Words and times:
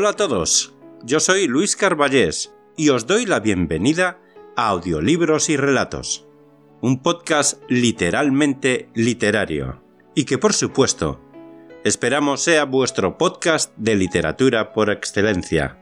Hola 0.00 0.10
a 0.10 0.12
todos, 0.12 0.76
yo 1.02 1.18
soy 1.18 1.48
Luis 1.48 1.74
Carballés 1.74 2.54
y 2.76 2.90
os 2.90 3.08
doy 3.08 3.26
la 3.26 3.40
bienvenida 3.40 4.20
a 4.54 4.68
Audiolibros 4.68 5.48
y 5.48 5.56
Relatos, 5.56 6.24
un 6.80 7.02
podcast 7.02 7.60
literalmente 7.68 8.90
literario, 8.94 9.82
y 10.14 10.24
que 10.24 10.38
por 10.38 10.52
supuesto 10.52 11.20
esperamos 11.82 12.42
sea 12.42 12.64
vuestro 12.64 13.18
podcast 13.18 13.76
de 13.76 13.96
literatura 13.96 14.72
por 14.72 14.90
excelencia. 14.90 15.80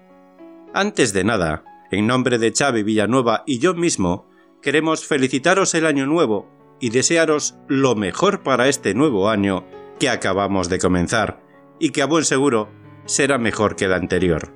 Antes 0.72 1.12
de 1.12 1.22
nada, 1.22 1.64
en 1.91 2.06
nombre 2.06 2.39
de 2.39 2.55
Xavi 2.56 2.84
Villanueva 2.84 3.42
y 3.47 3.59
yo 3.59 3.75
mismo, 3.75 4.31
queremos 4.62 5.05
felicitaros 5.05 5.75
el 5.75 5.84
año 5.84 6.06
nuevo 6.06 6.48
y 6.81 6.89
desearos 6.89 7.56
lo 7.69 7.94
mejor 7.97 8.42
para 8.42 8.69
este 8.69 8.94
nuevo 8.94 9.28
año 9.28 9.67
que 10.00 10.09
acabamos 10.09 10.70
de 10.70 10.78
comenzar 10.78 11.44
y 11.78 11.91
que 11.91 12.00
a 12.00 12.06
buen 12.06 12.25
seguro 12.25 12.86
será 13.07 13.39
mejor 13.39 13.77
que 13.77 13.87
el 13.87 13.93
anterior. 13.93 14.53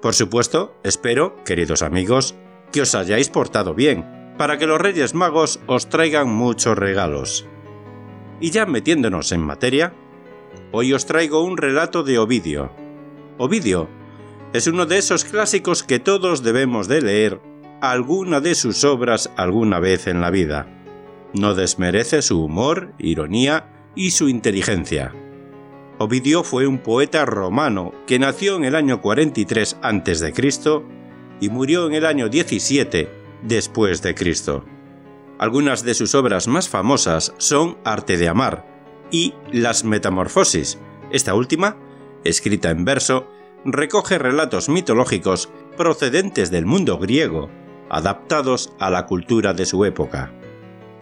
Por 0.00 0.14
supuesto, 0.14 0.74
espero, 0.82 1.36
queridos 1.44 1.82
amigos, 1.82 2.34
que 2.72 2.82
os 2.82 2.94
hayáis 2.94 3.28
portado 3.28 3.74
bien, 3.74 4.34
para 4.36 4.58
que 4.58 4.66
los 4.66 4.80
Reyes 4.80 5.14
Magos 5.14 5.60
os 5.66 5.88
traigan 5.88 6.28
muchos 6.28 6.76
regalos. 6.76 7.46
Y 8.40 8.50
ya 8.50 8.66
metiéndonos 8.66 9.30
en 9.30 9.40
materia, 9.40 9.94
hoy 10.72 10.92
os 10.92 11.06
traigo 11.06 11.44
un 11.44 11.56
relato 11.56 12.02
de 12.02 12.18
Ovidio. 12.18 12.72
Ovidio 13.38 13.88
es 14.52 14.66
uno 14.66 14.86
de 14.86 14.98
esos 14.98 15.24
clásicos 15.24 15.82
que 15.82 15.98
todos 15.98 16.42
debemos 16.42 16.88
de 16.88 17.00
leer 17.00 17.40
alguna 17.80 18.40
de 18.40 18.54
sus 18.54 18.84
obras 18.84 19.30
alguna 19.36 19.80
vez 19.80 20.06
en 20.06 20.20
la 20.20 20.30
vida. 20.30 20.68
No 21.34 21.54
desmerece 21.54 22.22
su 22.22 22.44
humor, 22.44 22.92
ironía 22.98 23.90
y 23.94 24.10
su 24.10 24.28
inteligencia. 24.28 25.14
Ovidio 25.98 26.42
fue 26.42 26.66
un 26.66 26.78
poeta 26.78 27.24
romano 27.24 27.92
que 28.06 28.18
nació 28.18 28.56
en 28.56 28.64
el 28.64 28.74
año 28.74 29.00
43 29.00 29.78
a.C. 29.82 30.32
y 31.40 31.48
murió 31.48 31.86
en 31.86 31.94
el 31.94 32.06
año 32.06 32.28
17 32.28 33.08
después 33.42 34.02
de 34.02 34.14
Cristo. 34.14 34.64
Algunas 35.38 35.84
de 35.84 35.94
sus 35.94 36.14
obras 36.14 36.48
más 36.48 36.68
famosas 36.68 37.34
son 37.38 37.76
Arte 37.84 38.16
de 38.16 38.28
Amar 38.28 38.66
y 39.10 39.34
Las 39.50 39.84
Metamorfosis. 39.84 40.78
Esta 41.10 41.34
última, 41.34 41.76
escrita 42.24 42.70
en 42.70 42.84
verso, 42.84 43.28
recoge 43.64 44.18
relatos 44.18 44.68
mitológicos 44.68 45.50
procedentes 45.76 46.50
del 46.50 46.66
mundo 46.66 46.98
griego, 46.98 47.50
adaptados 47.90 48.72
a 48.78 48.90
la 48.90 49.06
cultura 49.06 49.52
de 49.52 49.66
su 49.66 49.84
época. 49.84 50.32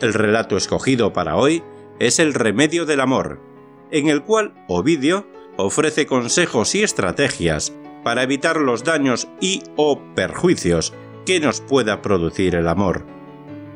El 0.00 0.14
relato 0.14 0.56
escogido 0.56 1.12
para 1.12 1.36
hoy 1.36 1.62
es 1.98 2.18
El 2.18 2.34
Remedio 2.34 2.86
del 2.86 3.00
Amor, 3.00 3.49
en 3.90 4.08
el 4.08 4.22
cual 4.22 4.54
Ovidio 4.68 5.26
ofrece 5.56 6.06
consejos 6.06 6.74
y 6.74 6.82
estrategias 6.82 7.72
para 8.02 8.22
evitar 8.22 8.56
los 8.56 8.84
daños 8.84 9.28
y 9.40 9.62
o 9.76 10.00
perjuicios 10.14 10.94
que 11.26 11.40
nos 11.40 11.60
pueda 11.60 12.02
producir 12.02 12.54
el 12.54 12.68
amor. 12.68 13.04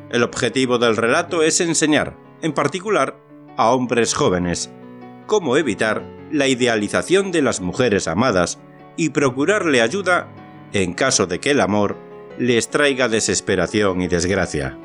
El 0.09 0.23
objetivo 0.23 0.77
del 0.77 0.97
relato 0.97 1.43
es 1.43 1.61
enseñar, 1.61 2.17
en 2.41 2.53
particular, 2.53 3.17
a 3.57 3.71
hombres 3.71 4.13
jóvenes, 4.13 4.71
cómo 5.27 5.57
evitar 5.57 6.03
la 6.31 6.47
idealización 6.47 7.31
de 7.31 7.41
las 7.41 7.61
mujeres 7.61 8.07
amadas 8.07 8.59
y 8.97 9.09
procurarle 9.09 9.81
ayuda 9.81 10.27
en 10.73 10.93
caso 10.93 11.27
de 11.27 11.39
que 11.39 11.51
el 11.51 11.61
amor 11.61 11.97
les 12.37 12.69
traiga 12.69 13.07
desesperación 13.07 14.01
y 14.01 14.07
desgracia. 14.07 14.77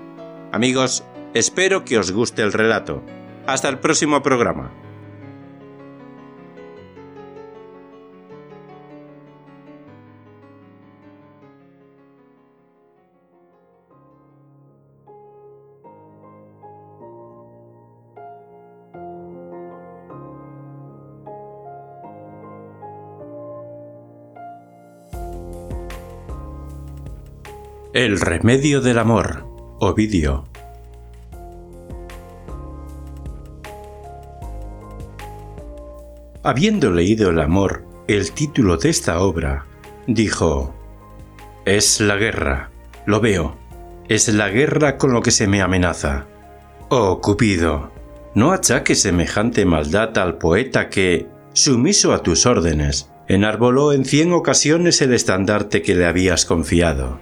Amigos, 0.53 1.05
espero 1.35 1.85
que 1.85 1.99
os 1.99 2.13
guste 2.13 2.43
el 2.43 2.53
relato. 2.53 3.03
Hasta 3.47 3.69
el 3.69 3.79
próximo 3.79 4.23
programa. 4.23 4.73
El 27.93 28.21
remedio 28.21 28.81
del 28.81 29.01
amor, 29.01 29.49
Ovidio. 29.81 30.45
Habiendo 36.45 36.93
leído 36.93 37.31
el 37.31 37.41
amor, 37.41 37.85
el 38.07 38.31
título 38.31 38.77
de 38.77 38.91
esta 38.91 39.19
obra, 39.19 39.67
dijo, 40.07 40.73
Es 41.65 42.01
la 42.01 42.15
guerra, 42.15 42.71
lo 43.07 43.21
veo, 43.21 43.59
es 44.09 44.33
la 44.33 44.51
guerra 44.51 44.97
con 44.97 45.13
lo 45.13 45.21
que 45.21 45.33
se 45.33 45.49
me 45.49 45.61
amenaza. 45.61 46.29
Oh, 46.91 47.21
Cupido, 47.21 47.91
no 48.37 48.53
achaques 48.53 49.03
semejante 49.03 49.65
maldad 49.65 50.17
al 50.17 50.39
poeta 50.39 50.91
que, 50.91 51.27
sumiso 51.55 52.13
a 52.13 52.23
tus 52.23 52.47
órdenes, 52.47 53.11
enarboló 53.27 53.93
en 53.93 54.05
cien 54.05 54.33
ocasiones 54.33 55.03
el 55.03 55.13
estandarte 55.13 55.83
que 55.83 55.97
le 55.97 56.07
habías 56.07 56.45
confiado 56.45 57.19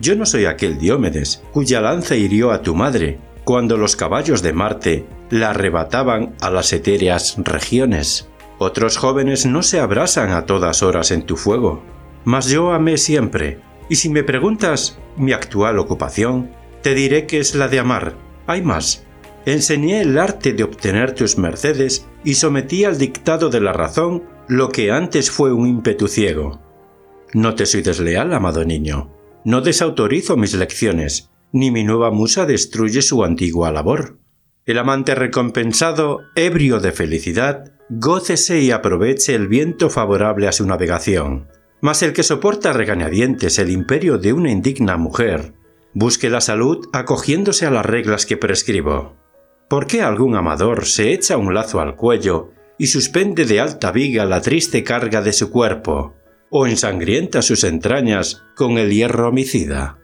yo 0.00 0.16
no 0.16 0.26
soy 0.26 0.46
aquel 0.46 0.78
Diómedes, 0.78 1.42
cuya 1.52 1.80
lanza 1.80 2.16
hirió 2.16 2.50
a 2.50 2.62
tu 2.62 2.74
madre, 2.74 3.18
cuando 3.44 3.76
los 3.76 3.96
caballos 3.96 4.42
de 4.42 4.52
Marte 4.52 5.06
la 5.30 5.50
arrebataban 5.50 6.34
a 6.40 6.50
las 6.50 6.72
etéreas 6.72 7.36
regiones. 7.38 8.28
Otros 8.58 8.96
jóvenes 8.96 9.46
no 9.46 9.62
se 9.62 9.80
abrasan 9.80 10.30
a 10.32 10.46
todas 10.46 10.82
horas 10.82 11.10
en 11.10 11.22
tu 11.22 11.36
fuego, 11.36 11.82
mas 12.24 12.48
yo 12.48 12.72
amé 12.72 12.96
siempre, 12.96 13.58
y 13.88 13.96
si 13.96 14.08
me 14.08 14.22
preguntas 14.22 14.98
mi 15.16 15.32
actual 15.32 15.78
ocupación, 15.78 16.50
te 16.82 16.94
diré 16.94 17.26
que 17.26 17.38
es 17.38 17.54
la 17.54 17.68
de 17.68 17.78
amar. 17.78 18.14
Hay 18.46 18.62
más. 18.62 19.04
Enseñé 19.46 20.00
el 20.00 20.18
arte 20.18 20.52
de 20.52 20.64
obtener 20.64 21.14
tus 21.14 21.36
mercedes 21.36 22.06
y 22.24 22.34
sometí 22.34 22.84
al 22.84 22.98
dictado 22.98 23.50
de 23.50 23.60
la 23.60 23.72
razón 23.72 24.24
lo 24.48 24.70
que 24.70 24.90
antes 24.90 25.30
fue 25.30 25.52
un 25.52 25.66
ímpetu 25.66 26.08
ciego. 26.08 26.60
No 27.34 27.54
te 27.54 27.66
soy 27.66 27.82
desleal, 27.82 28.32
amado 28.32 28.64
niño. 28.64 29.13
No 29.44 29.60
desautorizo 29.60 30.38
mis 30.38 30.54
lecciones, 30.54 31.30
ni 31.52 31.70
mi 31.70 31.84
nueva 31.84 32.10
musa 32.10 32.46
destruye 32.46 33.02
su 33.02 33.24
antigua 33.24 33.70
labor. 33.70 34.18
El 34.64 34.78
amante 34.78 35.14
recompensado, 35.14 36.20
ebrio 36.34 36.80
de 36.80 36.92
felicidad, 36.92 37.72
gócese 37.90 38.62
y 38.62 38.70
aproveche 38.70 39.34
el 39.34 39.46
viento 39.46 39.90
favorable 39.90 40.48
a 40.48 40.52
su 40.52 40.66
navegación. 40.66 41.48
Mas 41.82 42.02
el 42.02 42.14
que 42.14 42.22
soporta 42.22 42.72
regañadientes 42.72 43.58
el 43.58 43.70
imperio 43.70 44.16
de 44.16 44.32
una 44.32 44.50
indigna 44.50 44.96
mujer, 44.96 45.52
busque 45.92 46.30
la 46.30 46.40
salud 46.40 46.88
acogiéndose 46.94 47.66
a 47.66 47.70
las 47.70 47.84
reglas 47.84 48.24
que 48.24 48.38
prescribo. 48.38 49.14
¿Por 49.68 49.86
qué 49.86 50.00
algún 50.00 50.36
amador 50.36 50.86
se 50.86 51.12
echa 51.12 51.36
un 51.36 51.52
lazo 51.52 51.80
al 51.80 51.96
cuello 51.96 52.52
y 52.78 52.86
suspende 52.86 53.44
de 53.44 53.60
alta 53.60 53.92
viga 53.92 54.24
la 54.24 54.40
triste 54.40 54.82
carga 54.82 55.20
de 55.20 55.34
su 55.34 55.50
cuerpo, 55.50 56.14
o 56.50 56.66
ensangrienta 56.66 57.42
sus 57.42 57.64
entrañas 57.64 58.44
con 58.54 58.78
el 58.78 58.90
hierro 58.90 59.28
homicida. 59.28 59.98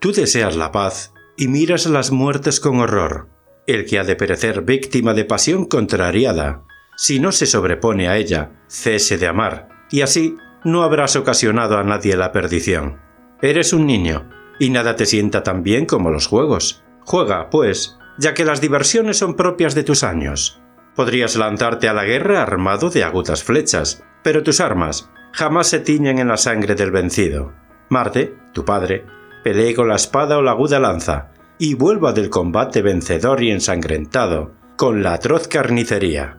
Tú 0.00 0.12
deseas 0.12 0.56
la 0.56 0.72
paz 0.72 1.12
y 1.36 1.48
miras 1.48 1.86
las 1.86 2.10
muertes 2.10 2.60
con 2.60 2.80
horror. 2.80 3.28
El 3.66 3.84
que 3.84 3.98
ha 3.98 4.04
de 4.04 4.16
perecer 4.16 4.62
víctima 4.62 5.14
de 5.14 5.24
pasión 5.24 5.66
contrariada, 5.66 6.64
si 6.96 7.20
no 7.20 7.32
se 7.32 7.46
sobrepone 7.46 8.08
a 8.08 8.16
ella, 8.16 8.62
cese 8.68 9.18
de 9.18 9.26
amar, 9.26 9.68
y 9.90 10.02
así 10.02 10.36
no 10.64 10.82
habrás 10.82 11.16
ocasionado 11.16 11.78
a 11.78 11.84
nadie 11.84 12.16
la 12.16 12.32
perdición. 12.32 13.00
Eres 13.42 13.72
un 13.72 13.86
niño, 13.86 14.30
y 14.58 14.70
nada 14.70 14.96
te 14.96 15.06
sienta 15.06 15.42
tan 15.42 15.62
bien 15.62 15.86
como 15.86 16.10
los 16.10 16.26
juegos. 16.26 16.84
Juega, 17.04 17.48
pues, 17.50 17.98
ya 18.18 18.34
que 18.34 18.44
las 18.44 18.60
diversiones 18.60 19.18
son 19.18 19.34
propias 19.34 19.74
de 19.74 19.82
tus 19.82 20.04
años. 20.04 20.60
Podrías 20.94 21.36
lanzarte 21.36 21.88
a 21.88 21.94
la 21.94 22.04
guerra 22.04 22.42
armado 22.42 22.90
de 22.90 23.02
agudas 23.02 23.42
flechas, 23.42 24.04
pero 24.22 24.42
tus 24.42 24.60
armas 24.60 25.10
jamás 25.32 25.68
se 25.68 25.80
tiñen 25.80 26.18
en 26.18 26.28
la 26.28 26.36
sangre 26.36 26.74
del 26.74 26.90
vencido. 26.90 27.52
Marte, 27.88 28.36
tu 28.52 28.64
padre, 28.64 29.04
pelee 29.42 29.74
con 29.74 29.88
la 29.88 29.96
espada 29.96 30.38
o 30.38 30.42
la 30.42 30.52
aguda 30.52 30.78
lanza, 30.78 31.30
y 31.58 31.74
vuelva 31.74 32.12
del 32.12 32.30
combate 32.30 32.82
vencedor 32.82 33.42
y 33.42 33.50
ensangrentado, 33.50 34.52
con 34.76 35.02
la 35.02 35.14
atroz 35.14 35.48
carnicería. 35.48 36.38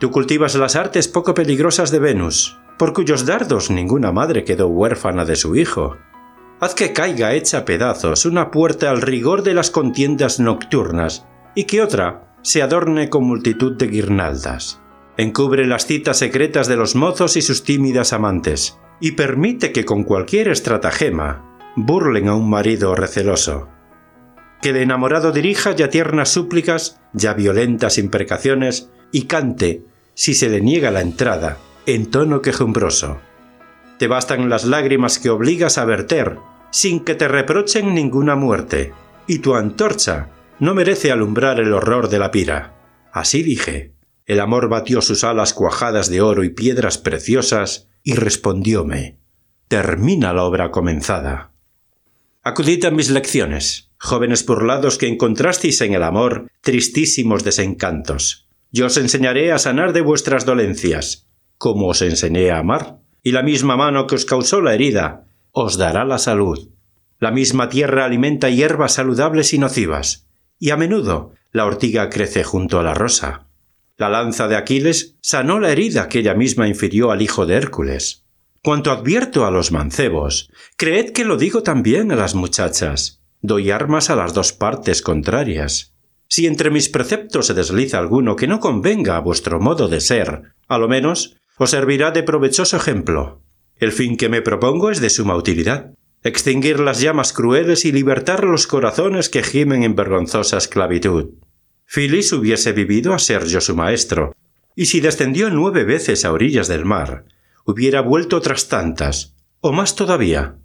Tú 0.00 0.10
cultivas 0.10 0.54
las 0.54 0.76
artes 0.76 1.08
poco 1.08 1.34
peligrosas 1.34 1.90
de 1.90 1.98
Venus, 1.98 2.58
por 2.76 2.92
cuyos 2.92 3.26
dardos 3.26 3.70
ninguna 3.70 4.12
madre 4.12 4.44
quedó 4.44 4.68
huérfana 4.68 5.24
de 5.24 5.36
su 5.36 5.56
hijo. 5.56 5.96
Haz 6.60 6.74
que 6.74 6.92
caiga 6.92 7.34
hecha 7.34 7.64
pedazos 7.64 8.26
una 8.26 8.50
puerta 8.50 8.90
al 8.90 9.00
rigor 9.00 9.42
de 9.42 9.54
las 9.54 9.70
contiendas 9.70 10.40
nocturnas, 10.40 11.26
y 11.54 11.64
que 11.64 11.82
otra 11.82 12.34
se 12.42 12.62
adorne 12.62 13.10
con 13.10 13.24
multitud 13.24 13.76
de 13.76 13.88
guirnaldas. 13.88 14.80
Encubre 15.18 15.66
las 15.66 15.84
citas 15.84 16.16
secretas 16.16 16.68
de 16.68 16.76
los 16.76 16.94
mozos 16.94 17.36
y 17.36 17.42
sus 17.42 17.64
tímidas 17.64 18.12
amantes, 18.12 18.78
y 19.00 19.12
permite 19.12 19.72
que 19.72 19.84
con 19.84 20.04
cualquier 20.04 20.46
estratagema 20.46 21.58
burlen 21.74 22.28
a 22.28 22.36
un 22.36 22.48
marido 22.48 22.94
receloso. 22.94 23.68
Que 24.62 24.68
el 24.68 24.76
enamorado 24.76 25.32
dirija 25.32 25.72
ya 25.72 25.90
tiernas 25.90 26.28
súplicas, 26.28 27.00
ya 27.12 27.34
violentas 27.34 27.98
imprecaciones, 27.98 28.90
y 29.10 29.22
cante, 29.22 29.82
si 30.14 30.34
se 30.34 30.48
le 30.48 30.60
niega 30.60 30.92
la 30.92 31.00
entrada, 31.00 31.58
en 31.86 32.12
tono 32.12 32.40
quejumbroso. 32.40 33.18
Te 33.98 34.06
bastan 34.06 34.48
las 34.48 34.64
lágrimas 34.64 35.18
que 35.18 35.30
obligas 35.30 35.78
a 35.78 35.84
verter, 35.84 36.36
sin 36.70 37.00
que 37.00 37.16
te 37.16 37.26
reprochen 37.26 37.92
ninguna 37.92 38.36
muerte, 38.36 38.92
y 39.26 39.40
tu 39.40 39.56
antorcha 39.56 40.28
no 40.60 40.74
merece 40.74 41.10
alumbrar 41.10 41.58
el 41.58 41.72
horror 41.72 42.08
de 42.08 42.20
la 42.20 42.30
pira. 42.30 42.74
Así 43.12 43.42
dije. 43.42 43.97
El 44.28 44.40
amor 44.40 44.68
batió 44.68 45.00
sus 45.00 45.24
alas 45.24 45.54
cuajadas 45.54 46.10
de 46.10 46.20
oro 46.20 46.44
y 46.44 46.50
piedras 46.50 46.98
preciosas, 46.98 47.88
y 48.02 48.14
respondióme 48.14 49.18
Termina 49.68 50.34
la 50.34 50.44
obra 50.44 50.70
comenzada. 50.70 51.52
Acudid 52.42 52.84
a 52.84 52.90
mis 52.90 53.10
lecciones, 53.10 53.90
jóvenes 53.98 54.44
burlados 54.44 54.98
que 54.98 55.08
encontrasteis 55.08 55.80
en 55.80 55.94
el 55.94 56.02
amor 56.02 56.50
tristísimos 56.60 57.42
desencantos. 57.42 58.46
Yo 58.70 58.86
os 58.86 58.98
enseñaré 58.98 59.50
a 59.50 59.58
sanar 59.58 59.94
de 59.94 60.02
vuestras 60.02 60.44
dolencias, 60.44 61.26
como 61.56 61.88
os 61.88 62.02
enseñé 62.02 62.50
a 62.50 62.58
amar, 62.58 62.98
y 63.22 63.32
la 63.32 63.42
misma 63.42 63.76
mano 63.76 64.06
que 64.06 64.14
os 64.14 64.26
causó 64.26 64.60
la 64.60 64.74
herida 64.74 65.24
os 65.52 65.78
dará 65.78 66.04
la 66.04 66.18
salud. 66.18 66.68
La 67.18 67.30
misma 67.30 67.70
tierra 67.70 68.04
alimenta 68.04 68.50
hierbas 68.50 68.92
saludables 68.92 69.54
y 69.54 69.58
nocivas, 69.58 70.28
y 70.58 70.70
a 70.70 70.76
menudo 70.76 71.32
la 71.50 71.64
ortiga 71.64 72.10
crece 72.10 72.44
junto 72.44 72.78
a 72.78 72.82
la 72.82 72.94
rosa. 72.94 73.47
La 73.98 74.08
lanza 74.08 74.46
de 74.46 74.54
Aquiles 74.54 75.16
sanó 75.20 75.58
la 75.58 75.72
herida 75.72 76.08
que 76.08 76.20
ella 76.20 76.34
misma 76.34 76.68
infirió 76.68 77.10
al 77.10 77.20
hijo 77.20 77.46
de 77.46 77.56
Hércules. 77.56 78.24
Cuanto 78.62 78.92
advierto 78.92 79.44
a 79.44 79.50
los 79.50 79.72
mancebos, 79.72 80.52
creed 80.76 81.10
que 81.10 81.24
lo 81.24 81.36
digo 81.36 81.64
también 81.64 82.12
a 82.12 82.16
las 82.16 82.36
muchachas. 82.36 83.20
Doy 83.42 83.72
armas 83.72 84.08
a 84.08 84.14
las 84.14 84.34
dos 84.34 84.52
partes 84.52 85.02
contrarias. 85.02 85.96
Si 86.28 86.46
entre 86.46 86.70
mis 86.70 86.88
preceptos 86.88 87.46
se 87.46 87.54
desliza 87.54 87.98
alguno 87.98 88.36
que 88.36 88.46
no 88.46 88.60
convenga 88.60 89.16
a 89.16 89.20
vuestro 89.20 89.58
modo 89.58 89.88
de 89.88 90.00
ser, 90.00 90.42
a 90.68 90.78
lo 90.78 90.86
menos 90.86 91.36
os 91.56 91.70
servirá 91.70 92.12
de 92.12 92.22
provechoso 92.22 92.76
ejemplo. 92.76 93.42
El 93.78 93.90
fin 93.90 94.16
que 94.16 94.28
me 94.28 94.42
propongo 94.42 94.92
es 94.92 95.00
de 95.00 95.10
suma 95.10 95.34
utilidad. 95.34 95.90
Extinguir 96.22 96.78
las 96.78 97.00
llamas 97.00 97.32
crueles 97.32 97.84
y 97.84 97.90
libertar 97.90 98.44
los 98.44 98.68
corazones 98.68 99.28
que 99.28 99.42
gimen 99.42 99.82
en 99.82 99.96
vergonzosa 99.96 100.56
esclavitud. 100.56 101.30
Filis 101.90 102.32
hubiese 102.32 102.72
vivido 102.72 103.14
a 103.14 103.18
ser 103.18 103.46
yo 103.46 103.60
su 103.60 103.74
maestro, 103.74 104.36
y 104.76 104.86
si 104.86 105.00
descendió 105.00 105.50
nueve 105.50 105.84
veces 105.84 106.24
a 106.24 106.32
orillas 106.32 106.68
del 106.68 106.84
mar, 106.84 107.24
hubiera 107.64 108.00
vuelto 108.00 108.36
otras 108.36 108.68
tantas, 108.68 109.34
o 109.60 109.72
más 109.72 109.96
todavía. 109.96 110.58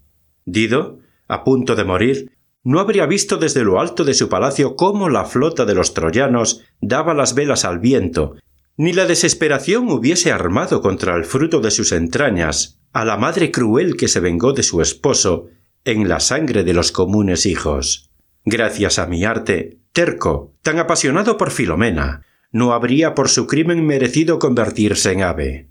Dido, 0.45 0.99
a 1.27 1.43
punto 1.43 1.75
de 1.75 1.85
morir, 1.85 2.31
no 2.63 2.79
habría 2.79 3.05
visto 3.05 3.37
desde 3.37 3.63
lo 3.63 3.79
alto 3.79 4.03
de 4.03 4.13
su 4.13 4.29
palacio 4.29 4.75
cómo 4.75 5.09
la 5.09 5.25
flota 5.25 5.65
de 5.65 5.73
los 5.73 5.93
troyanos 5.93 6.61
daba 6.81 7.13
las 7.13 7.33
velas 7.33 7.65
al 7.65 7.79
viento 7.79 8.35
ni 8.77 8.93
la 8.93 9.05
desesperación 9.05 9.89
hubiese 9.89 10.31
armado 10.31 10.81
contra 10.81 11.15
el 11.15 11.25
fruto 11.25 11.59
de 11.59 11.71
sus 11.71 11.91
entrañas 11.91 12.79
a 12.91 13.05
la 13.05 13.17
madre 13.17 13.51
cruel 13.51 13.95
que 13.95 14.07
se 14.07 14.19
vengó 14.19 14.53
de 14.53 14.63
su 14.63 14.81
esposo 14.81 15.47
en 15.85 16.07
la 16.09 16.19
sangre 16.19 16.63
de 16.63 16.73
los 16.73 16.91
comunes 16.91 17.45
hijos. 17.45 18.09
Gracias 18.45 18.99
a 18.99 19.05
mi 19.05 19.25
arte, 19.25 19.79
terco, 19.93 20.53
tan 20.61 20.79
apasionado 20.79 21.37
por 21.37 21.51
Filomena, 21.51 22.25
no 22.51 22.73
habría 22.73 23.13
por 23.13 23.29
su 23.29 23.47
crimen 23.47 23.85
merecido 23.85 24.39
convertirse 24.39 25.11
en 25.11 25.23
ave. 25.23 25.69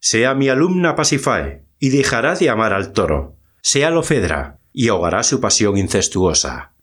Sea 0.00 0.34
mi 0.34 0.48
alumna 0.48 0.94
Pasifae, 0.94 1.64
y 1.78 1.88
dejará 1.90 2.34
de 2.34 2.50
amar 2.50 2.72
al 2.72 2.92
toro, 2.92 3.36
sea 3.62 3.90
lo 3.90 4.02
Fedra, 4.02 4.58
y 4.72 4.88
ahogará 4.88 5.22
su 5.22 5.40
pasión 5.40 5.76
incestuosa. 5.78 6.74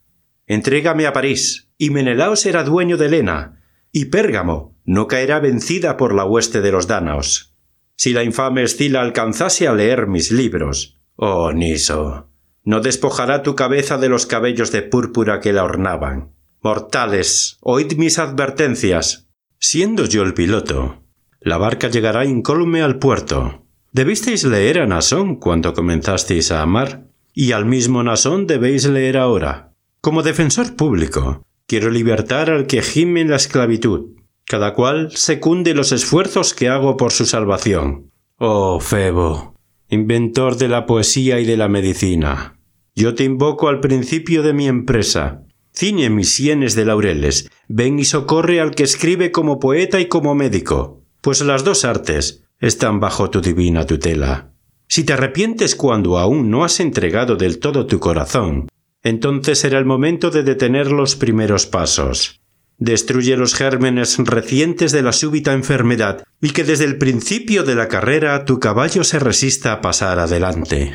Entrégame 0.48 1.06
a 1.06 1.13
París, 1.13 1.69
y 1.78 1.89
Menelao 1.89 2.36
será 2.36 2.63
dueño 2.63 2.98
de 2.98 3.06
Helena, 3.06 3.62
y 3.92 4.06
Pérgamo 4.06 4.75
no 4.86 5.07
caerá 5.07 5.39
vencida 5.39 5.98
por 5.98 6.13
la 6.13 6.25
hueste 6.25 6.62
de 6.62 6.72
los 6.72 6.88
dánaos. 6.88 7.56
Si 7.95 8.13
la 8.13 8.24
infame 8.24 8.63
Escila 8.63 9.01
alcanzase 9.01 9.68
a 9.68 9.74
leer 9.74 10.07
mis 10.07 10.31
libros, 10.31 10.98
oh 11.16 11.51
Niso, 11.51 12.30
no 12.63 12.80
despojará 12.80 13.44
tu 13.44 13.56
cabeza 13.56 13.98
de 13.98 14.10
los 14.10 14.25
cabellos 14.25 14.72
de 14.72 14.84
púrpura 14.84 15.39
que 15.39 15.54
la 15.54 15.63
ornaban. 15.63 16.37
Mortales, 16.67 17.59
oíd 17.61 17.93
mis 17.95 18.19
advertencias. 18.19 19.29
Siendo 19.57 20.03
yo 20.03 20.23
el 20.23 20.33
piloto, 20.33 21.01
la 21.39 21.57
barca 21.57 21.87
llegará 21.87 22.25
incólume 22.25 22.81
al 22.81 22.99
puerto. 22.99 23.65
Debisteis 23.93 24.43
leer 24.43 24.79
a 24.79 24.85
Nasón 24.85 25.37
cuando 25.37 25.73
comenzasteis 25.73 26.51
a 26.51 26.61
amar, 26.61 27.07
y 27.33 27.53
al 27.53 27.65
mismo 27.65 28.03
Nasón 28.03 28.47
debéis 28.47 28.85
leer 28.85 29.15
ahora. 29.15 29.71
Como 30.01 30.23
defensor 30.23 30.75
público, 30.75 31.47
Quiero 31.67 31.89
libertar 31.89 32.49
al 32.49 32.67
que 32.67 32.81
gime 32.81 33.21
en 33.21 33.29
la 33.29 33.37
esclavitud. 33.37 34.17
Cada 34.45 34.73
cual 34.73 35.11
secunde 35.15 35.73
los 35.73 35.93
esfuerzos 35.93 36.53
que 36.53 36.67
hago 36.67 36.97
por 36.97 37.13
su 37.13 37.25
salvación. 37.25 38.11
Oh 38.39 38.81
Febo, 38.81 39.55
inventor 39.87 40.57
de 40.57 40.67
la 40.67 40.85
poesía 40.85 41.39
y 41.39 41.45
de 41.45 41.55
la 41.55 41.69
medicina. 41.69 42.59
Yo 42.93 43.15
te 43.15 43.23
invoco 43.23 43.69
al 43.69 43.79
principio 43.79 44.43
de 44.43 44.53
mi 44.53 44.67
empresa. 44.67 45.46
Ciñe 45.77 46.09
mis 46.09 46.33
sienes 46.33 46.74
de 46.74 46.85
laureles, 46.85 47.51
ven 47.68 48.00
y 48.00 48.06
socorre 48.06 48.59
al 48.59 48.74
que 48.74 48.81
escribe 48.81 49.31
como 49.31 49.59
poeta 49.59 50.00
y 50.00 50.07
como 50.07 50.34
médico, 50.34 51.03
pues 51.22 51.41
las 51.41 51.63
dos 51.63 51.86
artes 51.86 52.41
están 52.60 53.00
bajo 53.00 53.29
tu 53.29 53.41
divina 53.41 53.86
tutela. 53.86 54.53
Si 54.88 55.03
te 55.03 55.13
arrepientes 55.13 55.75
cuando 55.75 56.17
aún 56.17 56.50
no 56.50 56.63
has 56.63 56.79
entregado 56.79 57.36
del 57.36 57.60
todo 57.60 57.86
tu 57.86 58.00
corazón, 58.00 58.67
entonces 59.03 59.60
será 59.60 59.77
el 59.77 59.86
momento 59.86 60.31
de 60.31 60.41
detener 60.41 60.91
los 60.91 61.15
primeros 61.15 61.67
pasos. 61.67 62.41
Destruye 62.79 63.38
los 63.38 63.53
gérmenes 63.53 64.17
recientes 64.17 64.91
de 64.91 65.03
la 65.03 65.12
súbita 65.12 65.53
enfermedad 65.53 66.24
y 66.41 66.53
que 66.53 66.63
desde 66.63 66.86
el 66.86 66.98
principio 66.98 67.63
de 67.63 67.75
la 67.75 67.88
carrera 67.88 68.46
tu 68.46 68.60
caballo 68.60 69.03
se 69.03 69.19
resista 69.19 69.74
a 69.74 69.81
pasar 69.81 70.17
adelante. 70.17 70.93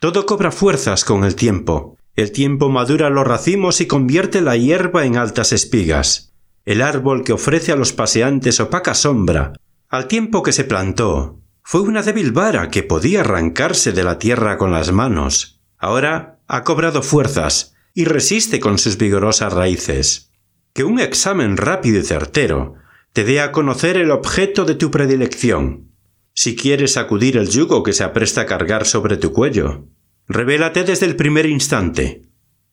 Todo 0.00 0.26
cobra 0.26 0.50
fuerzas 0.50 1.04
con 1.04 1.22
el 1.22 1.36
tiempo. 1.36 1.96
El 2.20 2.32
tiempo 2.32 2.68
madura 2.68 3.08
los 3.08 3.26
racimos 3.26 3.80
y 3.80 3.86
convierte 3.86 4.42
la 4.42 4.54
hierba 4.54 5.06
en 5.06 5.16
altas 5.16 5.54
espigas. 5.54 6.34
El 6.66 6.82
árbol 6.82 7.24
que 7.24 7.32
ofrece 7.32 7.72
a 7.72 7.76
los 7.76 7.94
paseantes 7.94 8.60
opaca 8.60 8.92
sombra, 8.92 9.54
al 9.88 10.06
tiempo 10.06 10.42
que 10.42 10.52
se 10.52 10.64
plantó, 10.64 11.40
fue 11.62 11.80
una 11.80 12.02
débil 12.02 12.32
vara 12.32 12.68
que 12.68 12.82
podía 12.82 13.20
arrancarse 13.20 13.92
de 13.92 14.04
la 14.04 14.18
tierra 14.18 14.58
con 14.58 14.70
las 14.70 14.92
manos. 14.92 15.62
Ahora 15.78 16.42
ha 16.46 16.62
cobrado 16.62 17.02
fuerzas 17.02 17.74
y 17.94 18.04
resiste 18.04 18.60
con 18.60 18.76
sus 18.76 18.98
vigorosas 18.98 19.54
raíces. 19.54 20.30
Que 20.74 20.84
un 20.84 21.00
examen 21.00 21.56
rápido 21.56 22.00
y 22.00 22.04
certero 22.04 22.74
te 23.14 23.24
dé 23.24 23.40
a 23.40 23.50
conocer 23.50 23.96
el 23.96 24.10
objeto 24.10 24.66
de 24.66 24.74
tu 24.74 24.90
predilección. 24.90 25.94
Si 26.34 26.54
quieres 26.54 26.92
sacudir 26.92 27.38
el 27.38 27.48
yugo 27.48 27.82
que 27.82 27.94
se 27.94 28.04
apresta 28.04 28.42
a 28.42 28.46
cargar 28.46 28.84
sobre 28.84 29.16
tu 29.16 29.32
cuello, 29.32 29.86
revélate 30.30 30.84
desde 30.84 31.06
el 31.06 31.16
primer 31.16 31.46
instante. 31.46 32.22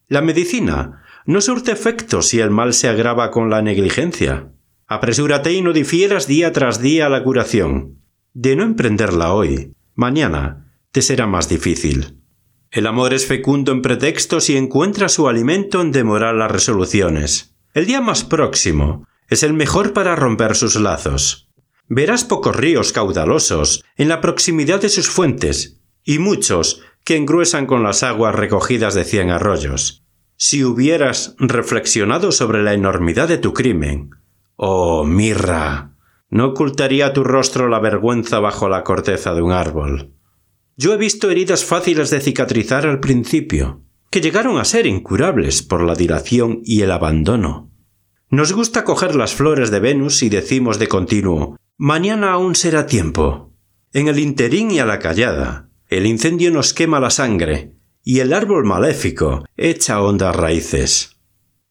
La 0.07 0.21
medicina 0.21 1.03
no 1.25 1.41
surte 1.41 1.71
efecto 1.71 2.21
si 2.21 2.39
el 2.39 2.51
mal 2.51 2.73
se 2.73 2.87
agrava 2.87 3.31
con 3.31 3.49
la 3.49 3.63
negligencia. 3.63 4.53
Apresúrate 4.85 5.51
y 5.51 5.61
no 5.63 5.73
difieras 5.73 6.27
día 6.27 6.53
tras 6.53 6.79
día 6.79 7.09
la 7.09 7.23
curación. 7.23 8.03
De 8.33 8.55
no 8.55 8.63
emprenderla 8.63 9.33
hoy, 9.33 9.73
mañana 9.95 10.71
te 10.91 11.01
será 11.01 11.25
más 11.25 11.49
difícil. 11.49 12.21
El 12.69 12.85
amor 12.85 13.13
es 13.13 13.25
fecundo 13.25 13.71
en 13.71 13.81
pretextos 13.81 14.51
y 14.51 14.55
encuentra 14.55 15.09
su 15.09 15.27
alimento 15.27 15.81
en 15.81 15.91
demorar 15.91 16.35
las 16.35 16.51
resoluciones. 16.51 17.57
El 17.73 17.87
día 17.87 18.01
más 18.01 18.23
próximo 18.23 19.07
es 19.29 19.41
el 19.41 19.53
mejor 19.53 19.93
para 19.93 20.15
romper 20.15 20.55
sus 20.55 20.75
lazos. 20.75 21.49
Verás 21.89 22.23
pocos 22.23 22.55
ríos 22.55 22.91
caudalosos 22.91 23.83
en 23.95 24.09
la 24.09 24.21
proximidad 24.21 24.79
de 24.79 24.89
sus 24.89 25.09
fuentes, 25.09 25.81
y 26.07 26.19
muchos 26.19 26.81
que 27.07 27.15
engruesan 27.15 27.67
con 27.67 27.83
las 27.83 28.03
aguas 28.03 28.35
recogidas 28.35 28.93
de 28.93 29.05
cien 29.05 29.29
arroyos. 29.29 30.03
Si 30.35 30.65
hubieras 30.65 31.35
reflexionado 31.39 32.33
sobre 32.33 32.63
la 32.63 32.73
enormidad 32.73 33.29
de 33.29 33.37
tu 33.37 33.53
crimen, 33.53 34.09
oh 34.57 35.05
mirra, 35.05 35.93
no 36.29 36.47
ocultaría 36.47 37.13
tu 37.13 37.23
rostro 37.23 37.69
la 37.69 37.79
vergüenza 37.79 38.39
bajo 38.39 38.67
la 38.67 38.83
corteza 38.83 39.33
de 39.33 39.41
un 39.41 39.53
árbol. 39.53 40.15
Yo 40.75 40.93
he 40.93 40.97
visto 40.97 41.31
heridas 41.31 41.63
fáciles 41.63 42.09
de 42.09 42.19
cicatrizar 42.19 42.85
al 42.85 42.99
principio, 42.99 43.83
que 44.11 44.19
llegaron 44.19 44.57
a 44.57 44.65
ser 44.65 44.85
incurables 44.85 45.63
por 45.63 45.83
la 45.83 45.95
dilación 45.95 46.59
y 46.65 46.81
el 46.81 46.91
abandono. 46.91 47.71
Nos 48.29 48.51
gusta 48.51 48.83
coger 48.83 49.15
las 49.15 49.33
flores 49.33 49.71
de 49.71 49.79
Venus 49.79 50.23
y 50.23 50.27
decimos 50.27 50.77
de 50.77 50.89
continuo 50.89 51.55
Mañana 51.77 52.33
aún 52.33 52.53
será 52.53 52.85
tiempo. 52.85 53.53
En 53.93 54.09
el 54.09 54.19
interín 54.19 54.71
y 54.71 54.79
a 54.79 54.85
la 54.85 54.99
callada, 54.99 55.66
el 55.89 56.05
incendio 56.05 56.51
nos 56.51 56.73
quema 56.73 56.99
la 56.99 57.09
sangre, 57.09 57.73
y 58.03 58.19
el 58.19 58.33
árbol 58.33 58.65
maléfico 58.65 59.45
echa 59.55 60.01
hondas 60.01 60.35
raíces. 60.35 61.17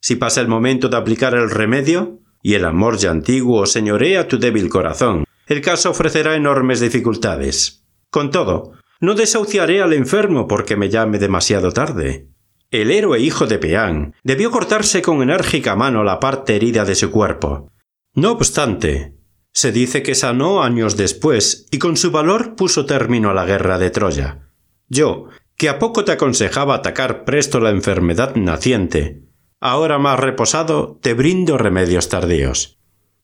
Si 0.01 0.17
pasa 0.17 0.41
el 0.41 0.49
momento 0.49 0.89
de 0.89 0.97
aplicar 0.97 1.35
el 1.35 1.51
remedio, 1.51 2.21
y 2.43 2.55
el 2.55 2.65
amor 2.65 2.97
ya 2.97 3.11
antiguo 3.11 3.67
señorea 3.67 4.29
tu 4.29 4.39
débil 4.39 4.69
corazón, 4.69 5.25
el 5.47 5.61
caso 5.61 5.91
ofrecerá 5.91 6.37
enormes 6.37 6.81
dificultades. 6.81 7.85
Con 8.11 8.31
todo, 8.31 8.73
no 9.01 9.15
desahuciaré 9.15 9.83
al 9.83 9.93
enfermo 9.93 10.47
porque 10.47 10.77
me 10.77 10.89
llame 10.89 11.19
demasiado 11.19 11.73
tarde. 11.73 12.29
El 12.71 12.91
héroe 12.91 13.21
hijo 13.21 13.47
de 13.47 13.59
Peán 13.59 14.15
debió 14.25 14.51
cortarse 14.51 15.03
con 15.03 15.23
enérgica 15.23 15.77
mano 15.77 16.05
la 16.05 16.21
parte 16.21 16.57
herida 16.57 16.85
de 16.85 16.95
su 16.95 17.11
cuerpo. 17.11 17.71
No 18.15 18.33
obstante, 18.33 19.16
se 19.57 19.73
dice 19.73 20.03
que 20.03 20.15
sanó 20.15 20.63
años 20.63 20.99
después 20.99 21.67
y 21.71 21.79
con 21.79 21.97
su 21.97 22.11
valor 22.11 22.57
puso 22.57 22.85
término 22.85 23.31
a 23.31 23.35
la 23.35 23.47
guerra 23.47 23.79
de 23.79 23.89
Troya. 23.89 24.51
Yo, 24.91 25.29
que 25.57 25.71
a 25.71 25.79
poco 25.79 26.05
te 26.05 26.13
aconsejaba 26.13 26.75
atacar 26.75 27.25
presto 27.25 27.59
la 27.59 27.71
enfermedad 27.71 28.37
naciente, 28.37 29.23
ahora 29.59 29.99
más 29.99 30.21
reposado 30.21 30.99
te 31.01 31.15
brindo 31.15 31.57
remedios 31.57 32.11
tardíos. 32.11 32.79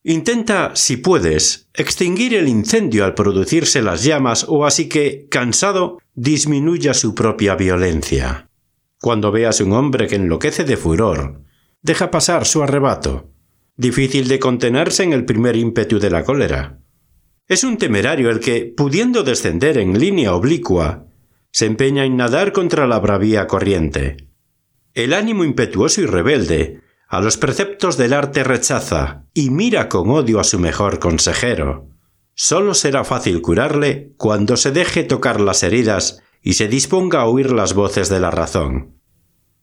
Intenta, 0.05 0.71
si 0.75 0.97
puedes, 0.97 1.69
extinguir 1.75 2.33
el 2.33 2.49
incendio 2.49 3.05
al 3.05 3.13
producirse 3.13 3.83
las 3.83 4.03
llamas 4.03 4.47
o 4.49 4.65
así 4.65 4.89
que, 4.89 5.27
cansado, 5.31 5.99
disminuya 6.15 6.95
su 6.95 7.15
propia 7.15 7.57
violencia. 7.57 8.49
Cuando 9.03 9.33
veas 9.33 9.61
un 9.61 9.75
hombre 9.75 10.07
que 10.07 10.17
enloquece 10.17 10.65
de 10.65 10.79
furor, 10.79 11.43
deja 11.83 12.11
pasar 12.11 12.47
su 12.47 12.63
arrebato. 12.63 13.32
Difícil 13.77 14.29
de 14.29 14.39
contenerse 14.39 15.03
en 15.03 15.13
el 15.13 15.25
primer 15.25 15.57
ímpetu 15.57 15.99
de 15.99 16.11
la 16.11 16.25
cólera. 16.25 16.79
Es 17.49 17.65
un 17.65 17.79
temerario 17.79 18.31
el 18.31 18.41
que, 18.41 18.73
pudiendo 18.77 19.23
descender 19.23 19.79
en 19.79 19.99
línea 19.99 20.35
oblicua, 20.35 21.07
se 21.51 21.67
empeña 21.67 22.05
en 22.05 22.17
nadar 22.17 22.53
contra 22.53 22.87
la 22.87 22.99
bravía 22.99 23.47
corriente. 23.47 24.29
El 24.95 25.15
ánimo 25.15 25.45
impetuoso 25.45 26.03
y 26.03 26.07
rebelde 26.07 26.81
a 27.09 27.21
los 27.21 27.37
preceptos 27.39 27.97
del 27.97 28.13
arte 28.13 28.45
rechaza 28.45 29.25
y 29.35 29.51
mira 29.51 29.89
con 29.89 30.11
odio 30.11 30.39
a 30.39 30.45
su 30.45 30.59
mejor 30.59 30.99
consejero. 30.99 31.89
Solo 32.35 32.75
será 32.75 33.05
fácil 33.05 33.43
curarle 33.43 34.13
cuando 34.17 34.57
se 34.57 34.71
deje 34.71 35.03
tocar 35.03 35.41
las 35.41 35.63
heridas 35.63 36.23
y 36.43 36.55
se 36.55 36.69
disponga 36.69 37.21
a 37.21 37.27
oír 37.27 37.53
las 37.53 37.75
voces 37.75 38.09
de 38.09 38.21
la 38.21 38.31
razón. 38.31 38.99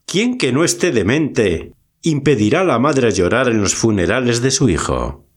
¿Quién 0.06 0.38
que 0.38 0.52
no 0.52 0.64
esté 0.64 0.92
demente 0.92 1.74
impedirá 2.02 2.62
a 2.62 2.66
la 2.66 2.80
madre 2.80 3.12
llorar 3.12 3.50
en 3.50 3.62
los 3.62 3.76
funerales 3.76 4.42
de 4.42 4.52
su 4.52 4.70
hijo? 4.70 5.28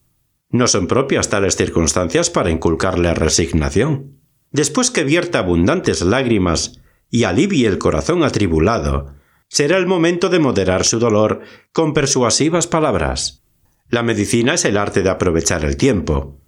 No 0.51 0.67
son 0.67 0.87
propias 0.87 1.31
tales 1.31 1.57
circunstancias 1.57 2.31
para 2.31 2.51
inculcarle 2.51 3.15
resignación. 3.15 4.21
Después 4.51 4.91
que 4.91 5.05
vierta 5.05 5.39
abundantes 5.39 6.03
lágrimas 6.03 6.81
y 7.11 7.25
alivie 7.25 7.67
el 7.67 7.79
corazón 7.79 8.23
atribulado, 8.23 9.15
será 9.49 9.77
el 9.77 9.87
momento 9.87 10.29
de 10.29 10.39
moderar 10.39 10.85
su 10.85 10.99
dolor 10.99 11.41
con 11.73 11.95
persuasivas 11.95 12.67
palabras. 12.67 13.45
La 13.89 14.03
medicina 14.03 14.55
es 14.55 14.65
el 14.65 14.77
arte 14.77 15.03
de 15.03 15.11
aprovechar 15.11 15.65
el 15.65 15.77
tiempo. 15.77 16.41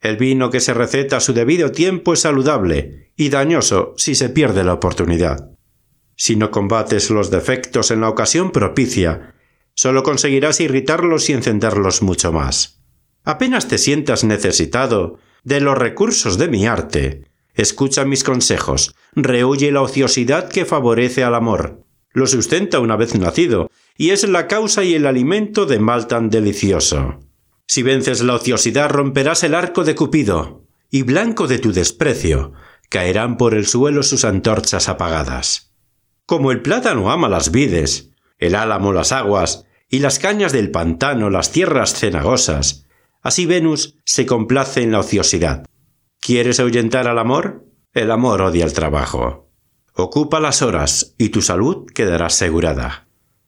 El 0.00 0.16
vino 0.16 0.50
que 0.50 0.60
se 0.60 0.74
receta 0.74 1.16
a 1.16 1.20
su 1.20 1.32
debido 1.32 1.72
tiempo 1.72 2.12
es 2.12 2.20
saludable 2.20 3.12
y 3.16 3.30
dañoso 3.30 3.94
si 3.96 4.14
se 4.14 4.28
pierde 4.28 4.62
la 4.62 4.74
oportunidad. 4.74 5.50
Si 6.16 6.36
no 6.36 6.50
combates 6.50 7.10
los 7.10 7.30
defectos 7.30 7.90
en 7.90 8.00
la 8.00 8.08
ocasión 8.08 8.52
propicia, 8.52 9.33
solo 9.74 10.02
conseguirás 10.02 10.60
irritarlos 10.60 11.28
y 11.28 11.32
encenderlos 11.32 12.02
mucho 12.02 12.32
más. 12.32 12.80
Apenas 13.24 13.68
te 13.68 13.78
sientas 13.78 14.24
necesitado 14.24 15.18
de 15.44 15.60
los 15.60 15.76
recursos 15.76 16.38
de 16.38 16.48
mi 16.48 16.66
arte. 16.66 17.24
Escucha 17.54 18.04
mis 18.04 18.24
consejos, 18.24 18.94
rehuye 19.14 19.70
la 19.70 19.82
ociosidad 19.82 20.48
que 20.48 20.64
favorece 20.64 21.22
al 21.22 21.34
amor, 21.34 21.84
lo 22.12 22.26
sustenta 22.26 22.80
una 22.80 22.96
vez 22.96 23.14
nacido, 23.14 23.70
y 23.96 24.10
es 24.10 24.26
la 24.28 24.46
causa 24.46 24.84
y 24.84 24.94
el 24.94 25.06
alimento 25.06 25.66
de 25.66 25.78
mal 25.78 26.06
tan 26.06 26.30
delicioso. 26.30 27.20
Si 27.66 27.82
vences 27.82 28.22
la 28.22 28.34
ociosidad 28.34 28.90
romperás 28.90 29.42
el 29.44 29.54
arco 29.54 29.84
de 29.84 29.94
Cupido, 29.94 30.64
y 30.90 31.02
blanco 31.02 31.46
de 31.46 31.58
tu 31.58 31.72
desprecio, 31.72 32.52
caerán 32.88 33.36
por 33.36 33.54
el 33.54 33.66
suelo 33.66 34.02
sus 34.02 34.24
antorchas 34.24 34.88
apagadas. 34.88 35.72
Como 36.26 36.52
el 36.52 36.62
plátano 36.62 37.10
ama 37.10 37.28
las 37.28 37.50
vides, 37.50 38.13
el 38.44 38.54
álamo 38.54 38.92
las 38.92 39.12
aguas, 39.12 39.66
y 39.88 40.00
las 40.00 40.18
cañas 40.18 40.52
del 40.52 40.70
pantano 40.70 41.30
las 41.30 41.52
tierras 41.52 41.94
cenagosas, 41.94 42.86
así 43.22 43.46
Venus 43.46 43.96
se 44.04 44.26
complace 44.26 44.82
en 44.82 44.92
la 44.92 45.00
ociosidad. 45.00 45.66
¿Quieres 46.20 46.60
ahuyentar 46.60 47.06
al 47.06 47.18
amor? 47.18 47.64
El 47.92 48.10
amor 48.10 48.42
odia 48.42 48.64
el 48.64 48.72
trabajo. 48.72 49.50
Ocupa 49.94 50.40
las 50.40 50.62
horas 50.62 51.14
y 51.18 51.28
tu 51.28 51.42
salud 51.42 51.86
quedará 51.94 52.26
asegurada. 52.26 53.06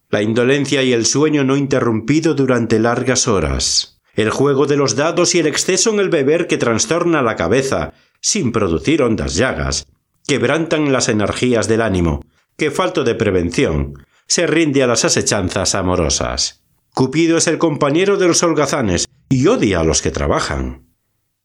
La 0.09 0.23
indolencia 0.23 0.85
y 0.85 0.93
el 0.93 1.05
sueño 1.05 1.43
no 1.43 1.57
interrumpido 1.57 2.35
durante 2.35 2.79
largas 2.79 3.26
horas. 3.26 4.00
El 4.15 4.31
juego 4.31 4.67
de 4.67 4.76
los 4.76 4.95
dados 4.95 5.35
y 5.35 5.41
el 5.41 5.47
exceso 5.47 5.91
en 5.91 5.99
el 5.99 6.09
beber 6.09 6.47
que 6.47 6.59
trastorna 6.59 7.23
la 7.23 7.35
cabeza, 7.35 7.93
sin 8.21 8.53
producir 8.53 9.03
hondas 9.03 9.35
llagas, 9.35 9.87
quebrantan 10.26 10.93
las 10.93 11.09
energías 11.09 11.67
del 11.67 11.83
ánimo, 11.83 12.25
que 12.57 12.71
falto 12.71 13.05
de 13.05 13.15
prevención, 13.15 13.95
se 14.26 14.47
rinde 14.47 14.83
a 14.83 14.87
las 14.87 15.04
asechanzas 15.04 15.75
amorosas. 15.75 16.64
Cupido 16.95 17.37
es 17.37 17.47
el 17.47 17.59
compañero 17.59 18.16
de 18.16 18.28
los 18.28 18.42
holgazanes 18.42 19.06
y 19.28 19.47
odia 19.47 19.80
a 19.80 19.85
los 19.85 20.02
que 20.02 20.11
trabajan. 20.11 20.87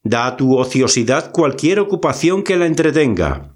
Da 0.04 0.26
a 0.26 0.38
tu 0.38 0.58
ociosidad 0.58 1.32
cualquier 1.32 1.80
ocupación 1.80 2.44
que 2.44 2.58
la 2.58 2.66
entretenga, 2.66 3.56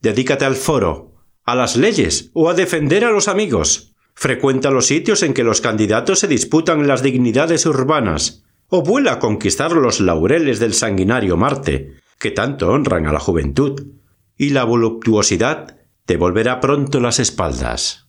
Dedícate 0.00 0.44
al 0.44 0.56
foro, 0.56 1.14
a 1.44 1.54
las 1.54 1.76
leyes 1.76 2.30
o 2.32 2.48
a 2.48 2.54
defender 2.54 3.04
a 3.04 3.10
los 3.10 3.28
amigos. 3.28 3.94
Frecuenta 4.14 4.70
los 4.70 4.86
sitios 4.86 5.22
en 5.22 5.34
que 5.34 5.42
los 5.44 5.60
candidatos 5.60 6.20
se 6.20 6.28
disputan 6.28 6.86
las 6.86 7.02
dignidades 7.02 7.66
urbanas, 7.66 8.44
o 8.68 8.82
vuela 8.82 9.14
a 9.14 9.18
conquistar 9.18 9.72
los 9.72 10.00
laureles 10.00 10.58
del 10.58 10.74
sanguinario 10.74 11.36
Marte, 11.36 11.94
que 12.18 12.30
tanto 12.30 12.70
honran 12.70 13.06
a 13.06 13.12
la 13.12 13.18
juventud, 13.18 13.88
y 14.36 14.50
la 14.50 14.64
voluptuosidad 14.64 15.76
te 16.04 16.16
volverá 16.16 16.60
pronto 16.60 17.00
las 17.00 17.18
espaldas. 17.18 18.05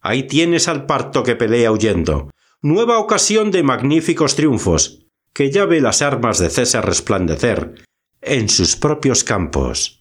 Ahí 0.00 0.24
tienes 0.24 0.68
al 0.68 0.86
parto 0.86 1.22
que 1.22 1.36
pelea 1.36 1.72
huyendo, 1.72 2.30
nueva 2.62 2.98
ocasión 2.98 3.50
de 3.50 3.62
magníficos 3.62 4.34
triunfos, 4.34 5.06
que 5.32 5.50
ya 5.50 5.66
ve 5.66 5.80
las 5.80 6.02
armas 6.02 6.38
de 6.38 6.50
César 6.50 6.86
resplandecer 6.86 7.74
en 8.22 8.48
sus 8.48 8.76
propios 8.76 9.24
campos. 9.24 10.00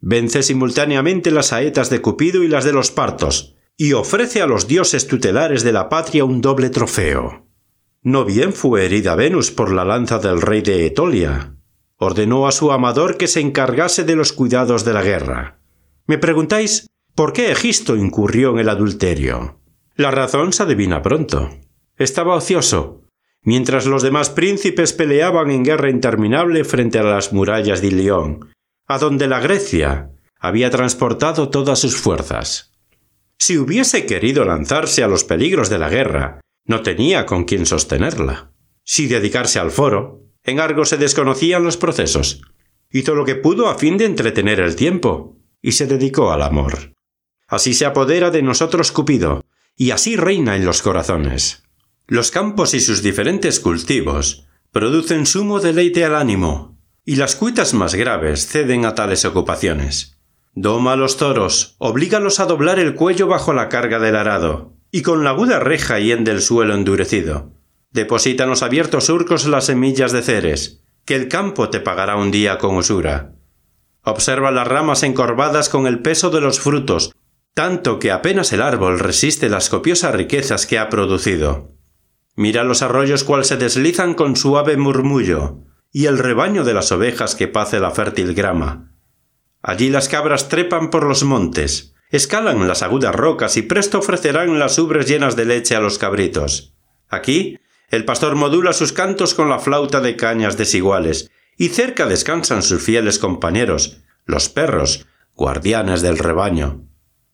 Vence 0.00 0.42
simultáneamente 0.42 1.30
las 1.30 1.46
saetas 1.46 1.90
de 1.90 2.00
Cupido 2.00 2.42
y 2.42 2.48
las 2.48 2.64
de 2.64 2.72
los 2.72 2.90
partos, 2.90 3.56
y 3.76 3.92
ofrece 3.92 4.42
a 4.42 4.46
los 4.46 4.68
dioses 4.68 5.06
tutelares 5.06 5.62
de 5.62 5.72
la 5.72 5.88
patria 5.88 6.24
un 6.24 6.40
doble 6.40 6.70
trofeo. 6.70 7.46
No 8.02 8.24
bien 8.24 8.52
fue 8.52 8.84
herida 8.84 9.14
Venus 9.16 9.50
por 9.50 9.72
la 9.72 9.84
lanza 9.84 10.18
del 10.18 10.40
rey 10.40 10.62
de 10.62 10.86
Etolia. 10.86 11.54
Ordenó 11.96 12.46
a 12.46 12.52
su 12.52 12.70
amador 12.70 13.16
que 13.16 13.26
se 13.26 13.40
encargase 13.40 14.04
de 14.04 14.14
los 14.14 14.32
cuidados 14.32 14.84
de 14.84 14.92
la 14.92 15.02
guerra. 15.02 15.60
Me 16.06 16.16
preguntáis 16.16 16.86
por 17.18 17.32
qué 17.32 17.50
Egisto 17.50 17.96
incurrió 17.96 18.52
en 18.52 18.60
el 18.60 18.68
adulterio. 18.68 19.60
La 19.96 20.12
razón 20.12 20.52
se 20.52 20.62
adivina 20.62 21.02
pronto. 21.02 21.50
Estaba 21.96 22.36
ocioso, 22.36 23.02
mientras 23.42 23.86
los 23.86 24.04
demás 24.04 24.30
príncipes 24.30 24.92
peleaban 24.92 25.50
en 25.50 25.64
guerra 25.64 25.90
interminable 25.90 26.62
frente 26.62 27.00
a 27.00 27.02
las 27.02 27.32
murallas 27.32 27.80
de 27.80 27.88
Ilión, 27.88 28.52
a 28.86 28.98
donde 28.98 29.26
la 29.26 29.40
Grecia 29.40 30.12
había 30.38 30.70
transportado 30.70 31.48
todas 31.48 31.80
sus 31.80 31.96
fuerzas. 31.96 32.72
Si 33.36 33.58
hubiese 33.58 34.06
querido 34.06 34.44
lanzarse 34.44 35.02
a 35.02 35.08
los 35.08 35.24
peligros 35.24 35.70
de 35.70 35.80
la 35.80 35.88
guerra, 35.88 36.40
no 36.66 36.82
tenía 36.82 37.26
con 37.26 37.46
quién 37.46 37.66
sostenerla. 37.66 38.52
Si 38.84 39.08
dedicarse 39.08 39.58
al 39.58 39.72
foro, 39.72 40.22
en 40.44 40.60
Argos 40.60 40.90
se 40.90 40.98
desconocían 40.98 41.64
los 41.64 41.78
procesos. 41.78 42.42
Hizo 42.92 43.16
lo 43.16 43.24
que 43.24 43.34
pudo 43.34 43.68
a 43.68 43.76
fin 43.76 43.98
de 43.98 44.04
entretener 44.04 44.60
el 44.60 44.76
tiempo, 44.76 45.36
y 45.60 45.72
se 45.72 45.88
dedicó 45.88 46.30
al 46.30 46.42
amor. 46.42 46.94
Así 47.48 47.74
se 47.74 47.86
apodera 47.86 48.30
de 48.30 48.42
nosotros 48.42 48.92
Cupido, 48.92 49.44
y 49.74 49.90
así 49.90 50.16
reina 50.16 50.54
en 50.54 50.66
los 50.66 50.82
corazones. 50.82 51.64
Los 52.06 52.30
campos 52.30 52.74
y 52.74 52.80
sus 52.80 53.02
diferentes 53.02 53.58
cultivos 53.58 54.46
producen 54.70 55.24
sumo 55.24 55.58
deleite 55.58 56.04
al 56.04 56.14
ánimo, 56.14 56.78
y 57.04 57.16
las 57.16 57.36
cuitas 57.36 57.72
más 57.72 57.94
graves 57.94 58.46
ceden 58.46 58.84
a 58.84 58.94
tales 58.94 59.24
ocupaciones. 59.24 60.18
Doma 60.54 60.92
a 60.92 60.96
los 60.96 61.16
toros, 61.16 61.76
oblígalos 61.78 62.38
a 62.38 62.44
doblar 62.44 62.78
el 62.78 62.94
cuello 62.94 63.28
bajo 63.28 63.54
la 63.54 63.68
carga 63.68 63.98
del 63.98 64.16
arado, 64.16 64.74
y 64.90 65.02
con 65.02 65.24
la 65.24 65.30
aguda 65.30 65.58
reja 65.58 65.98
hiende 65.98 66.32
el 66.32 66.42
suelo 66.42 66.74
endurecido. 66.74 67.52
Deposita 67.92 68.44
en 68.44 68.50
los 68.50 68.62
abiertos 68.62 69.04
surcos 69.04 69.46
las 69.46 69.66
semillas 69.66 70.12
de 70.12 70.22
ceres, 70.22 70.82
que 71.06 71.14
el 71.14 71.28
campo 71.28 71.70
te 71.70 71.80
pagará 71.80 72.16
un 72.16 72.30
día 72.30 72.58
con 72.58 72.76
usura. 72.76 73.32
Observa 74.02 74.50
las 74.50 74.66
ramas 74.66 75.02
encorvadas 75.02 75.68
con 75.68 75.86
el 75.86 76.00
peso 76.00 76.30
de 76.30 76.40
los 76.40 76.60
frutos, 76.60 77.12
tanto 77.58 77.98
que 77.98 78.12
apenas 78.12 78.52
el 78.52 78.62
árbol 78.62 79.00
resiste 79.00 79.48
las 79.48 79.68
copiosas 79.68 80.14
riquezas 80.14 80.64
que 80.64 80.78
ha 80.78 80.88
producido. 80.88 81.72
Mira 82.36 82.62
los 82.62 82.82
arroyos 82.82 83.24
cual 83.24 83.44
se 83.44 83.56
deslizan 83.56 84.14
con 84.14 84.36
suave 84.36 84.76
murmullo, 84.76 85.64
y 85.90 86.06
el 86.06 86.18
rebaño 86.18 86.62
de 86.62 86.72
las 86.72 86.92
ovejas 86.92 87.34
que 87.34 87.48
pace 87.48 87.80
la 87.80 87.90
fértil 87.90 88.32
grama. 88.32 88.92
Allí 89.60 89.90
las 89.90 90.08
cabras 90.08 90.48
trepan 90.48 90.90
por 90.90 91.04
los 91.04 91.24
montes, 91.24 91.96
escalan 92.12 92.68
las 92.68 92.84
agudas 92.84 93.12
rocas 93.12 93.56
y 93.56 93.62
presto 93.62 93.98
ofrecerán 93.98 94.60
las 94.60 94.78
ubres 94.78 95.08
llenas 95.08 95.34
de 95.34 95.46
leche 95.46 95.74
a 95.74 95.80
los 95.80 95.98
cabritos. 95.98 96.76
Aquí 97.08 97.58
el 97.90 98.04
pastor 98.04 98.36
modula 98.36 98.72
sus 98.72 98.92
cantos 98.92 99.34
con 99.34 99.48
la 99.48 99.58
flauta 99.58 100.00
de 100.00 100.14
cañas 100.14 100.56
desiguales, 100.56 101.28
y 101.56 101.70
cerca 101.70 102.06
descansan 102.06 102.62
sus 102.62 102.80
fieles 102.80 103.18
compañeros, 103.18 103.98
los 104.26 104.48
perros, 104.48 105.08
guardianes 105.34 106.02
del 106.02 106.18
rebaño. 106.18 106.87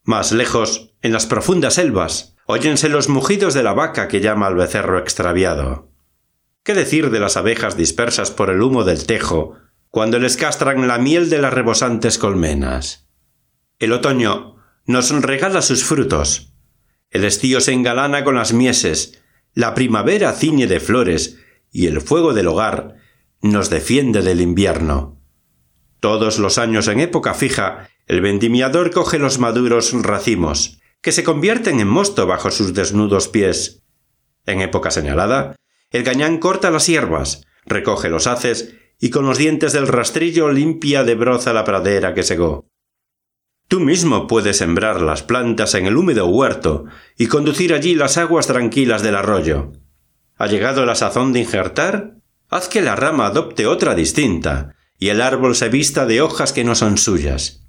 Más 0.05 0.33
lejos, 0.33 0.95
en 1.01 1.13
las 1.13 1.25
profundas 1.25 1.75
selvas, 1.75 2.37
óyense 2.47 2.91
los 2.91 3.09
mugidos 3.09 3.55
de 3.55 3.63
la 3.63 3.73
vaca 3.73 4.07
que 4.07 4.21
llama 4.21 4.47
al 4.47 4.55
becerro 4.55 4.99
extraviado. 4.99 5.91
¿Qué 6.63 6.75
decir 6.75 7.11
de 7.11 7.21
las 7.21 7.39
abejas 7.39 7.77
dispersas 7.77 8.31
por 8.31 8.51
el 8.51 8.61
humo 8.61 8.85
del 8.85 9.07
tejo 9.07 9.55
cuando 9.89 10.19
les 10.19 10.37
castran 10.37 10.87
la 10.87 10.99
miel 10.99 11.31
de 11.31 11.39
las 11.39 11.55
rebosantes 11.55 12.19
colmenas? 12.19 13.09
El 13.79 13.93
otoño 13.93 14.57
nos 14.85 15.11
regala 15.23 15.63
sus 15.63 15.85
frutos. 15.85 16.53
El 17.11 17.25
estío 17.25 17.61
se 17.61 17.73
engalana 17.73 18.25
con 18.25 18.35
las 18.35 18.53
mieses, 18.53 19.23
la 19.55 19.73
primavera 19.73 20.33
ciñe 20.33 20.67
de 20.67 20.81
flores 20.81 21.39
y 21.71 21.87
el 21.87 22.03
fuego 22.03 22.35
del 22.35 22.49
hogar 22.49 22.97
nos 23.41 23.71
defiende 23.71 24.21
del 24.21 24.43
invierno. 24.43 25.21
Todos 26.01 26.39
los 26.39 26.59
años 26.59 26.89
en 26.89 27.01
época 27.01 27.33
fija, 27.33 27.89
el 28.07 28.21
vendimiador 28.21 28.91
coge 28.91 29.19
los 29.19 29.39
maduros 29.39 29.93
racimos, 30.03 30.81
que 31.01 31.13
se 31.13 31.25
convierten 31.25 31.81
en 31.81 31.89
mosto 31.89 32.27
bajo 32.27 32.51
sus 32.51 32.75
desnudos 32.75 33.29
pies. 33.29 33.83
En 34.47 34.61
época 34.61 34.91
señalada, 34.91 35.57
el 35.91 36.03
gañán 36.03 36.39
corta 36.39 36.71
las 36.71 36.87
hierbas, 36.87 37.47
recoge 37.65 38.09
los 38.09 38.27
haces 38.27 38.75
y 39.01 39.11
con 39.11 39.27
los 39.27 39.39
dientes 39.39 39.73
del 39.73 39.89
rastrillo 39.89 40.51
limpia 40.51 41.05
de 41.05 41.15
broza 41.15 41.53
la 41.53 41.65
pradera 41.65 42.15
que 42.15 42.23
segó. 42.23 42.69
Tú 43.69 43.81
mismo 43.81 44.27
puedes 44.27 44.59
sembrar 44.59 45.01
las 45.01 45.23
plantas 45.23 45.75
en 45.75 45.87
el 45.87 45.97
húmedo 45.97 46.27
huerto 46.27 46.85
y 47.17 47.27
conducir 47.29 47.73
allí 47.73 47.95
las 47.95 48.19
aguas 48.19 48.47
tranquilas 48.47 49.03
del 49.03 49.17
arroyo. 49.17 49.73
¿Ha 50.37 50.47
llegado 50.47 50.85
la 50.85 50.95
sazón 50.95 51.33
de 51.33 51.41
injertar? 51.41 52.17
Haz 52.51 52.69
que 52.69 52.83
la 52.83 52.97
rama 52.97 53.27
adopte 53.27 53.67
otra 53.67 53.95
distinta 53.95 54.75
y 54.99 55.09
el 55.09 55.21
árbol 55.21 55.55
se 55.55 55.71
vista 55.71 56.07
de 56.07 56.21
hojas 56.21 56.53
que 56.53 56.65
no 56.65 56.75
son 56.75 56.99
suyas. 56.99 57.64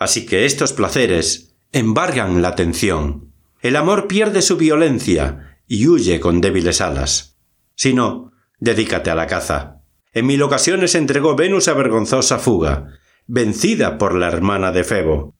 Así 0.00 0.24
que 0.24 0.46
estos 0.46 0.72
placeres 0.72 1.54
embargan 1.72 2.40
la 2.40 2.48
atención. 2.48 3.34
El 3.60 3.76
amor 3.76 4.08
pierde 4.08 4.40
su 4.40 4.56
violencia 4.56 5.58
y 5.68 5.88
huye 5.88 6.20
con 6.20 6.40
débiles 6.40 6.80
alas. 6.80 7.36
Si 7.74 7.92
no, 7.92 8.32
dedícate 8.58 9.10
a 9.10 9.14
la 9.14 9.26
caza. 9.26 9.82
En 10.14 10.24
mil 10.24 10.42
ocasiones 10.42 10.94
entregó 10.94 11.36
Venus 11.36 11.68
a 11.68 11.74
vergonzosa 11.74 12.38
fuga, 12.38 12.98
vencida 13.26 13.98
por 13.98 14.14
la 14.14 14.28
hermana 14.28 14.72
de 14.72 14.84
Febo. 14.84 15.36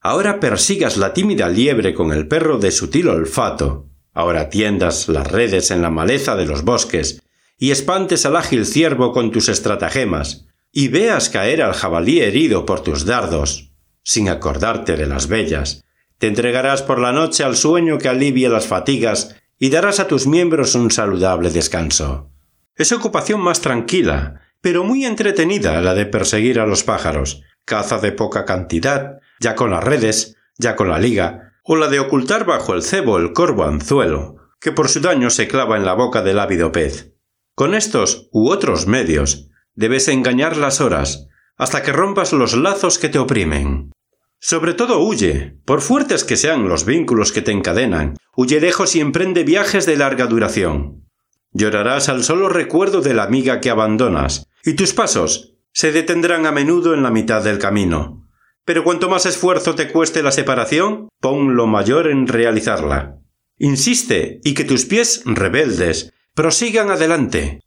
Ahora 0.00 0.40
persigas 0.40 0.96
la 0.96 1.12
tímida 1.12 1.50
liebre 1.50 1.92
con 1.92 2.12
el 2.12 2.26
perro 2.26 2.56
de 2.56 2.70
sutil 2.70 3.08
olfato. 3.08 3.90
Ahora 4.14 4.48
tiendas 4.48 5.10
las 5.10 5.30
redes 5.30 5.70
en 5.70 5.82
la 5.82 5.90
maleza 5.90 6.34
de 6.34 6.46
los 6.46 6.64
bosques 6.64 7.22
y 7.58 7.72
espantes 7.72 8.24
al 8.24 8.36
ágil 8.36 8.64
ciervo 8.64 9.12
con 9.12 9.30
tus 9.30 9.50
estratagemas, 9.50 10.46
y 10.72 10.88
veas 10.88 11.28
caer 11.28 11.60
al 11.60 11.74
jabalí 11.74 12.20
herido 12.20 12.64
por 12.64 12.80
tus 12.80 13.04
dardos, 13.04 13.71
sin 14.02 14.28
acordarte 14.28 14.96
de 14.96 15.06
las 15.06 15.28
bellas. 15.28 15.84
Te 16.18 16.26
entregarás 16.26 16.82
por 16.82 16.98
la 16.98 17.12
noche 17.12 17.44
al 17.44 17.56
sueño 17.56 17.98
que 17.98 18.08
alivie 18.08 18.48
las 18.48 18.66
fatigas 18.66 19.36
y 19.58 19.70
darás 19.70 20.00
a 20.00 20.08
tus 20.08 20.26
miembros 20.26 20.74
un 20.74 20.90
saludable 20.90 21.50
descanso. 21.50 22.30
Es 22.74 22.92
ocupación 22.92 23.40
más 23.40 23.60
tranquila, 23.60 24.40
pero 24.60 24.84
muy 24.84 25.04
entretenida 25.04 25.80
la 25.80 25.94
de 25.94 26.06
perseguir 26.06 26.60
a 26.60 26.66
los 26.66 26.84
pájaros, 26.84 27.42
caza 27.64 27.98
de 27.98 28.12
poca 28.12 28.44
cantidad, 28.44 29.18
ya 29.40 29.54
con 29.54 29.70
las 29.70 29.84
redes, 29.84 30.36
ya 30.58 30.76
con 30.76 30.88
la 30.88 30.98
liga, 30.98 31.52
o 31.64 31.76
la 31.76 31.88
de 31.88 32.00
ocultar 32.00 32.44
bajo 32.44 32.74
el 32.74 32.82
cebo 32.82 33.18
el 33.18 33.32
corvo 33.32 33.64
anzuelo, 33.64 34.36
que 34.60 34.72
por 34.72 34.88
su 34.88 35.00
daño 35.00 35.30
se 35.30 35.48
clava 35.48 35.76
en 35.76 35.84
la 35.84 35.94
boca 35.94 36.22
del 36.22 36.38
ávido 36.38 36.72
pez. 36.72 37.12
Con 37.54 37.74
estos 37.74 38.28
u 38.32 38.48
otros 38.48 38.86
medios, 38.86 39.50
debes 39.74 40.08
engañar 40.08 40.56
las 40.56 40.80
horas, 40.80 41.28
hasta 41.56 41.82
que 41.82 41.92
rompas 41.92 42.32
los 42.32 42.54
lazos 42.54 42.98
que 42.98 43.08
te 43.08 43.18
oprimen. 43.18 43.92
Sobre 44.40 44.74
todo 44.74 44.98
huye, 44.98 45.56
por 45.64 45.80
fuertes 45.80 46.24
que 46.24 46.36
sean 46.36 46.68
los 46.68 46.84
vínculos 46.84 47.30
que 47.30 47.42
te 47.42 47.52
encadenan, 47.52 48.16
huye 48.36 48.60
lejos 48.60 48.96
y 48.96 49.00
emprende 49.00 49.44
viajes 49.44 49.86
de 49.86 49.96
larga 49.96 50.26
duración. 50.26 51.06
Llorarás 51.52 52.08
al 52.08 52.24
solo 52.24 52.48
recuerdo 52.48 53.02
de 53.02 53.14
la 53.14 53.24
amiga 53.24 53.60
que 53.60 53.70
abandonas, 53.70 54.48
y 54.64 54.74
tus 54.74 54.94
pasos 54.94 55.54
se 55.72 55.92
detendrán 55.92 56.46
a 56.46 56.52
menudo 56.52 56.94
en 56.94 57.02
la 57.02 57.10
mitad 57.10 57.44
del 57.44 57.58
camino. 57.58 58.28
Pero 58.64 58.84
cuanto 58.84 59.08
más 59.08 59.26
esfuerzo 59.26 59.74
te 59.74 59.90
cueste 59.90 60.22
la 60.22 60.32
separación, 60.32 61.08
pon 61.20 61.56
lo 61.56 61.66
mayor 61.66 62.08
en 62.08 62.26
realizarla. 62.26 63.18
Insiste 63.58 64.40
y 64.44 64.54
que 64.54 64.64
tus 64.64 64.86
pies 64.86 65.22
rebeldes 65.24 66.12
prosigan 66.34 66.90
adelante. 66.90 67.60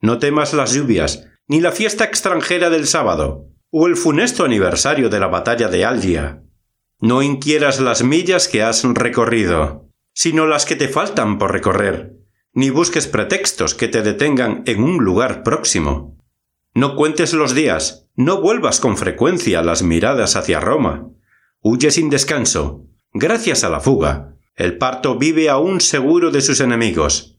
No 0.00 0.18
temas 0.18 0.54
las 0.54 0.72
lluvias, 0.72 1.28
ni 1.48 1.60
la 1.60 1.72
fiesta 1.72 2.04
extranjera 2.04 2.70
del 2.70 2.86
sábado 2.86 3.46
o 3.70 3.86
el 3.86 3.96
funesto 3.96 4.44
aniversario 4.44 5.08
de 5.08 5.20
la 5.20 5.26
batalla 5.26 5.68
de 5.68 5.84
Algia. 5.84 6.42
No 7.00 7.22
inquieras 7.22 7.80
las 7.80 8.02
millas 8.02 8.48
que 8.48 8.62
has 8.62 8.82
recorrido, 8.84 9.90
sino 10.12 10.46
las 10.46 10.64
que 10.64 10.76
te 10.76 10.88
faltan 10.88 11.38
por 11.38 11.52
recorrer, 11.52 12.14
ni 12.52 12.70
busques 12.70 13.06
pretextos 13.06 13.74
que 13.74 13.88
te 13.88 14.02
detengan 14.02 14.62
en 14.66 14.82
un 14.82 15.04
lugar 15.04 15.42
próximo. 15.42 16.16
No 16.74 16.96
cuentes 16.96 17.34
los 17.34 17.54
días, 17.54 18.08
no 18.14 18.40
vuelvas 18.40 18.80
con 18.80 18.96
frecuencia 18.96 19.62
las 19.62 19.82
miradas 19.82 20.36
hacia 20.36 20.60
Roma. 20.60 21.08
Huye 21.60 21.90
sin 21.90 22.08
descanso. 22.08 22.86
Gracias 23.12 23.62
a 23.62 23.68
la 23.68 23.80
fuga, 23.80 24.36
el 24.54 24.78
parto 24.78 25.18
vive 25.18 25.50
aún 25.50 25.82
seguro 25.82 26.30
de 26.30 26.40
sus 26.40 26.60
enemigos. 26.60 27.35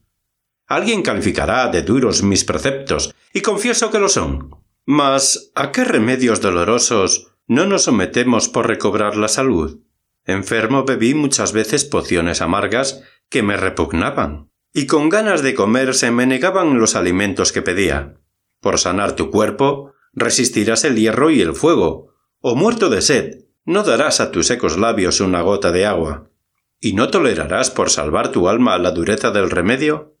Alguien 0.68 1.02
calificará 1.02 1.68
de 1.68 1.82
duros 1.82 2.22
mis 2.22 2.44
preceptos, 2.44 3.14
y 3.32 3.40
confieso 3.40 3.90
que 3.90 3.98
lo 3.98 4.10
son. 4.10 4.50
Mas, 4.84 5.50
¿a 5.54 5.72
qué 5.72 5.84
remedios 5.84 6.42
dolorosos 6.42 7.32
no 7.46 7.66
nos 7.66 7.84
sometemos 7.84 8.50
por 8.50 8.68
recobrar 8.68 9.16
la 9.16 9.28
salud? 9.28 9.80
Enfermo 10.26 10.84
bebí 10.84 11.14
muchas 11.14 11.52
veces 11.52 11.86
pociones 11.86 12.42
amargas 12.42 13.02
que 13.30 13.42
me 13.42 13.56
repugnaban, 13.56 14.50
y 14.74 14.86
con 14.86 15.08
ganas 15.08 15.42
de 15.42 15.54
comer 15.54 15.94
se 15.94 16.10
me 16.10 16.26
negaban 16.26 16.78
los 16.78 16.96
alimentos 16.96 17.50
que 17.50 17.62
pedía. 17.62 18.20
Por 18.60 18.78
sanar 18.78 19.16
tu 19.16 19.30
cuerpo, 19.30 19.94
resistirás 20.12 20.84
el 20.84 20.96
hierro 20.96 21.30
y 21.30 21.40
el 21.40 21.54
fuego, 21.54 22.14
o 22.40 22.54
muerto 22.56 22.90
de 22.90 23.00
sed, 23.00 23.46
no 23.64 23.84
darás 23.84 24.20
a 24.20 24.30
tus 24.30 24.46
secos 24.46 24.76
labios 24.76 25.20
una 25.20 25.40
gota 25.40 25.72
de 25.72 25.86
agua. 25.86 26.30
¿Y 26.78 26.92
no 26.92 27.10
tolerarás 27.10 27.70
por 27.70 27.88
salvar 27.88 28.32
tu 28.32 28.48
alma 28.48 28.78
la 28.78 28.90
dureza 28.90 29.30
del 29.30 29.50
remedio? 29.50 30.17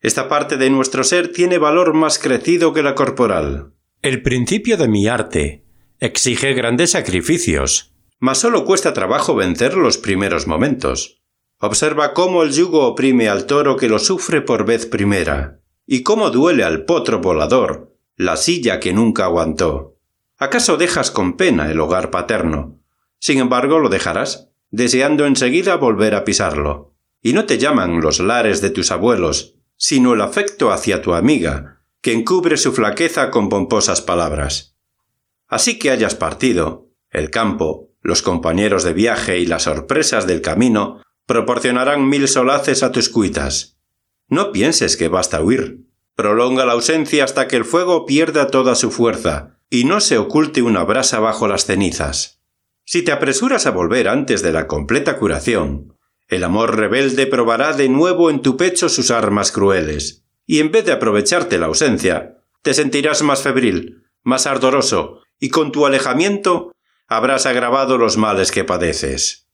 Esta 0.00 0.28
parte 0.28 0.56
de 0.56 0.70
nuestro 0.70 1.02
ser 1.02 1.32
tiene 1.32 1.58
valor 1.58 1.94
más 1.94 2.18
crecido 2.18 2.72
que 2.72 2.82
la 2.82 2.94
corporal. 2.94 3.72
El 4.00 4.22
principio 4.22 4.76
de 4.76 4.88
mi 4.88 5.08
arte 5.08 5.64
exige 5.98 6.54
grandes 6.54 6.92
sacrificios, 6.92 7.94
mas 8.20 8.38
solo 8.38 8.64
cuesta 8.64 8.92
trabajo 8.92 9.34
vencer 9.34 9.74
los 9.74 9.98
primeros 9.98 10.46
momentos. 10.46 11.22
Observa 11.58 12.14
cómo 12.14 12.44
el 12.44 12.52
yugo 12.52 12.86
oprime 12.86 13.28
al 13.28 13.46
toro 13.46 13.76
que 13.76 13.88
lo 13.88 13.98
sufre 13.98 14.40
por 14.40 14.64
vez 14.64 14.86
primera, 14.86 15.60
y 15.84 16.04
cómo 16.04 16.30
duele 16.30 16.62
al 16.62 16.84
potro 16.84 17.20
volador 17.20 17.88
la 18.18 18.36
silla 18.36 18.80
que 18.80 18.92
nunca 18.92 19.24
aguantó. 19.24 19.96
¿Acaso 20.36 20.76
dejas 20.76 21.10
con 21.10 21.36
pena 21.36 21.70
el 21.70 21.80
hogar 21.80 22.10
paterno? 22.10 22.80
Sin 23.20 23.38
embargo, 23.38 23.78
lo 23.78 23.88
dejarás, 23.88 24.50
deseando 24.70 25.24
enseguida 25.24 25.76
volver 25.76 26.14
a 26.14 26.24
pisarlo. 26.24 26.94
Y 27.22 27.32
no 27.32 27.44
te 27.46 27.58
llaman 27.58 28.00
los 28.00 28.18
lares 28.18 28.60
de 28.60 28.70
tus 28.70 28.90
abuelos, 28.90 29.57
sino 29.78 30.12
el 30.12 30.20
afecto 30.20 30.70
hacia 30.70 31.00
tu 31.00 31.14
amiga, 31.14 31.80
que 32.02 32.12
encubre 32.12 32.58
su 32.58 32.72
flaqueza 32.72 33.30
con 33.30 33.48
pomposas 33.48 34.02
palabras. 34.02 34.76
Así 35.46 35.78
que 35.78 35.90
hayas 35.90 36.14
partido, 36.14 36.90
el 37.10 37.30
campo, 37.30 37.88
los 38.02 38.20
compañeros 38.22 38.84
de 38.84 38.92
viaje 38.92 39.38
y 39.38 39.46
las 39.46 39.62
sorpresas 39.62 40.26
del 40.26 40.42
camino 40.42 41.00
proporcionarán 41.26 42.08
mil 42.08 42.28
solaces 42.28 42.82
a 42.82 42.92
tus 42.92 43.08
cuitas. 43.08 43.78
No 44.28 44.52
pienses 44.52 44.96
que 44.96 45.08
basta 45.08 45.42
huir. 45.42 45.86
Prolonga 46.14 46.66
la 46.66 46.72
ausencia 46.72 47.24
hasta 47.24 47.48
que 47.48 47.56
el 47.56 47.64
fuego 47.64 48.04
pierda 48.04 48.48
toda 48.48 48.74
su 48.74 48.90
fuerza 48.90 49.58
y 49.70 49.84
no 49.84 50.00
se 50.00 50.18
oculte 50.18 50.62
una 50.62 50.84
brasa 50.84 51.20
bajo 51.20 51.46
las 51.46 51.64
cenizas. 51.64 52.40
Si 52.84 53.02
te 53.02 53.12
apresuras 53.12 53.66
a 53.66 53.70
volver 53.70 54.08
antes 54.08 54.42
de 54.42 54.52
la 54.52 54.66
completa 54.66 55.18
curación, 55.18 55.94
el 56.28 56.44
amor 56.44 56.76
rebelde 56.76 57.26
probará 57.26 57.72
de 57.72 57.88
nuevo 57.88 58.30
en 58.30 58.42
tu 58.42 58.56
pecho 58.56 58.88
sus 58.88 59.10
armas 59.10 59.50
crueles, 59.50 60.24
y 60.46 60.60
en 60.60 60.70
vez 60.70 60.84
de 60.84 60.92
aprovecharte 60.92 61.58
la 61.58 61.66
ausencia, 61.66 62.38
te 62.62 62.74
sentirás 62.74 63.22
más 63.22 63.42
febril, 63.42 64.04
más 64.22 64.46
ardoroso 64.46 65.22
y 65.40 65.48
con 65.48 65.72
tu 65.72 65.86
alejamiento 65.86 66.72
habrás 67.06 67.46
agravado 67.46 67.96
los 67.96 68.16
males 68.16 68.52
que 68.52 68.64
padeces. 68.64 69.46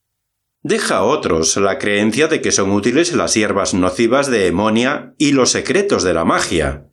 Deja 0.62 0.96
a 0.96 1.04
otros 1.04 1.56
la 1.58 1.78
creencia 1.78 2.26
de 2.26 2.40
que 2.40 2.50
son 2.50 2.70
útiles 2.70 3.12
las 3.12 3.34
hierbas 3.34 3.74
nocivas 3.74 4.30
de 4.30 4.46
Emonia 4.46 5.14
y 5.18 5.32
los 5.32 5.50
secretos 5.50 6.02
de 6.02 6.14
la 6.14 6.24
magia. 6.24 6.88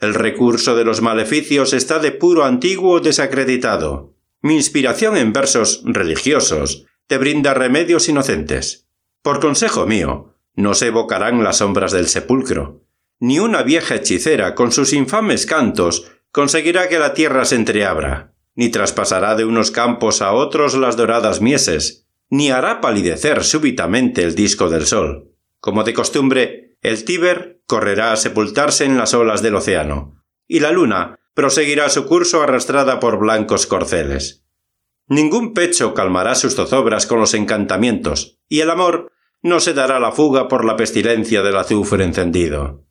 El 0.00 0.14
recurso 0.14 0.74
de 0.74 0.84
los 0.84 1.00
maleficios 1.00 1.72
está 1.72 2.00
de 2.00 2.10
puro 2.10 2.44
antiguo 2.44 3.00
desacreditado. 3.00 4.16
Mi 4.40 4.56
inspiración 4.56 5.16
en 5.16 5.32
versos 5.32 5.82
religiosos 5.84 6.84
te 7.06 7.16
brinda 7.16 7.54
remedios 7.54 8.08
inocentes. 8.08 8.88
Por 9.22 9.38
consejo 9.38 9.86
mío, 9.86 10.34
no 10.54 10.74
se 10.74 10.88
evocarán 10.88 11.44
las 11.44 11.58
sombras 11.58 11.92
del 11.92 12.08
sepulcro. 12.08 12.82
Ni 13.20 13.38
una 13.38 13.62
vieja 13.62 13.94
hechicera 13.94 14.56
con 14.56 14.72
sus 14.72 14.92
infames 14.92 15.46
cantos 15.46 16.10
conseguirá 16.32 16.88
que 16.88 16.98
la 16.98 17.14
tierra 17.14 17.44
se 17.44 17.54
entreabra, 17.54 18.34
ni 18.56 18.68
traspasará 18.68 19.36
de 19.36 19.44
unos 19.44 19.70
campos 19.70 20.22
a 20.22 20.32
otros 20.32 20.74
las 20.74 20.96
doradas 20.96 21.40
mieses, 21.40 22.08
ni 22.30 22.50
hará 22.50 22.80
palidecer 22.80 23.44
súbitamente 23.44 24.24
el 24.24 24.34
disco 24.34 24.68
del 24.68 24.86
sol. 24.86 25.30
Como 25.60 25.84
de 25.84 25.94
costumbre, 25.94 26.76
el 26.82 27.04
Tíber 27.04 27.62
correrá 27.66 28.12
a 28.12 28.16
sepultarse 28.16 28.84
en 28.84 28.98
las 28.98 29.14
olas 29.14 29.40
del 29.40 29.54
océano, 29.54 30.20
y 30.48 30.58
la 30.58 30.72
luna 30.72 31.20
proseguirá 31.34 31.88
su 31.90 32.06
curso 32.06 32.42
arrastrada 32.42 32.98
por 32.98 33.18
blancos 33.18 33.66
corceles. 33.68 34.41
Ningún 35.12 35.52
pecho 35.52 35.92
calmará 35.92 36.34
sus 36.34 36.54
zozobras 36.54 37.04
con 37.04 37.20
los 37.20 37.34
encantamientos, 37.34 38.38
y 38.48 38.60
el 38.60 38.70
amor 38.70 39.12
no 39.42 39.60
se 39.60 39.74
dará 39.74 40.00
la 40.00 40.10
fuga 40.10 40.48
por 40.48 40.64
la 40.64 40.74
pestilencia 40.74 41.42
del 41.42 41.56
azufre 41.56 42.02
encendido. 42.02 42.86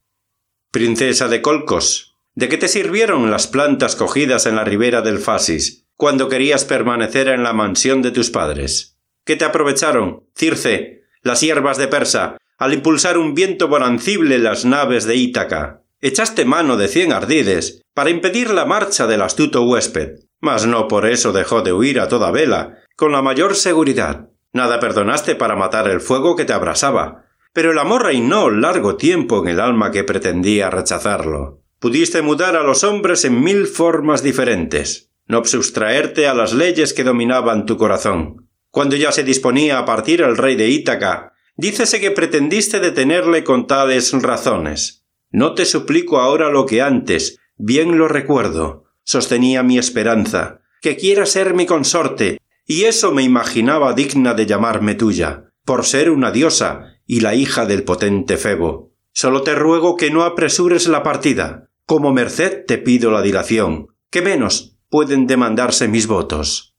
Princesa 0.69 1.27
de 1.29 1.41
Colcos, 1.41 2.15
¿de 2.35 2.47
qué 2.47 2.59
te 2.59 2.67
sirvieron 2.67 3.31
las 3.31 3.47
plantas 3.47 3.95
cogidas 3.95 4.45
en 4.45 4.55
la 4.55 4.63
ribera 4.63 5.01
del 5.01 5.17
Fasis, 5.17 5.87
cuando 5.95 6.29
querías 6.29 6.63
permanecer 6.63 7.27
en 7.27 7.41
la 7.41 7.53
mansión 7.53 8.03
de 8.03 8.11
tus 8.11 8.29
padres? 8.29 8.99
¿Qué 9.25 9.35
te 9.35 9.45
aprovecharon, 9.45 10.27
Circe, 10.35 11.01
las 11.23 11.41
hierbas 11.41 11.79
de 11.79 11.87
Persa, 11.87 12.37
al 12.59 12.75
impulsar 12.75 13.17
un 13.17 13.33
viento 13.33 13.67
bonancible 13.67 14.37
las 14.37 14.63
naves 14.63 15.05
de 15.05 15.15
Ítaca? 15.15 15.81
Echaste 16.01 16.45
mano 16.45 16.77
de 16.77 16.87
cien 16.87 17.13
ardides 17.13 17.81
para 17.95 18.11
impedir 18.11 18.51
la 18.51 18.65
marcha 18.65 19.07
del 19.07 19.23
astuto 19.23 19.63
huésped, 19.63 20.19
mas 20.41 20.65
no 20.65 20.87
por 20.87 21.05
eso 21.05 21.31
dejó 21.31 21.61
de 21.61 21.71
huir 21.71 21.99
a 21.99 22.07
toda 22.07 22.31
vela, 22.31 22.79
con 22.95 23.11
la 23.11 23.21
mayor 23.21 23.55
seguridad. 23.55 24.29
Nada 24.51 24.79
perdonaste 24.79 25.35
para 25.35 25.55
matar 25.55 25.87
el 25.87 26.01
fuego 26.01 26.35
que 26.35 26.43
te 26.43 26.53
abrasaba, 26.53 27.25
pero 27.53 27.71
el 27.71 27.79
amor 27.79 28.03
reinó 28.03 28.49
largo 28.49 28.97
tiempo 28.97 29.41
en 29.41 29.49
el 29.49 29.59
alma 29.59 29.91
que 29.91 30.03
pretendía 30.03 30.69
rechazarlo. 30.69 31.61
Pudiste 31.79 32.21
mudar 32.21 32.55
a 32.55 32.63
los 32.63 32.83
hombres 32.83 33.23
en 33.25 33.41
mil 33.43 33.67
formas 33.67 34.23
diferentes, 34.23 35.11
no 35.25 35.43
sustraerte 35.45 36.27
a 36.27 36.33
las 36.33 36.53
leyes 36.53 36.93
que 36.93 37.03
dominaban 37.03 37.65
tu 37.65 37.77
corazón. 37.77 38.49
Cuando 38.69 38.95
ya 38.95 39.11
se 39.11 39.23
disponía 39.23 39.79
a 39.79 39.85
partir 39.85 40.21
el 40.21 40.37
rey 40.37 40.55
de 40.55 40.69
Ítaca, 40.69 41.33
dícese 41.55 41.99
que 41.99 42.11
pretendiste 42.11 42.79
detenerle 42.79 43.43
con 43.43 43.67
tales 43.67 44.13
razones. 44.21 45.05
No 45.29 45.53
te 45.53 45.65
suplico 45.65 46.19
ahora 46.19 46.49
lo 46.49 46.65
que 46.65 46.81
antes, 46.81 47.39
bien 47.57 47.97
lo 47.97 48.07
recuerdo, 48.07 48.85
sostenía 49.11 49.61
mi 49.61 49.77
esperanza, 49.77 50.61
que 50.81 50.95
quiera 50.95 51.25
ser 51.25 51.53
mi 51.53 51.65
consorte, 51.65 52.37
y 52.65 52.85
eso 52.85 53.11
me 53.11 53.23
imaginaba 53.23 53.91
digna 53.91 54.33
de 54.33 54.45
llamarme 54.45 54.95
tuya, 54.95 55.51
por 55.65 55.83
ser 55.83 56.09
una 56.09 56.31
diosa 56.31 56.95
y 57.05 57.19
la 57.19 57.35
hija 57.35 57.65
del 57.65 57.83
potente 57.83 58.37
Febo. 58.37 58.93
Solo 59.11 59.41
te 59.41 59.53
ruego 59.53 59.97
que 59.97 60.11
no 60.11 60.23
apresures 60.23 60.87
la 60.87 61.03
partida. 61.03 61.69
Como 61.85 62.13
merced 62.13 62.63
te 62.65 62.77
pido 62.77 63.11
la 63.11 63.21
dilación, 63.21 63.87
que 64.09 64.21
menos 64.21 64.77
pueden 64.87 65.27
demandarse 65.27 65.89
mis 65.89 66.07
votos. 66.07 66.77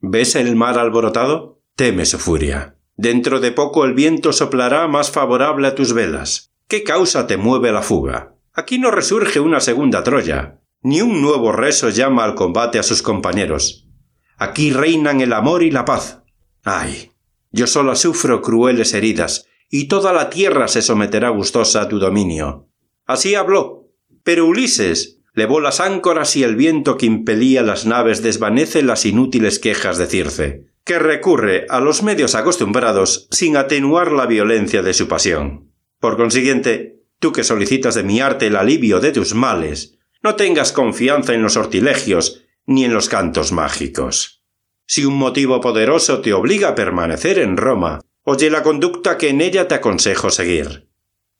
¿Ves 0.00 0.34
el 0.34 0.56
mar 0.56 0.76
alborotado? 0.76 1.62
Teme 1.76 2.04
su 2.04 2.18
furia. 2.18 2.78
Dentro 2.96 3.38
de 3.38 3.52
poco 3.52 3.84
el 3.84 3.94
viento 3.94 4.32
soplará 4.32 4.88
más 4.88 5.12
favorable 5.12 5.68
a 5.68 5.76
tus 5.76 5.92
velas. 5.92 6.52
¿Qué 6.66 6.82
causa 6.82 7.28
te 7.28 7.36
mueve 7.36 7.70
la 7.70 7.82
fuga? 7.82 8.34
Aquí 8.52 8.80
no 8.80 8.90
resurge 8.90 9.38
una 9.38 9.60
segunda 9.60 10.02
Troya, 10.02 10.59
ni 10.82 11.00
un 11.00 11.20
nuevo 11.20 11.52
rezo 11.52 11.90
llama 11.90 12.24
al 12.24 12.34
combate 12.34 12.78
a 12.78 12.82
sus 12.82 13.02
compañeros. 13.02 13.88
Aquí 14.36 14.72
reinan 14.72 15.20
el 15.20 15.32
amor 15.32 15.62
y 15.62 15.70
la 15.70 15.84
paz. 15.84 16.22
Ay, 16.64 17.12
yo 17.50 17.66
sola 17.66 17.94
sufro 17.94 18.40
crueles 18.42 18.94
heridas, 18.94 19.46
y 19.68 19.88
toda 19.88 20.12
la 20.12 20.30
tierra 20.30 20.68
se 20.68 20.82
someterá 20.82 21.28
gustosa 21.28 21.82
a 21.82 21.88
tu 21.88 21.98
dominio. 21.98 22.68
Así 23.06 23.34
habló. 23.34 23.88
Pero 24.22 24.46
Ulises 24.46 25.20
levó 25.34 25.60
las 25.60 25.80
áncoras 25.80 26.36
y 26.36 26.42
el 26.42 26.56
viento 26.56 26.96
que 26.96 27.06
impelía 27.06 27.62
las 27.62 27.86
naves 27.86 28.22
desvanece 28.22 28.82
las 28.82 29.06
inútiles 29.06 29.58
quejas 29.58 29.96
de 29.98 30.06
Circe, 30.06 30.66
que 30.84 30.98
recurre 30.98 31.66
a 31.68 31.80
los 31.80 32.02
medios 32.02 32.34
acostumbrados 32.34 33.28
sin 33.30 33.56
atenuar 33.56 34.12
la 34.12 34.26
violencia 34.26 34.82
de 34.82 34.92
su 34.92 35.08
pasión. 35.08 35.72
Por 35.98 36.16
consiguiente, 36.16 37.00
tú 37.18 37.32
que 37.32 37.44
solicitas 37.44 37.94
de 37.94 38.02
mi 38.02 38.20
arte 38.20 38.48
el 38.48 38.56
alivio 38.56 39.00
de 39.00 39.12
tus 39.12 39.34
males, 39.34 39.98
no 40.22 40.36
tengas 40.36 40.72
confianza 40.72 41.34
en 41.34 41.42
los 41.42 41.54
sortilegios 41.54 42.44
ni 42.66 42.84
en 42.84 42.94
los 42.94 43.08
cantos 43.08 43.52
mágicos. 43.52 44.44
Si 44.86 45.04
un 45.04 45.16
motivo 45.16 45.60
poderoso 45.60 46.20
te 46.20 46.32
obliga 46.32 46.70
a 46.70 46.74
permanecer 46.74 47.38
en 47.38 47.56
Roma, 47.56 48.00
oye 48.24 48.50
la 48.50 48.62
conducta 48.62 49.18
que 49.18 49.28
en 49.28 49.40
ella 49.40 49.68
te 49.68 49.76
aconsejo 49.76 50.30
seguir. 50.30 50.88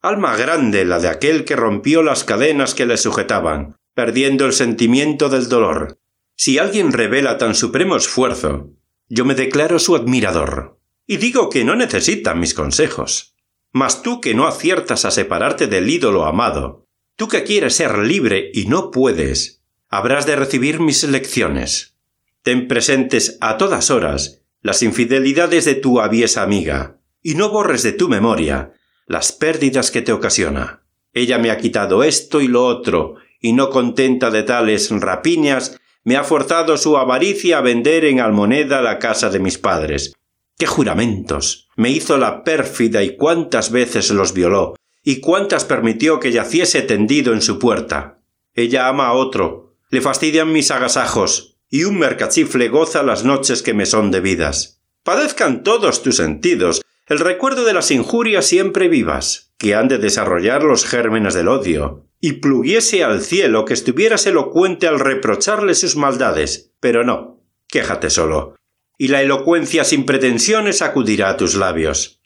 Alma 0.03 0.37
grande 0.37 0.85
la 0.85 0.99
de 0.99 1.09
aquel 1.09 1.45
que 1.45 1.57
rompió 1.57 2.03
las 2.03 2.25
cadenas 2.25 2.75
que 2.75 2.87
le 2.87 2.97
sujetaban, 2.97 3.77
perdiendo 3.95 4.47
el 4.47 4.53
sentimiento 4.53 5.29
del 5.29 5.49
dolor. 5.49 5.99
Si 6.37 6.59
alguien 6.59 6.93
revela 6.93 7.37
tan 7.37 7.55
supremo 7.55 7.97
esfuerzo, 7.97 8.71
yo 9.09 9.25
me 9.25 9.35
declaro 9.35 9.79
su 9.79 9.95
admirador, 9.95 10.79
y 11.07 11.19
digo 11.19 11.51
que 11.51 11.65
no 11.65 11.77
necesita 11.77 12.35
mis 12.35 12.55
consejos. 12.55 13.35
Mas 13.73 14.03
tú 14.03 14.21
que 14.21 14.35
no 14.35 14.47
aciertas 14.47 15.05
a 15.05 15.11
separarte 15.11 15.67
del 15.67 15.91
ídolo 15.91 16.25
amado, 16.25 16.80
Tú 17.21 17.29
que 17.29 17.45
quieres 17.45 17.75
ser 17.75 17.99
libre 17.99 18.51
y 18.55 18.65
no 18.65 18.91
puedes, 18.91 19.63
habrás 19.91 20.25
de 20.25 20.37
recibir 20.37 20.81
mis 20.81 21.05
lecciones. 21.05 21.99
Ten 22.41 22.67
presentes 22.67 23.37
a 23.43 23.59
todas 23.59 23.91
horas 23.91 24.41
las 24.63 24.83
infidelidades 24.83 25.67
de 25.67 25.75
tu 25.75 26.01
aviesa 26.01 26.41
amiga, 26.43 26.97
y 27.23 27.35
no 27.35 27.51
borres 27.51 27.83
de 27.83 27.93
tu 27.93 28.09
memoria 28.09 28.73
las 29.07 29.33
pérdidas 29.33 29.91
que 29.91 30.01
te 30.01 30.13
ocasiona. 30.13 30.83
Ella 31.13 31.37
me 31.37 31.51
ha 31.51 31.59
quitado 31.59 32.05
esto 32.05 32.41
y 32.41 32.49
lo 32.49 32.65
otro, 32.65 33.17
y 33.39 33.53
no 33.53 33.69
contenta 33.69 34.31
de 34.31 34.43
tales 34.43 34.91
rapiñas, 34.91 35.79
me 36.05 36.17
ha 36.17 36.25
forzado 36.25 36.79
su 36.79 36.97
avaricia 36.97 37.59
a 37.59 37.61
vender 37.61 38.07
en 38.07 38.21
almoneda 38.21 38.81
la 38.81 38.99
casa 38.99 39.29
de 39.29 39.41
mis 39.41 39.59
padres. 39.59 40.15
¡Qué 40.57 40.65
juramentos! 40.65 41.69
Me 41.77 41.91
hizo 41.91 42.17
la 42.17 42.45
pérfida 42.45 43.03
y 43.03 43.15
cuántas 43.17 43.71
veces 43.71 44.09
los 44.09 44.33
violó, 44.33 44.75
y 45.03 45.21
cuántas 45.21 45.65
permitió 45.65 46.21
que 46.21 46.33
yaciese 46.33 46.83
tendido 46.83 47.33
en 47.33 47.43
su 47.43 47.59
puerta. 47.59 48.21
Ella 48.55 48.89
ama 48.89 49.07
a 49.07 49.13
otro, 49.13 49.77
le 49.91 50.01
fastidian 50.01 50.53
mis 50.53 50.71
agasajos, 50.71 51.59
y 51.69 51.85
un 51.85 51.99
mercachifle 51.99 52.69
goza 52.69 53.03
las 53.03 53.25
noches 53.25 53.63
que 53.63 53.75
me 53.75 53.87
son 53.87 54.11
debidas. 54.11 54.83
Padezcan 55.03 55.63
todos 55.63 56.03
tus 56.03 56.17
sentidos 56.17 56.83
el 57.11 57.19
recuerdo 57.19 57.65
de 57.65 57.73
las 57.73 57.91
injurias 57.91 58.47
siempre 58.47 58.87
vivas, 58.87 59.53
que 59.59 59.75
han 59.75 59.89
de 59.89 59.99
desarrollar 59.99 60.63
los 60.63 60.87
gérmenes 60.87 61.35
del 61.35 61.49
odio, 61.49 62.07
y 62.21 62.35
pluguiese 62.35 63.03
al 63.03 63.21
cielo 63.21 63.65
que 63.65 63.75
estuvieras 63.75 64.27
elocuente 64.27 64.87
al 64.87 65.01
reprocharle 65.01 65.75
sus 65.75 65.97
maldades, 65.97 66.73
pero 66.79 67.03
no, 67.03 67.43
quéjate 67.67 68.11
solo, 68.11 68.55
y 68.97 69.09
la 69.09 69.23
elocuencia 69.23 69.83
sin 69.83 70.07
pretensiones 70.07 70.83
acudirá 70.83 71.31
a 71.31 71.37
tus 71.37 71.57
labios. 71.57 72.21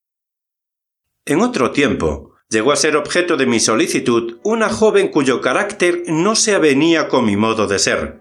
En 1.25 1.41
otro 1.41 1.71
tiempo, 1.71 2.34
llegó 2.51 2.73
a 2.73 2.77
ser 2.77 2.97
objeto 2.97 3.37
de 3.37 3.47
mi 3.47 3.61
solicitud 3.61 4.39
una 4.45 4.69
joven 4.69 5.09
cuyo 5.09 5.41
carácter 5.41 6.03
no 6.07 6.37
se 6.37 6.55
avenía 6.55 7.09
con 7.09 7.25
mi 7.25 7.37
modo 7.37 7.67
de 7.67 7.79
ser. 7.79 8.21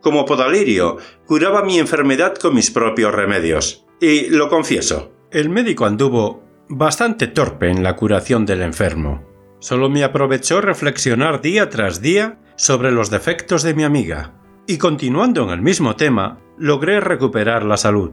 Como 0.00 0.24
Podalirio, 0.24 0.98
curaba 1.26 1.62
mi 1.62 1.78
enfermedad 1.78 2.34
con 2.34 2.54
mis 2.54 2.70
propios 2.70 3.14
remedios. 3.14 3.86
Y 4.00 4.28
lo 4.28 4.48
confieso, 4.48 5.12
el 5.30 5.48
médico 5.48 5.86
anduvo 5.86 6.44
bastante 6.68 7.26
torpe 7.26 7.68
en 7.68 7.82
la 7.82 7.96
curación 7.96 8.46
del 8.46 8.62
enfermo. 8.62 9.24
Solo 9.60 9.88
me 9.88 10.04
aprovechó 10.04 10.60
reflexionar 10.60 11.40
día 11.40 11.70
tras 11.70 12.00
día 12.00 12.38
sobre 12.56 12.90
los 12.90 13.10
defectos 13.10 13.62
de 13.62 13.74
mi 13.74 13.84
amiga. 13.84 14.34
Y 14.66 14.78
continuando 14.78 15.42
en 15.44 15.50
el 15.50 15.62
mismo 15.62 15.96
tema, 15.96 16.40
logré 16.58 17.00
recuperar 17.00 17.64
la 17.64 17.76
salud. 17.76 18.12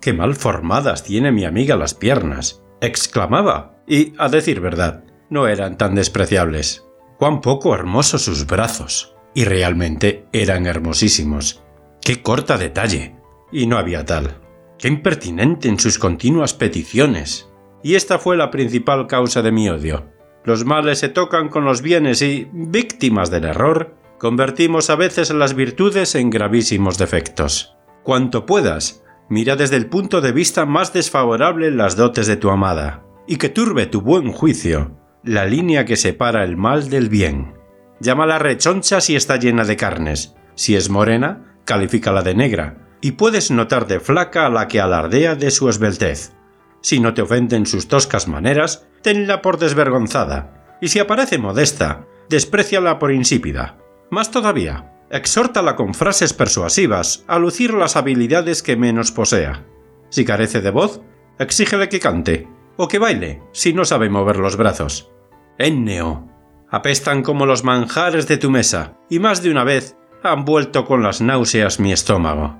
Qué 0.00 0.12
mal 0.12 0.34
formadas 0.34 1.04
tiene 1.04 1.32
mi 1.32 1.44
amiga 1.44 1.76
las 1.76 1.94
piernas, 1.94 2.62
exclamaba, 2.80 3.71
y, 3.86 4.14
a 4.18 4.28
decir 4.28 4.60
verdad, 4.60 5.04
no 5.30 5.48
eran 5.48 5.78
tan 5.78 5.94
despreciables. 5.94 6.84
Cuán 7.18 7.40
poco 7.40 7.74
hermosos 7.74 8.22
sus 8.22 8.46
brazos. 8.46 9.14
Y 9.34 9.44
realmente 9.44 10.26
eran 10.32 10.66
hermosísimos. 10.66 11.62
Qué 12.00 12.22
corta 12.22 12.58
detalle. 12.58 13.16
Y 13.50 13.66
no 13.66 13.78
había 13.78 14.04
tal. 14.04 14.40
Qué 14.78 14.88
impertinente 14.88 15.68
en 15.68 15.78
sus 15.78 15.98
continuas 15.98 16.54
peticiones. 16.54 17.50
Y 17.82 17.94
esta 17.94 18.18
fue 18.18 18.36
la 18.36 18.50
principal 18.50 19.06
causa 19.06 19.42
de 19.42 19.52
mi 19.52 19.68
odio. 19.68 20.10
Los 20.44 20.64
males 20.64 20.98
se 20.98 21.08
tocan 21.08 21.48
con 21.48 21.64
los 21.64 21.82
bienes 21.82 22.20
y, 22.22 22.48
víctimas 22.52 23.30
del 23.30 23.44
error, 23.44 23.96
Convertimos 24.22 24.88
a 24.88 24.94
veces 24.94 25.30
las 25.30 25.54
virtudes 25.54 26.14
en 26.14 26.30
gravísimos 26.30 26.96
defectos. 26.96 27.74
Cuanto 28.04 28.46
puedas, 28.46 29.02
mira 29.28 29.56
desde 29.56 29.74
el 29.74 29.86
punto 29.86 30.20
de 30.20 30.30
vista 30.30 30.64
más 30.64 30.92
desfavorable 30.92 31.72
las 31.72 31.96
dotes 31.96 32.28
de 32.28 32.36
tu 32.36 32.50
amada, 32.50 33.02
y 33.32 33.36
que 33.36 33.48
turbe 33.48 33.86
tu 33.86 34.02
buen 34.02 34.30
juicio, 34.30 34.94
la 35.24 35.46
línea 35.46 35.86
que 35.86 35.96
separa 35.96 36.44
el 36.44 36.58
mal 36.58 36.90
del 36.90 37.08
bien. 37.08 37.54
Llámala 37.98 38.38
rechoncha 38.38 39.00
si 39.00 39.16
está 39.16 39.38
llena 39.38 39.64
de 39.64 39.74
carnes, 39.74 40.34
si 40.54 40.76
es 40.76 40.90
morena, 40.90 41.56
califícala 41.64 42.20
de 42.20 42.34
negra, 42.34 42.90
y 43.00 43.12
puedes 43.12 43.50
notar 43.50 43.86
de 43.86 44.00
flaca 44.00 44.44
a 44.44 44.50
la 44.50 44.68
que 44.68 44.82
alardea 44.82 45.34
de 45.34 45.50
su 45.50 45.70
esbeltez. 45.70 46.34
Si 46.82 47.00
no 47.00 47.14
te 47.14 47.22
ofenden 47.22 47.64
sus 47.64 47.88
toscas 47.88 48.28
maneras, 48.28 48.86
tenla 49.00 49.40
por 49.40 49.58
desvergonzada, 49.58 50.76
y 50.82 50.88
si 50.88 50.98
aparece 50.98 51.38
modesta, 51.38 52.04
despreciala 52.28 52.98
por 52.98 53.12
insípida. 53.12 53.78
Más 54.10 54.30
todavía, 54.30 54.92
exhórtala 55.10 55.74
con 55.74 55.94
frases 55.94 56.34
persuasivas 56.34 57.24
a 57.28 57.38
lucir 57.38 57.72
las 57.72 57.96
habilidades 57.96 58.62
que 58.62 58.76
menos 58.76 59.10
posea. 59.10 59.64
Si 60.10 60.26
carece 60.26 60.60
de 60.60 60.70
voz, 60.70 61.00
exígele 61.38 61.88
que 61.88 61.98
cante, 61.98 62.46
o 62.82 62.88
que 62.88 62.98
baile, 62.98 63.40
si 63.52 63.72
no 63.72 63.84
sabe 63.84 64.10
mover 64.10 64.38
los 64.38 64.56
brazos. 64.56 65.08
Enneo. 65.56 66.26
Apestan 66.68 67.22
como 67.22 67.46
los 67.46 67.62
manjares 67.62 68.26
de 68.26 68.38
tu 68.38 68.50
mesa, 68.50 68.98
y 69.08 69.20
más 69.20 69.40
de 69.40 69.52
una 69.52 69.62
vez 69.62 69.96
han 70.24 70.44
vuelto 70.44 70.84
con 70.84 71.00
las 71.00 71.20
náuseas 71.20 71.78
mi 71.78 71.92
estómago. 71.92 72.58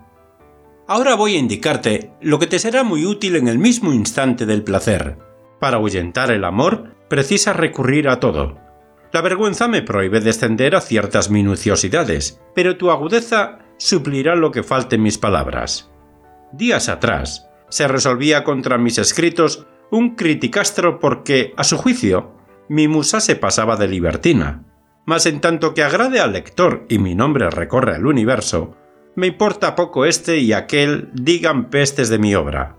Ahora 0.86 1.16
voy 1.16 1.34
a 1.34 1.40
indicarte 1.40 2.12
lo 2.20 2.38
que 2.38 2.46
te 2.46 2.60
será 2.60 2.84
muy 2.84 3.04
útil 3.04 3.34
en 3.34 3.48
el 3.48 3.58
mismo 3.58 3.92
instante 3.92 4.46
del 4.46 4.62
placer. 4.62 5.18
Para 5.58 5.78
ahuyentar 5.78 6.30
el 6.30 6.44
amor, 6.44 6.94
precisas 7.08 7.56
recurrir 7.56 8.08
a 8.08 8.20
todo. 8.20 8.60
La 9.12 9.22
vergüenza 9.22 9.66
me 9.66 9.82
prohíbe 9.82 10.20
descender 10.20 10.76
a 10.76 10.80
ciertas 10.80 11.30
minuciosidades, 11.30 12.40
pero 12.54 12.76
tu 12.76 12.92
agudeza 12.92 13.58
suplirá 13.76 14.36
lo 14.36 14.52
que 14.52 14.62
falte 14.62 14.94
en 14.94 15.02
mis 15.02 15.18
palabras. 15.18 15.90
Días 16.52 16.88
atrás, 16.88 17.48
se 17.70 17.88
resolvía 17.88 18.44
contra 18.44 18.78
mis 18.78 18.98
escritos 18.98 19.66
un 19.92 20.14
criticastro 20.16 20.98
porque, 20.98 21.52
a 21.56 21.64
su 21.64 21.76
juicio, 21.76 22.32
mi 22.68 22.88
musa 22.88 23.20
se 23.20 23.36
pasaba 23.36 23.76
de 23.76 23.88
libertina. 23.88 24.64
Mas 25.04 25.26
en 25.26 25.40
tanto 25.42 25.74
que 25.74 25.82
agrade 25.82 26.18
al 26.18 26.32
lector 26.32 26.86
y 26.88 26.98
mi 26.98 27.14
nombre 27.14 27.50
recorre 27.50 27.96
el 27.96 28.06
universo, 28.06 28.74
me 29.16 29.26
importa 29.26 29.74
poco 29.74 30.06
este 30.06 30.38
y 30.38 30.54
aquel 30.54 31.10
digan 31.12 31.68
pestes 31.68 32.08
de 32.08 32.18
mi 32.18 32.34
obra. 32.34 32.78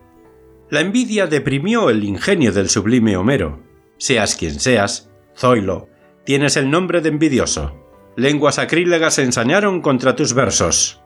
La 0.71 0.82
envidia 0.82 1.28
deprimió 1.28 1.91
el 1.91 2.04
ingenio 2.04 2.52
del 2.52 2.67
sublime 2.67 3.15
Homero. 3.15 3.62
Seas 3.97 4.36
quien 4.36 4.60
seas, 4.60 5.12
Zoilo, 5.38 5.89
tienes 6.26 6.58
el 6.58 6.71
nombre 6.71 7.02
de 7.02 7.10
envidioso. 7.10 7.78
Lenguas 8.15 8.58
acrílegas 8.58 9.19
ensañaron 9.19 9.82
contra 9.82 10.15
tus 10.15 10.34
versos. 10.34 11.04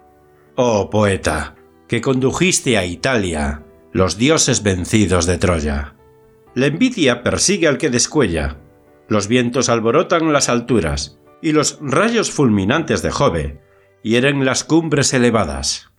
Oh 0.56 0.90
poeta, 0.90 1.56
que 1.90 2.00
condujiste 2.00 2.78
a 2.78 2.86
Italia, 2.86 3.66
los 3.92 4.18
dioses 4.18 4.64
vencidos 4.64 5.26
de 5.26 5.38
Troya. 5.38 5.97
La 6.58 6.66
envidia 6.66 7.22
persigue 7.22 7.68
al 7.68 7.78
que 7.78 7.92
descuella. 7.92 8.58
Los 9.08 9.28
vientos 9.28 9.70
alborotan 9.70 10.34
las 10.34 10.50
alturas, 10.50 11.20
y 11.40 11.52
los 11.52 11.78
rayos 11.82 12.32
fulminantes 12.32 13.04
de 13.04 13.12
Jove 13.12 13.62
hieren 14.02 14.44
las 14.44 14.64
cumbres 14.64 15.14
elevadas. 15.14 15.92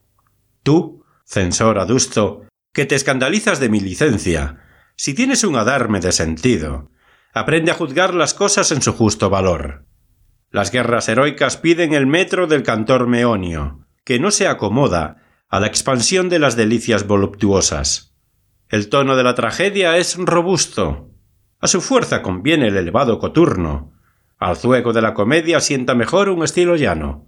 Tú, 0.64 1.04
censor 1.24 1.78
adusto, 1.78 2.42
que 2.72 2.86
te 2.86 2.96
escandalizas 2.96 3.60
de 3.60 3.68
mi 3.68 3.78
licencia, 3.78 4.58
si 4.96 5.14
tienes 5.14 5.44
un 5.44 5.54
adarme 5.54 6.00
de 6.00 6.10
sentido, 6.10 6.90
aprende 7.32 7.70
a 7.70 7.74
juzgar 7.74 8.12
las 8.12 8.34
cosas 8.34 8.72
en 8.72 8.82
su 8.82 8.92
justo 8.92 9.30
valor. 9.30 9.86
Las 10.50 10.72
guerras 10.72 11.08
heroicas 11.08 11.56
piden 11.56 11.94
el 11.94 12.08
metro 12.08 12.48
del 12.48 12.64
cantor 12.64 13.06
meonio, 13.06 13.86
que 14.04 14.18
no 14.18 14.32
se 14.32 14.48
acomoda 14.48 15.22
a 15.48 15.60
la 15.60 15.68
expansión 15.68 16.28
de 16.28 16.40
las 16.40 16.56
delicias 16.56 17.06
voluptuosas. 17.06 18.07
El 18.68 18.90
tono 18.90 19.16
de 19.16 19.22
la 19.22 19.34
tragedia 19.34 19.96
es 19.96 20.16
robusto. 20.18 21.10
A 21.58 21.66
su 21.68 21.80
fuerza 21.80 22.20
conviene 22.20 22.68
el 22.68 22.76
elevado 22.76 23.18
coturno. 23.18 23.92
Al 24.36 24.56
zuego 24.56 24.92
de 24.92 25.00
la 25.00 25.14
comedia 25.14 25.60
sienta 25.60 25.94
mejor 25.94 26.28
un 26.28 26.44
estilo 26.44 26.76
llano. 26.76 27.26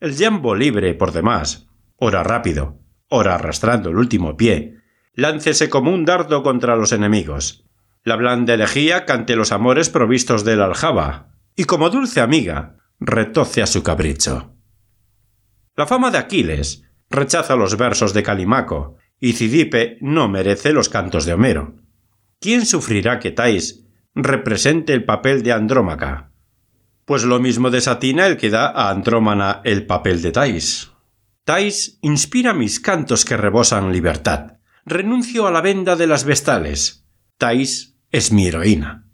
El 0.00 0.16
jambo 0.16 0.54
libre, 0.56 0.94
por 0.94 1.12
demás, 1.12 1.68
ora 1.96 2.24
rápido, 2.24 2.80
ora 3.08 3.36
arrastrando 3.36 3.90
el 3.90 3.96
último 3.96 4.36
pie, 4.36 4.78
láncese 5.14 5.68
como 5.68 5.92
un 5.92 6.04
dardo 6.04 6.42
contra 6.42 6.74
los 6.74 6.92
enemigos. 6.92 7.64
La 8.02 8.16
blanda 8.16 8.54
elegía 8.54 9.04
cante 9.04 9.36
los 9.36 9.52
amores 9.52 9.90
provistos 9.90 10.44
del 10.44 10.60
aljaba, 10.60 11.34
y 11.54 11.64
como 11.64 11.90
dulce 11.90 12.20
amiga, 12.20 12.78
retoce 12.98 13.62
a 13.62 13.66
su 13.66 13.82
capricho. 13.82 14.56
La 15.76 15.86
fama 15.86 16.10
de 16.10 16.18
Aquiles 16.18 16.84
rechaza 17.10 17.56
los 17.56 17.76
versos 17.76 18.12
de 18.12 18.22
Calimaco, 18.22 18.96
y 19.20 19.34
Cidipe 19.34 19.98
no 20.00 20.28
merece 20.28 20.72
los 20.72 20.88
cantos 20.88 21.26
de 21.26 21.34
Homero. 21.34 21.76
¿Quién 22.40 22.64
sufrirá 22.64 23.18
que 23.18 23.30
Tais 23.30 23.84
represente 24.14 24.94
el 24.94 25.04
papel 25.04 25.42
de 25.42 25.52
Andrómaca? 25.52 26.32
Pues 27.04 27.24
lo 27.24 27.38
mismo 27.38 27.70
desatina 27.70 28.26
el 28.26 28.38
que 28.38 28.50
da 28.50 28.68
a 28.70 28.90
Andrómana 28.90 29.60
el 29.64 29.86
papel 29.86 30.22
de 30.22 30.32
Tais. 30.32 30.90
Tais 31.44 31.98
inspira 32.00 32.54
mis 32.54 32.80
cantos 32.80 33.24
que 33.24 33.36
rebosan 33.36 33.92
libertad. 33.92 34.58
Renuncio 34.86 35.46
a 35.46 35.50
la 35.50 35.60
venda 35.60 35.96
de 35.96 36.06
las 36.06 36.24
vestales. 36.24 37.06
Tais 37.36 37.98
es 38.10 38.32
mi 38.32 38.46
heroína. 38.46 39.06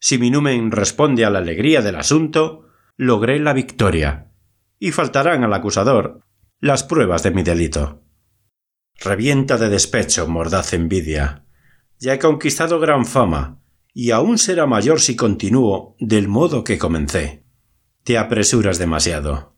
Si 0.00 0.18
mi 0.18 0.30
numen 0.30 0.70
responde 0.70 1.24
a 1.24 1.30
la 1.30 1.38
alegría 1.38 1.80
del 1.80 1.96
asunto, 1.96 2.68
logré 2.96 3.38
la 3.38 3.52
victoria. 3.52 4.32
Y 4.78 4.90
faltarán 4.90 5.44
al 5.44 5.54
acusador 5.54 6.20
las 6.60 6.82
pruebas 6.82 7.22
de 7.22 7.30
mi 7.30 7.42
delito. 7.42 8.03
Revienta 9.00 9.58
de 9.58 9.68
despecho, 9.68 10.26
mordaz 10.28 10.72
envidia. 10.72 11.44
Ya 11.98 12.14
he 12.14 12.18
conquistado 12.18 12.80
gran 12.80 13.06
fama, 13.06 13.60
y 13.92 14.10
aún 14.10 14.38
será 14.38 14.66
mayor 14.66 15.00
si 15.00 15.16
continúo 15.16 15.96
del 15.98 16.28
modo 16.28 16.64
que 16.64 16.78
comencé. 16.78 17.44
Te 18.02 18.18
apresuras 18.18 18.78
demasiado. 18.78 19.56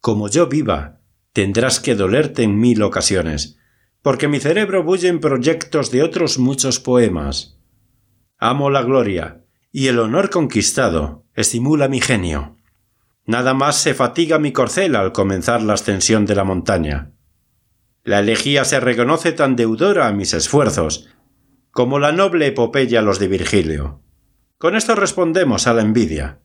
Como 0.00 0.28
yo 0.28 0.48
viva, 0.48 1.00
tendrás 1.32 1.80
que 1.80 1.94
dolerte 1.94 2.42
en 2.42 2.58
mil 2.58 2.82
ocasiones, 2.82 3.58
porque 4.02 4.28
mi 4.28 4.38
cerebro 4.38 4.82
bulle 4.82 5.08
en 5.08 5.20
proyectos 5.20 5.90
de 5.90 6.02
otros 6.02 6.38
muchos 6.38 6.78
poemas. 6.78 7.58
Amo 8.38 8.70
la 8.70 8.82
gloria, 8.82 9.44
y 9.72 9.88
el 9.88 9.98
honor 9.98 10.30
conquistado 10.30 11.24
estimula 11.34 11.88
mi 11.88 12.00
genio. 12.00 12.56
Nada 13.26 13.54
más 13.54 13.76
se 13.76 13.94
fatiga 13.94 14.38
mi 14.38 14.52
corcel 14.52 14.94
al 14.94 15.12
comenzar 15.12 15.62
la 15.62 15.74
ascensión 15.74 16.26
de 16.26 16.34
la 16.34 16.44
montaña. 16.44 17.13
La 18.04 18.20
elegía 18.20 18.66
se 18.66 18.80
reconoce 18.80 19.32
tan 19.32 19.56
deudora 19.56 20.06
a 20.06 20.12
mis 20.12 20.34
esfuerzos, 20.34 21.08
como 21.70 21.98
la 21.98 22.12
noble 22.12 22.46
epopeya 22.46 23.00
los 23.00 23.18
de 23.18 23.28
Virgilio. 23.28 24.02
Con 24.58 24.76
esto 24.76 24.94
respondemos 24.94 25.66
a 25.66 25.72
la 25.72 25.80
envidia. 25.80 26.40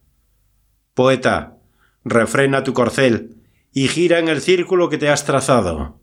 Poeta, 0.93 1.57
refrena 2.05 2.63
tu 2.63 2.73
corcel 2.73 3.35
y 3.73 3.89
gira 3.89 4.19
en 4.19 4.29
el 4.29 4.41
círculo 4.41 4.89
que 4.89 4.97
te 4.97 5.09
has 5.09 5.25
trazado. 5.25 5.99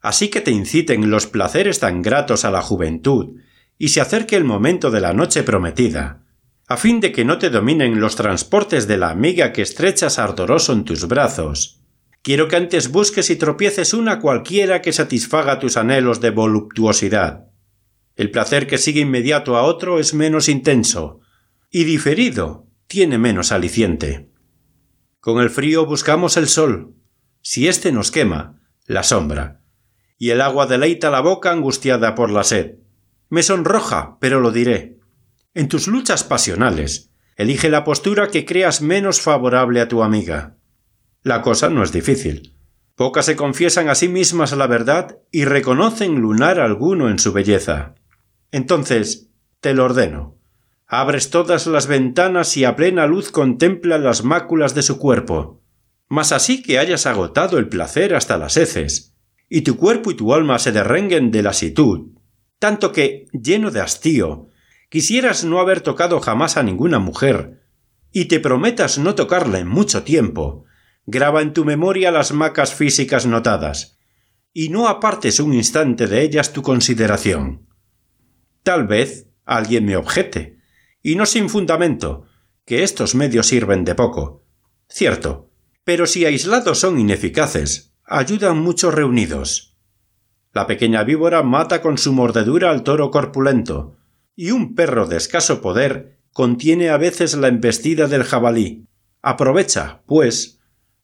Así 0.00 0.28
que 0.28 0.40
te 0.40 0.50
inciten 0.50 1.08
los 1.08 1.26
placeres 1.28 1.78
tan 1.78 2.02
gratos 2.02 2.44
a 2.44 2.50
la 2.50 2.60
juventud 2.60 3.40
y 3.78 3.88
se 3.88 4.00
acerque 4.00 4.34
el 4.34 4.44
momento 4.44 4.90
de 4.90 5.00
la 5.00 5.12
noche 5.12 5.44
prometida, 5.44 6.24
a 6.66 6.76
fin 6.76 7.00
de 7.00 7.12
que 7.12 7.24
no 7.24 7.38
te 7.38 7.50
dominen 7.50 8.00
los 8.00 8.16
transportes 8.16 8.88
de 8.88 8.98
la 8.98 9.10
amiga 9.10 9.52
que 9.52 9.62
estrechas 9.62 10.18
ardoroso 10.18 10.72
en 10.72 10.84
tus 10.84 11.06
brazos. 11.06 11.79
Quiero 12.22 12.48
que 12.48 12.56
antes 12.56 12.90
busques 12.90 13.30
y 13.30 13.36
tropieces 13.36 13.94
una 13.94 14.20
cualquiera 14.20 14.82
que 14.82 14.92
satisfaga 14.92 15.58
tus 15.58 15.76
anhelos 15.76 16.20
de 16.20 16.30
voluptuosidad. 16.30 17.46
El 18.14 18.30
placer 18.30 18.66
que 18.66 18.76
sigue 18.76 19.00
inmediato 19.00 19.56
a 19.56 19.62
otro 19.62 19.98
es 19.98 20.12
menos 20.12 20.48
intenso, 20.50 21.20
y 21.70 21.84
diferido 21.84 22.66
tiene 22.86 23.16
menos 23.16 23.52
aliciente. 23.52 24.28
Con 25.20 25.40
el 25.40 25.48
frío 25.48 25.86
buscamos 25.86 26.36
el 26.36 26.48
sol. 26.48 26.94
Si 27.40 27.68
éste 27.68 27.92
nos 27.92 28.10
quema, 28.10 28.60
la 28.84 29.02
sombra. 29.02 29.62
Y 30.18 30.30
el 30.30 30.42
agua 30.42 30.66
deleita 30.66 31.10
la 31.10 31.20
boca 31.20 31.50
angustiada 31.50 32.14
por 32.14 32.30
la 32.30 32.44
sed. 32.44 32.80
Me 33.30 33.42
sonroja, 33.42 34.18
pero 34.20 34.40
lo 34.40 34.50
diré. 34.50 34.98
En 35.54 35.68
tus 35.68 35.86
luchas 35.86 36.24
pasionales, 36.24 37.12
elige 37.36 37.70
la 37.70 37.84
postura 37.84 38.28
que 38.28 38.44
creas 38.44 38.82
menos 38.82 39.22
favorable 39.22 39.80
a 39.80 39.88
tu 39.88 40.02
amiga. 40.02 40.58
La 41.22 41.42
cosa 41.42 41.68
no 41.68 41.82
es 41.82 41.92
difícil. 41.92 42.54
Pocas 42.94 43.26
se 43.26 43.36
confiesan 43.36 43.88
a 43.88 43.94
sí 43.94 44.08
mismas 44.08 44.52
la 44.52 44.66
verdad 44.66 45.18
y 45.30 45.44
reconocen 45.44 46.20
lunar 46.20 46.60
alguno 46.60 47.10
en 47.10 47.18
su 47.18 47.32
belleza. 47.32 47.94
Entonces, 48.52 49.28
te 49.60 49.74
lo 49.74 49.84
ordeno. 49.84 50.38
Abres 50.86 51.30
todas 51.30 51.66
las 51.66 51.86
ventanas 51.86 52.56
y 52.56 52.64
a 52.64 52.74
plena 52.74 53.06
luz 53.06 53.30
contempla 53.30 53.98
las 53.98 54.24
máculas 54.24 54.74
de 54.74 54.82
su 54.82 54.98
cuerpo. 54.98 55.62
Mas 56.08 56.32
así 56.32 56.62
que 56.62 56.78
hayas 56.78 57.06
agotado 57.06 57.58
el 57.58 57.68
placer 57.68 58.14
hasta 58.14 58.38
las 58.38 58.56
heces, 58.56 59.14
y 59.48 59.60
tu 59.60 59.76
cuerpo 59.76 60.10
y 60.10 60.14
tu 60.14 60.34
alma 60.34 60.58
se 60.58 60.72
derrenguen 60.72 61.30
de 61.30 61.42
lasitud, 61.42 62.08
tanto 62.58 62.92
que, 62.92 63.26
lleno 63.32 63.70
de 63.70 63.80
hastío, 63.80 64.48
quisieras 64.88 65.44
no 65.44 65.60
haber 65.60 65.80
tocado 65.80 66.20
jamás 66.20 66.56
a 66.56 66.62
ninguna 66.62 66.98
mujer, 66.98 67.62
y 68.10 68.24
te 68.24 68.40
prometas 68.40 68.98
no 68.98 69.14
tocarla 69.14 69.60
en 69.60 69.68
mucho 69.68 70.02
tiempo, 70.02 70.64
graba 71.10 71.42
en 71.42 71.52
tu 71.52 71.64
memoria 71.64 72.12
las 72.12 72.32
macas 72.32 72.72
físicas 72.72 73.26
notadas, 73.26 73.98
y 74.52 74.68
no 74.68 74.88
apartes 74.88 75.40
un 75.40 75.52
instante 75.52 76.06
de 76.06 76.22
ellas 76.22 76.52
tu 76.52 76.62
consideración. 76.62 77.66
Tal 78.62 78.86
vez 78.86 79.28
alguien 79.44 79.84
me 79.84 79.96
objete, 79.96 80.58
y 81.02 81.16
no 81.16 81.26
sin 81.26 81.48
fundamento, 81.48 82.24
que 82.64 82.84
estos 82.84 83.14
medios 83.14 83.46
sirven 83.46 83.84
de 83.84 83.94
poco. 83.94 84.44
Cierto, 84.88 85.50
pero 85.82 86.06
si 86.06 86.24
aislados 86.24 86.78
son 86.78 87.00
ineficaces, 87.00 87.94
ayudan 88.04 88.58
mucho 88.58 88.90
reunidos. 88.90 89.76
La 90.52 90.66
pequeña 90.66 91.02
víbora 91.02 91.42
mata 91.42 91.82
con 91.82 91.98
su 91.98 92.12
mordedura 92.12 92.70
al 92.70 92.84
toro 92.84 93.10
corpulento, 93.10 93.96
y 94.36 94.52
un 94.52 94.74
perro 94.74 95.06
de 95.06 95.16
escaso 95.16 95.60
poder 95.60 96.20
contiene 96.32 96.90
a 96.90 96.96
veces 96.96 97.34
la 97.34 97.48
embestida 97.48 98.06
del 98.06 98.22
jabalí. 98.22 98.86
Aprovecha, 99.22 100.02
pues, 100.06 100.59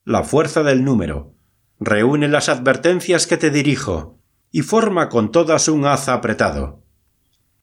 la 0.06 0.22
fuerza 0.22 0.62
del 0.62 0.84
número, 0.84 1.34
reúne 1.80 2.28
las 2.28 2.48
advertencias 2.48 3.26
que 3.26 3.36
te 3.36 3.50
dirijo, 3.50 4.20
y 4.52 4.62
forma 4.62 5.08
con 5.08 5.32
todas 5.32 5.66
un 5.66 5.84
haz 5.84 6.08
apretado. 6.08 6.84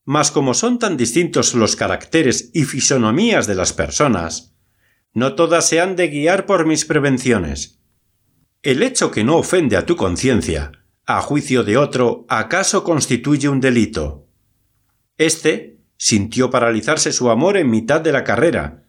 Mas 0.03 0.29
como 0.29 0.53
son 0.53 0.77
tan 0.77 0.97
distintos 0.97 1.55
los 1.55 1.77
caracteres 1.77 2.51
y 2.53 2.65
fisonomías 2.65 3.47
de 3.47 3.55
las 3.55 3.71
personas, 3.71 4.57
no 5.13 5.35
todas 5.35 5.69
se 5.69 5.79
han 5.79 5.95
de 5.95 6.09
guiar 6.09 6.45
por 6.45 6.65
mis 6.65 6.83
prevenciones. 6.83 7.79
El 8.61 8.83
hecho 8.83 9.09
que 9.09 9.23
no 9.23 9.37
ofende 9.37 9.77
a 9.77 9.85
tu 9.85 9.95
conciencia, 9.95 10.73
a 11.05 11.21
juicio 11.21 11.63
de 11.63 11.77
otro, 11.77 12.25
acaso 12.27 12.83
constituye 12.83 13.47
un 13.47 13.61
delito. 13.61 14.27
Este 15.17 15.79
sintió 15.95 16.49
paralizarse 16.49 17.13
su 17.13 17.29
amor 17.29 17.55
en 17.55 17.69
mitad 17.69 18.01
de 18.01 18.11
la 18.11 18.25
carrera, 18.25 18.83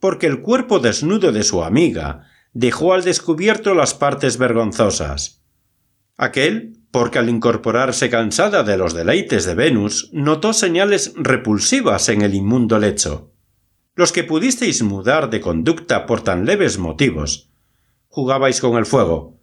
porque 0.00 0.26
el 0.26 0.40
cuerpo 0.40 0.80
desnudo 0.80 1.30
de 1.30 1.44
su 1.44 1.62
amiga 1.62 2.26
dejó 2.52 2.94
al 2.94 3.04
descubierto 3.04 3.74
las 3.74 3.94
partes 3.94 4.38
vergonzosas. 4.38 5.42
Aquel, 6.16 6.78
porque 6.90 7.18
al 7.18 7.28
incorporarse 7.28 8.10
cansada 8.10 8.64
de 8.64 8.76
los 8.76 8.94
deleites 8.94 9.44
de 9.44 9.54
Venus, 9.54 10.10
notó 10.12 10.52
señales 10.52 11.12
repulsivas 11.16 12.08
en 12.08 12.22
el 12.22 12.34
inmundo 12.34 12.78
lecho. 12.78 13.32
Los 13.94 14.12
que 14.12 14.24
pudisteis 14.24 14.82
mudar 14.82 15.30
de 15.30 15.40
conducta 15.40 16.06
por 16.06 16.22
tan 16.22 16.44
leves 16.44 16.78
motivos, 16.78 17.50
jugabais 18.08 18.60
con 18.60 18.76
el 18.76 18.86
fuego. 18.86 19.40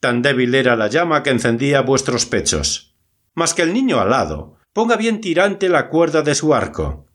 Tan 0.00 0.22
débil 0.22 0.54
era 0.54 0.76
la 0.76 0.88
llama 0.88 1.22
que 1.22 1.30
encendía 1.30 1.80
vuestros 1.80 2.26
pechos. 2.26 2.96
Mas 3.34 3.54
que 3.54 3.62
el 3.62 3.72
niño 3.72 4.00
alado 4.00 4.56
ponga 4.72 4.96
bien 4.96 5.20
tirante 5.20 5.68
la 5.68 5.88
cuerda 5.88 6.22
de 6.22 6.34
su 6.34 6.54
arco. 6.54 7.06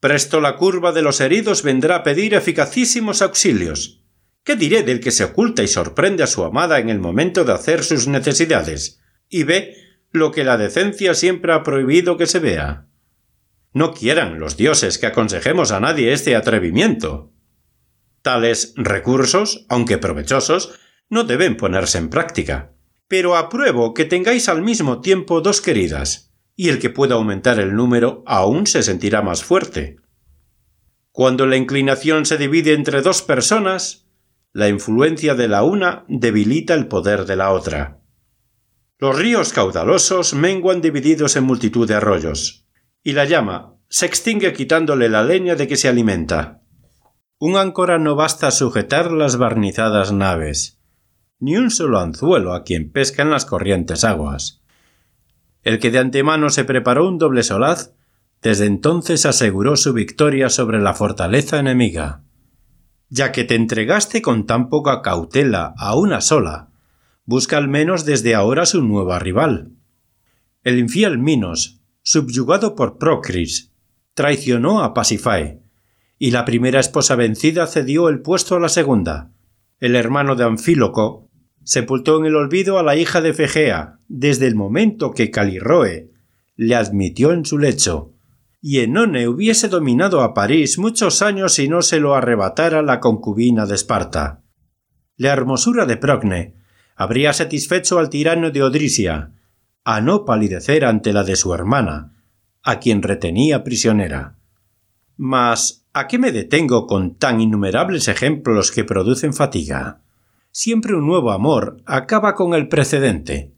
Presto 0.00 0.40
la 0.40 0.56
curva 0.56 0.92
de 0.92 1.02
los 1.02 1.20
heridos 1.20 1.62
vendrá 1.62 1.96
a 1.96 2.02
pedir 2.02 2.34
eficacísimos 2.34 3.20
auxilios. 3.20 4.04
¿Qué 4.48 4.56
diré 4.56 4.82
del 4.82 5.00
que 5.00 5.10
se 5.10 5.24
oculta 5.24 5.62
y 5.62 5.68
sorprende 5.68 6.22
a 6.22 6.26
su 6.26 6.42
amada 6.42 6.78
en 6.78 6.88
el 6.88 7.00
momento 7.00 7.44
de 7.44 7.52
hacer 7.52 7.84
sus 7.84 8.08
necesidades 8.08 8.98
y 9.28 9.42
ve 9.42 9.74
lo 10.10 10.30
que 10.30 10.42
la 10.42 10.56
decencia 10.56 11.12
siempre 11.12 11.52
ha 11.52 11.62
prohibido 11.62 12.16
que 12.16 12.26
se 12.26 12.38
vea? 12.38 12.86
No 13.74 13.92
quieran 13.92 14.40
los 14.40 14.56
dioses 14.56 14.96
que 14.96 15.04
aconsejemos 15.04 15.70
a 15.70 15.80
nadie 15.80 16.14
este 16.14 16.34
atrevimiento. 16.34 17.30
Tales 18.22 18.72
recursos, 18.74 19.66
aunque 19.68 19.98
provechosos, 19.98 20.78
no 21.10 21.24
deben 21.24 21.58
ponerse 21.58 21.98
en 21.98 22.08
práctica. 22.08 22.72
Pero 23.06 23.36
apruebo 23.36 23.92
que 23.92 24.06
tengáis 24.06 24.48
al 24.48 24.62
mismo 24.62 25.02
tiempo 25.02 25.42
dos 25.42 25.60
queridas, 25.60 26.32
y 26.56 26.70
el 26.70 26.78
que 26.78 26.88
pueda 26.88 27.16
aumentar 27.16 27.60
el 27.60 27.74
número 27.74 28.22
aún 28.26 28.66
se 28.66 28.82
sentirá 28.82 29.20
más 29.20 29.44
fuerte. 29.44 29.96
Cuando 31.12 31.44
la 31.44 31.58
inclinación 31.58 32.24
se 32.24 32.38
divide 32.38 32.72
entre 32.72 33.02
dos 33.02 33.20
personas, 33.20 34.07
la 34.58 34.68
influencia 34.68 35.36
de 35.36 35.46
la 35.46 35.62
una 35.62 36.04
debilita 36.08 36.74
el 36.74 36.88
poder 36.88 37.26
de 37.26 37.36
la 37.36 37.52
otra. 37.52 38.00
Los 38.98 39.16
ríos 39.16 39.52
caudalosos 39.52 40.34
menguan 40.34 40.80
divididos 40.80 41.36
en 41.36 41.44
multitud 41.44 41.86
de 41.86 41.94
arroyos, 41.94 42.66
y 43.04 43.12
la 43.12 43.24
llama 43.24 43.76
se 43.88 44.06
extingue 44.06 44.52
quitándole 44.52 45.08
la 45.08 45.22
leña 45.22 45.54
de 45.54 45.68
que 45.68 45.76
se 45.76 45.86
alimenta. 45.86 46.60
Un 47.38 47.56
áncora 47.56 48.00
no 48.00 48.16
basta 48.16 48.48
a 48.48 48.50
sujetar 48.50 49.12
las 49.12 49.36
barnizadas 49.36 50.10
naves, 50.10 50.80
ni 51.38 51.56
un 51.56 51.70
solo 51.70 52.00
anzuelo 52.00 52.52
a 52.52 52.64
quien 52.64 52.90
pesca 52.90 53.22
en 53.22 53.30
las 53.30 53.44
corrientes 53.44 54.02
aguas. 54.02 54.64
El 55.62 55.78
que 55.78 55.92
de 55.92 56.00
antemano 56.00 56.50
se 56.50 56.64
preparó 56.64 57.06
un 57.06 57.18
doble 57.18 57.44
solaz, 57.44 57.94
desde 58.42 58.66
entonces 58.66 59.24
aseguró 59.24 59.76
su 59.76 59.92
victoria 59.92 60.50
sobre 60.50 60.80
la 60.80 60.94
fortaleza 60.94 61.60
enemiga 61.60 62.24
ya 63.10 63.32
que 63.32 63.44
te 63.44 63.54
entregaste 63.54 64.22
con 64.22 64.46
tan 64.46 64.68
poca 64.68 65.02
cautela 65.02 65.74
a 65.78 65.96
una 65.96 66.20
sola, 66.20 66.68
busca 67.24 67.56
al 67.56 67.68
menos 67.68 68.04
desde 68.04 68.34
ahora 68.34 68.66
su 68.66 68.82
nueva 68.82 69.18
rival. 69.18 69.72
El 70.64 70.78
infiel 70.78 71.18
Minos, 71.18 71.80
subyugado 72.02 72.74
por 72.74 72.98
Procris, 72.98 73.72
traicionó 74.14 74.82
a 74.82 74.94
Pasifae, 74.94 75.60
y 76.18 76.32
la 76.32 76.44
primera 76.44 76.80
esposa 76.80 77.14
vencida 77.14 77.66
cedió 77.66 78.08
el 78.08 78.20
puesto 78.20 78.56
a 78.56 78.60
la 78.60 78.68
segunda. 78.68 79.30
El 79.78 79.94
hermano 79.94 80.34
de 80.34 80.44
Anfíloco 80.44 81.28
sepultó 81.62 82.18
en 82.18 82.26
el 82.26 82.34
olvido 82.34 82.78
a 82.78 82.82
la 82.82 82.96
hija 82.96 83.20
de 83.20 83.32
Fegea 83.32 83.98
desde 84.08 84.46
el 84.46 84.54
momento 84.54 85.12
que 85.12 85.30
Calirroe 85.30 86.10
le 86.56 86.74
admitió 86.74 87.32
en 87.32 87.44
su 87.44 87.58
lecho, 87.58 88.14
y 88.60 88.80
Enone 88.80 89.28
hubiese 89.28 89.68
dominado 89.68 90.22
a 90.22 90.34
París 90.34 90.78
muchos 90.78 91.22
años 91.22 91.54
si 91.54 91.68
no 91.68 91.82
se 91.82 92.00
lo 92.00 92.14
arrebatara 92.14 92.82
la 92.82 93.00
concubina 93.00 93.66
de 93.66 93.74
Esparta. 93.74 94.42
La 95.16 95.32
hermosura 95.32 95.86
de 95.86 95.96
Procne 95.96 96.54
habría 96.96 97.32
satisfecho 97.32 97.98
al 97.98 98.10
tirano 98.10 98.50
de 98.50 98.62
Odrisia, 98.62 99.32
a 99.84 100.00
no 100.00 100.24
palidecer 100.24 100.84
ante 100.84 101.12
la 101.12 101.22
de 101.22 101.36
su 101.36 101.54
hermana, 101.54 102.12
a 102.62 102.80
quien 102.80 103.02
retenía 103.02 103.62
prisionera. 103.62 104.38
Mas, 105.16 105.86
¿a 105.92 106.06
qué 106.08 106.18
me 106.18 106.32
detengo 106.32 106.86
con 106.86 107.16
tan 107.16 107.40
innumerables 107.40 108.08
ejemplos 108.08 108.72
que 108.72 108.84
producen 108.84 109.32
fatiga? 109.32 110.02
Siempre 110.50 110.94
un 110.94 111.06
nuevo 111.06 111.30
amor 111.30 111.82
acaba 111.86 112.34
con 112.34 112.54
el 112.54 112.68
precedente. 112.68 113.54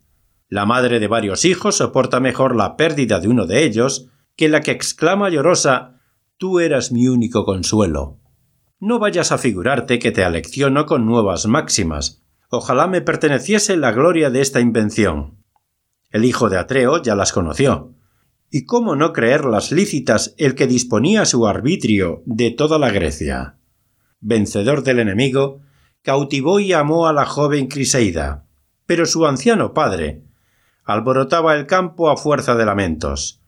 La 0.49 0.67
madre 0.67 1.01
de 1.01 1.09
varios 1.09 1.45
hijos 1.45 1.77
soporta 1.77 2.21
mejor 2.21 2.57
la 2.57 2.77
pérdida 2.77 3.21
de 3.21 3.29
uno 3.29 3.47
de 3.47 3.65
ellos 3.65 4.11
que 4.37 4.49
la 4.49 4.61
que 4.61 4.71
exclama 4.71 5.29
llorosa 5.29 6.01
Tú 6.41 6.59
eras 6.59 6.91
mi 6.91 7.07
único 7.07 7.45
consuelo. 7.45 8.19
No 8.79 8.99
vayas 8.99 9.31
a 9.31 9.37
figurarte 9.37 9.99
que 9.99 10.11
te 10.11 10.25
alecciono 10.25 10.87
con 10.87 11.05
nuevas 11.05 11.47
máximas. 11.47 12.23
Ojalá 12.49 12.87
me 12.87 13.03
perteneciese 13.03 13.77
la 13.77 13.93
gloria 13.93 14.31
de 14.31 14.41
esta 14.41 14.59
invención. 14.61 15.45
El 16.09 16.25
hijo 16.25 16.49
de 16.49 16.57
Atreo 16.57 17.03
ya 17.03 17.15
las 17.15 17.33
conoció. 17.33 17.95
¿Y 18.51 18.65
cómo 18.65 18.97
no 18.97 19.13
creerlas 19.13 19.71
lícitas 19.71 20.35
el 20.39 20.55
que 20.55 20.67
disponía 20.67 21.27
su 21.27 21.47
arbitrio 21.47 22.23
de 22.25 22.51
toda 22.53 22.79
la 22.79 22.91
Grecia? 22.91 23.59
Vencedor 24.21 24.83
del 24.83 25.01
enemigo, 25.01 25.61
cautivó 26.01 26.59
y 26.59 26.73
amó 26.73 27.07
a 27.07 27.13
la 27.13 27.27
joven 27.27 27.67
Criseida, 27.67 28.47
pero 28.87 29.05
su 29.05 29.27
anciano 29.27 29.75
padre 29.75 30.25
alborotaba 30.85 31.55
el 31.55 31.67
campo 31.67 32.09
a 32.09 32.17
fuerza 32.17 32.55
de 32.55 32.65
lamentos. 32.65 33.40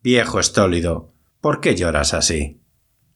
Viejo 0.00 0.38
estólido, 0.38 1.12
¿por 1.40 1.60
qué 1.60 1.74
lloras 1.74 2.14
así? 2.14 2.60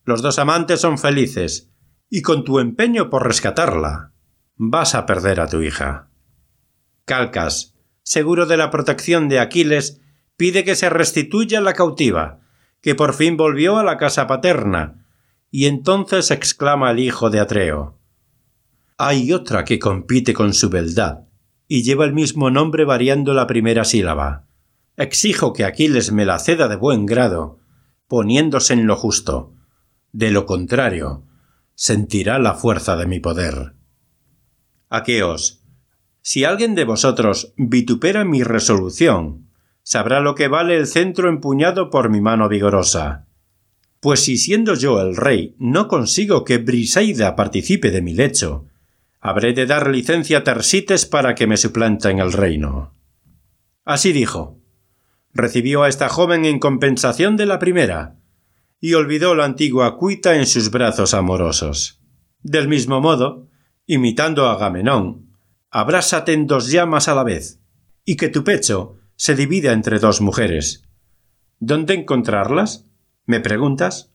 Los 0.05 0.21
dos 0.21 0.41
amantes 0.41 0.81
son 0.81 0.99
felices, 0.99 1.71
y 2.11 2.23
con 2.23 2.43
tu 2.43 2.59
empeño 2.59 3.09
por 3.09 3.25
rescatarla, 3.25 4.13
vas 4.57 4.97
a 4.97 5.07
perder 5.07 5.41
a 5.41 5.47
tu 5.47 5.63
hija. 5.63 6.11
Calcas, 7.05 7.77
seguro 8.03 8.47
de 8.47 8.57
la 8.57 8.71
protección 8.71 9.29
de 9.29 9.39
Aquiles, 9.39 10.01
pide 10.37 10.65
que 10.65 10.75
se 10.75 10.91
restituya 10.91 11.61
la 11.61 11.73
cautiva, 11.73 12.41
que 12.81 12.97
por 12.97 13.15
fin 13.15 13.37
volvió 13.37 13.79
a 13.79 13.85
la 13.85 13.97
casa 13.97 14.27
paterna, 14.27 15.07
y 15.53 15.67
entonces 15.67 16.33
exclama 16.33 16.91
el 16.91 16.99
hijo 16.99 17.31
de 17.31 17.39
Atreo. 17.39 18.01
Hay 18.99 19.33
otra 19.33 19.65
que 19.65 19.79
compite 19.79 20.35
con 20.35 20.53
su 20.53 20.69
beldad, 20.69 21.21
y 21.69 21.85
lleva 21.85 22.05
el 22.05 22.13
mismo 22.13 22.51
nombre 22.51 22.85
variando 22.85 23.35
la 23.35 23.47
primera 23.47 23.85
sílaba. 23.85 24.47
Exijo 24.97 25.53
que 25.53 25.65
Aquiles 25.65 26.13
me 26.13 26.27
la 26.27 26.39
ceda 26.39 26.69
de 26.69 26.77
buen 26.77 27.07
grado, 27.07 27.61
poniéndose 28.09 28.75
en 28.75 28.87
lo 28.87 28.97
justo. 28.97 29.55
De 30.13 30.31
lo 30.31 30.45
contrario, 30.45 31.25
sentirá 31.75 32.39
la 32.39 32.55
fuerza 32.55 32.97
de 32.97 33.07
mi 33.07 33.19
poder. 33.19 33.75
Aqueos, 34.91 35.65
si 36.21 36.45
alguien 36.45 36.75
de 36.75 36.85
vosotros 36.85 37.55
vitupera 37.57 38.25
mi 38.25 38.43
resolución, 38.43 39.49
sabrá 39.83 40.21
lo 40.21 40.35
que 40.35 40.49
vale 40.49 40.77
el 40.77 40.87
centro 40.87 41.29
empuñado 41.29 41.91
por 41.91 42.11
mi 42.11 42.21
mano 42.21 42.49
vigorosa. 42.49 43.27
Pues 44.01 44.21
si 44.21 44.37
siendo 44.37 44.75
yo 44.75 45.01
el 45.01 45.17
rey 45.17 45.57
no 45.59 45.89
consigo 45.89 46.45
que 46.45 46.59
Briseida 46.59 47.35
participe 47.35 47.91
de 47.91 48.03
mi 48.03 48.15
lecho, 48.15 48.67
habré 49.21 49.55
de 49.55 49.65
dar 49.65 49.89
licencia 49.89 50.39
a 50.39 50.45
Tersites 50.45 51.07
para 51.07 51.35
que 51.35 51.47
me 51.47 51.57
suplanta 51.57 52.11
en 52.11 52.19
el 52.19 52.33
reino. 52.33 52.95
Así 53.85 54.13
dijo, 54.13 54.62
recibió 55.33 55.83
a 55.83 55.89
esta 55.89 56.09
joven 56.09 56.45
en 56.45 56.59
compensación 56.59 57.37
de 57.37 57.47
la 57.47 57.59
primera, 57.59 58.19
y 58.81 58.95
olvidó 58.95 59.35
la 59.35 59.45
antigua 59.45 59.97
cuita 59.97 60.37
en 60.37 60.47
sus 60.47 60.71
brazos 60.71 61.15
amorosos. 61.15 62.01
Del 62.43 62.69
mismo 62.69 63.01
modo, 63.01 63.49
imitando 63.87 64.47
a 64.47 64.55
Agamenón, 64.55 65.31
abrásate 65.71 66.33
en 66.33 66.47
dos 66.47 66.71
llamas 66.71 67.09
a 67.09 67.15
la 67.15 67.23
vez, 67.23 67.61
y 68.05 68.17
que 68.17 68.29
tu 68.29 68.45
pecho 68.45 68.97
se 69.17 69.37
divida 69.37 69.73
entre 69.73 69.99
dos 69.99 70.21
mujeres. 70.21 70.83
¿Dónde 71.61 71.95
encontrarlas? 71.95 72.87
¿Me 73.25 73.39
preguntas? 73.39 74.13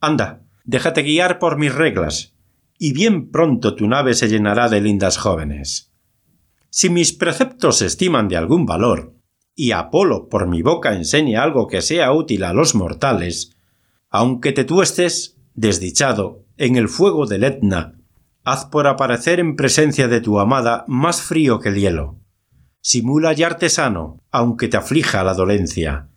Anda, 0.00 0.44
déjate 0.64 1.02
guiar 1.02 1.40
por 1.40 1.58
mis 1.58 1.74
reglas, 1.74 2.36
y 2.78 2.92
bien 2.92 3.30
pronto 3.30 3.74
tu 3.74 3.88
nave 3.88 4.14
se 4.14 4.28
llenará 4.28 4.68
de 4.68 4.80
lindas 4.80 5.18
jóvenes. 5.18 5.92
Si 6.70 6.88
mis 6.90 7.12
preceptos 7.12 7.78
se 7.78 7.86
estiman 7.86 8.28
de 8.28 8.36
algún 8.36 8.66
valor, 8.66 9.15
y 9.56 9.72
Apolo 9.72 10.28
por 10.28 10.46
mi 10.46 10.60
boca 10.60 10.94
enseña 10.94 11.42
algo 11.42 11.66
que 11.66 11.80
sea 11.80 12.12
útil 12.12 12.44
a 12.44 12.52
los 12.52 12.74
mortales, 12.74 13.56
aunque 14.10 14.52
te 14.52 14.64
tuestes, 14.64 15.38
desdichado, 15.54 16.44
en 16.58 16.76
el 16.76 16.88
fuego 16.88 17.26
del 17.26 17.42
Etna, 17.42 17.98
haz 18.44 18.66
por 18.66 18.86
aparecer 18.86 19.40
en 19.40 19.56
presencia 19.56 20.08
de 20.08 20.20
tu 20.20 20.38
amada 20.38 20.84
más 20.86 21.22
frío 21.22 21.58
que 21.58 21.70
el 21.70 21.76
hielo. 21.76 22.20
Simula 22.82 23.32
y 23.32 23.42
artesano, 23.42 24.22
aunque 24.30 24.68
te 24.68 24.76
aflija 24.76 25.24
la 25.24 25.34
dolencia, 25.34 26.10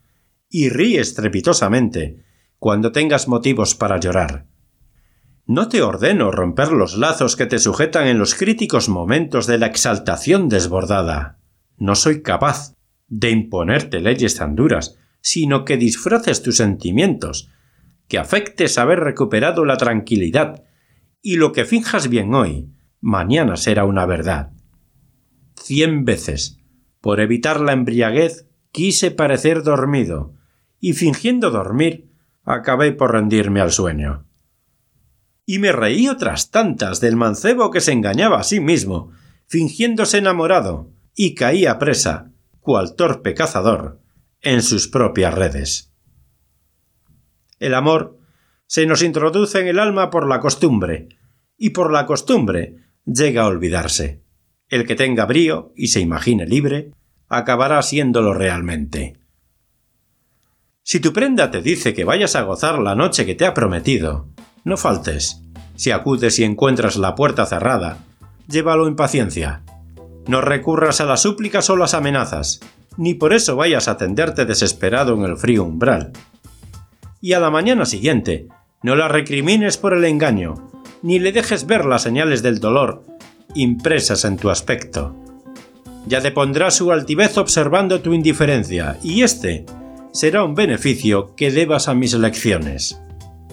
y 0.50 0.70
ríe 0.70 1.00
estrepitosamente 1.00 2.24
cuando 2.60 2.92
tengas 2.92 3.28
motivos 3.28 3.74
para 3.74 4.00
llorar. 4.00 4.48
No 5.46 5.70
te 5.70 5.82
ordeno 5.82 6.30
romper 6.30 6.72
los 6.74 6.98
lazos 6.98 7.36
que 7.36 7.46
te 7.46 7.58
sujetan 7.58 8.08
en 8.08 8.20
los 8.20 8.36
críticos 8.36 8.90
momentos 8.90 9.48
de 9.48 9.58
la 9.58 9.68
exaltación 9.68 10.50
desbordada. 10.50 11.40
No 11.78 11.96
soy 11.96 12.22
capaz 12.22 12.74
de 13.10 13.32
imponerte 13.32 14.00
leyes 14.00 14.36
tan 14.36 14.56
duras, 14.56 14.98
sino 15.22 15.66
que 15.66 15.78
disfraces 15.78 16.42
tus 16.42 16.58
sentimientos, 16.58 17.52
que 18.08 18.18
afectes 18.18 18.78
haber 18.78 19.00
recuperado 19.00 19.66
la 19.66 19.78
tranquilidad, 19.78 20.64
y 21.22 21.36
lo 21.36 21.52
que 21.52 21.66
finjas 21.66 22.08
bien 22.08 22.34
hoy, 22.34 22.70
mañana 23.02 23.58
será 23.58 23.86
una 23.86 24.06
verdad. 24.06 24.52
Cien 25.56 26.06
veces, 26.06 26.60
por 27.02 27.20
evitar 27.20 27.60
la 27.60 27.74
embriaguez, 27.74 28.48
quise 28.72 29.12
parecer 29.12 29.64
dormido, 29.64 30.34
y 30.80 30.94
fingiendo 30.94 31.52
dormir, 31.52 32.10
acabé 32.46 32.94
por 32.94 33.12
rendirme 33.12 33.60
al 33.60 33.72
sueño 33.72 34.30
y 35.50 35.58
me 35.58 35.72
reí 35.72 36.08
otras 36.08 36.52
tantas 36.52 37.00
del 37.02 37.16
mancebo 37.16 37.72
que 37.72 37.82
se 37.82 37.92
engañaba 37.92 38.40
a 38.40 38.44
sí 38.44 38.60
mismo, 38.60 39.10
fingiéndose 39.48 40.20
enamorado, 40.20 40.92
y 41.16 41.34
caía 41.34 41.80
presa, 41.80 42.29
cual 42.60 42.96
torpe 42.96 43.34
cazador, 43.34 44.00
en 44.42 44.62
sus 44.62 44.88
propias 44.88 45.34
redes. 45.34 45.92
El 47.60 47.74
amor 47.74 48.18
se 48.68 48.86
nos 48.86 49.02
introduce 49.02 49.60
en 49.60 49.68
el 49.68 49.80
alma 49.80 50.10
por 50.10 50.28
la 50.28 50.40
costumbre, 50.40 51.10
y 51.58 51.72
por 51.72 51.92
la 51.92 52.06
costumbre 52.06 52.78
llega 53.06 53.44
a 53.44 53.48
olvidarse. 53.48 54.24
El 54.68 54.86
que 54.86 54.96
tenga 54.96 55.26
brío 55.26 55.74
y 55.76 55.88
se 55.88 56.00
imagine 56.00 56.46
libre, 56.46 56.92
acabará 57.28 57.82
siéndolo 57.82 58.34
realmente. 58.34 59.18
Si 60.84 61.00
tu 61.00 61.14
prenda 61.14 61.52
te 61.52 61.62
dice 61.62 61.94
que 61.94 62.04
vayas 62.04 62.36
a 62.36 62.44
gozar 62.44 62.80
la 62.80 62.96
noche 62.96 63.26
que 63.26 63.36
te 63.36 63.46
ha 63.46 63.54
prometido, 63.54 64.28
no 64.64 64.78
faltes. 64.78 65.42
Si 65.76 65.92
acudes 65.92 66.40
y 66.40 66.44
encuentras 66.44 66.98
la 66.98 67.16
puerta 67.16 67.46
cerrada, 67.46 68.06
llévalo 68.48 68.88
en 68.88 68.96
paciencia. 68.96 69.64
No 70.30 70.42
recurras 70.42 71.02
a 71.02 71.06
las 71.06 71.24
súplicas 71.24 71.72
o 71.72 71.76
las 71.76 71.96
amenazas, 71.96 72.60
ni 72.98 73.16
por 73.16 73.34
eso 73.34 73.56
vayas 73.56 73.88
a 73.88 73.98
tenderte 73.98 74.46
desesperado 74.46 75.16
en 75.16 75.24
el 75.24 75.38
frío 75.38 75.64
umbral. 75.64 76.12
Y 77.20 77.34
a 77.34 77.40
la 77.40 77.50
mañana 77.50 77.84
siguiente, 77.88 78.46
no 78.84 78.96
la 78.96 79.08
recrimines 79.08 79.78
por 79.78 79.92
el 79.96 80.06
engaño, 80.06 80.70
ni 81.02 81.18
le 81.18 81.32
dejes 81.32 81.66
ver 81.66 81.84
las 81.86 82.04
señales 82.04 82.44
del 82.44 82.60
dolor 82.60 83.04
impresas 83.56 84.24
en 84.24 84.38
tu 84.38 84.52
aspecto. 84.52 85.16
Ya 86.06 86.22
depondrá 86.22 86.70
su 86.70 86.92
altivez 86.92 87.36
observando 87.40 88.02
tu 88.02 88.14
indiferencia, 88.14 89.00
y 89.02 89.24
este 89.24 89.66
será 90.12 90.44
un 90.44 90.54
beneficio 90.54 91.34
que 91.36 91.50
debas 91.50 91.88
a 91.88 91.96
mis 91.96 92.14
lecciones. 92.14 93.02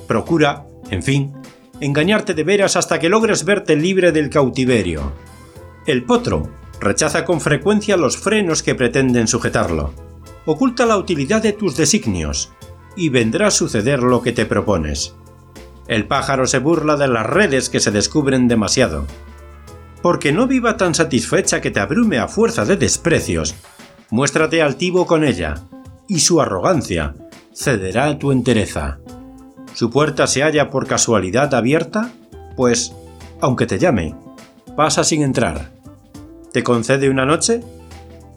Procura, 0.07 0.66
en 0.91 1.03
fin, 1.03 1.33
engañarte 1.81 2.35
de 2.35 2.45
veras 2.45 2.77
hasta 2.77 2.99
que 2.99 3.09
logres 3.09 3.47
verte 3.47 3.77
libre 3.77 4.12
del 4.12 4.29
cautiverio. 4.29 5.14
El 5.87 6.05
potro 6.05 6.66
rechaza 6.81 7.24
con 7.24 7.41
frecuencia 7.41 7.97
los 7.97 8.16
frenos 8.16 8.62
que 8.62 8.74
pretenden 8.74 9.29
sujetarlo. 9.29 9.93
Oculta 10.45 10.87
la 10.87 10.97
utilidad 10.97 11.43
de 11.43 11.53
tus 11.53 11.77
designios, 11.77 12.53
y 12.97 13.09
vendrá 13.09 13.49
a 13.49 13.51
suceder 13.51 14.03
lo 14.03 14.22
que 14.22 14.33
te 14.33 14.47
propones. 14.47 15.14
El 15.89 16.07
pájaro 16.07 16.47
se 16.47 16.59
burla 16.59 16.97
de 16.97 17.09
las 17.09 17.27
redes 17.27 17.68
que 17.68 17.81
se 17.81 17.91
descubren 17.91 18.49
demasiado. 18.49 19.07
Porque 20.03 20.33
no 20.33 20.47
viva 20.47 20.77
tan 20.77 20.95
satisfecha 20.95 21.61
que 21.61 21.70
te 21.70 21.81
abrume 21.81 22.18
a 22.18 22.29
fuerza 22.29 22.64
de 22.64 22.77
desprecios, 22.77 23.55
muéstrate 24.11 24.62
altivo 24.62 25.07
con 25.07 25.24
ella, 25.24 25.62
y 26.09 26.20
su 26.20 26.41
arrogancia 26.41 27.14
cederá 27.53 28.07
a 28.07 28.18
tu 28.18 28.33
entereza 28.33 28.99
su 29.77 29.91
puerta 29.91 30.27
se 30.27 30.43
halla 30.43 30.70
por 30.70 30.87
casualidad 30.87 31.53
abierta, 31.53 32.11
pues, 32.57 32.95
aunque 33.43 33.66
te 33.66 33.79
llame, 33.79 34.14
pasa 34.74 35.05
sin 35.05 35.20
entrar. 35.20 35.76
¿Te 36.57 36.64
concede 36.64 37.11
una 37.11 37.26
noche? 37.26 37.61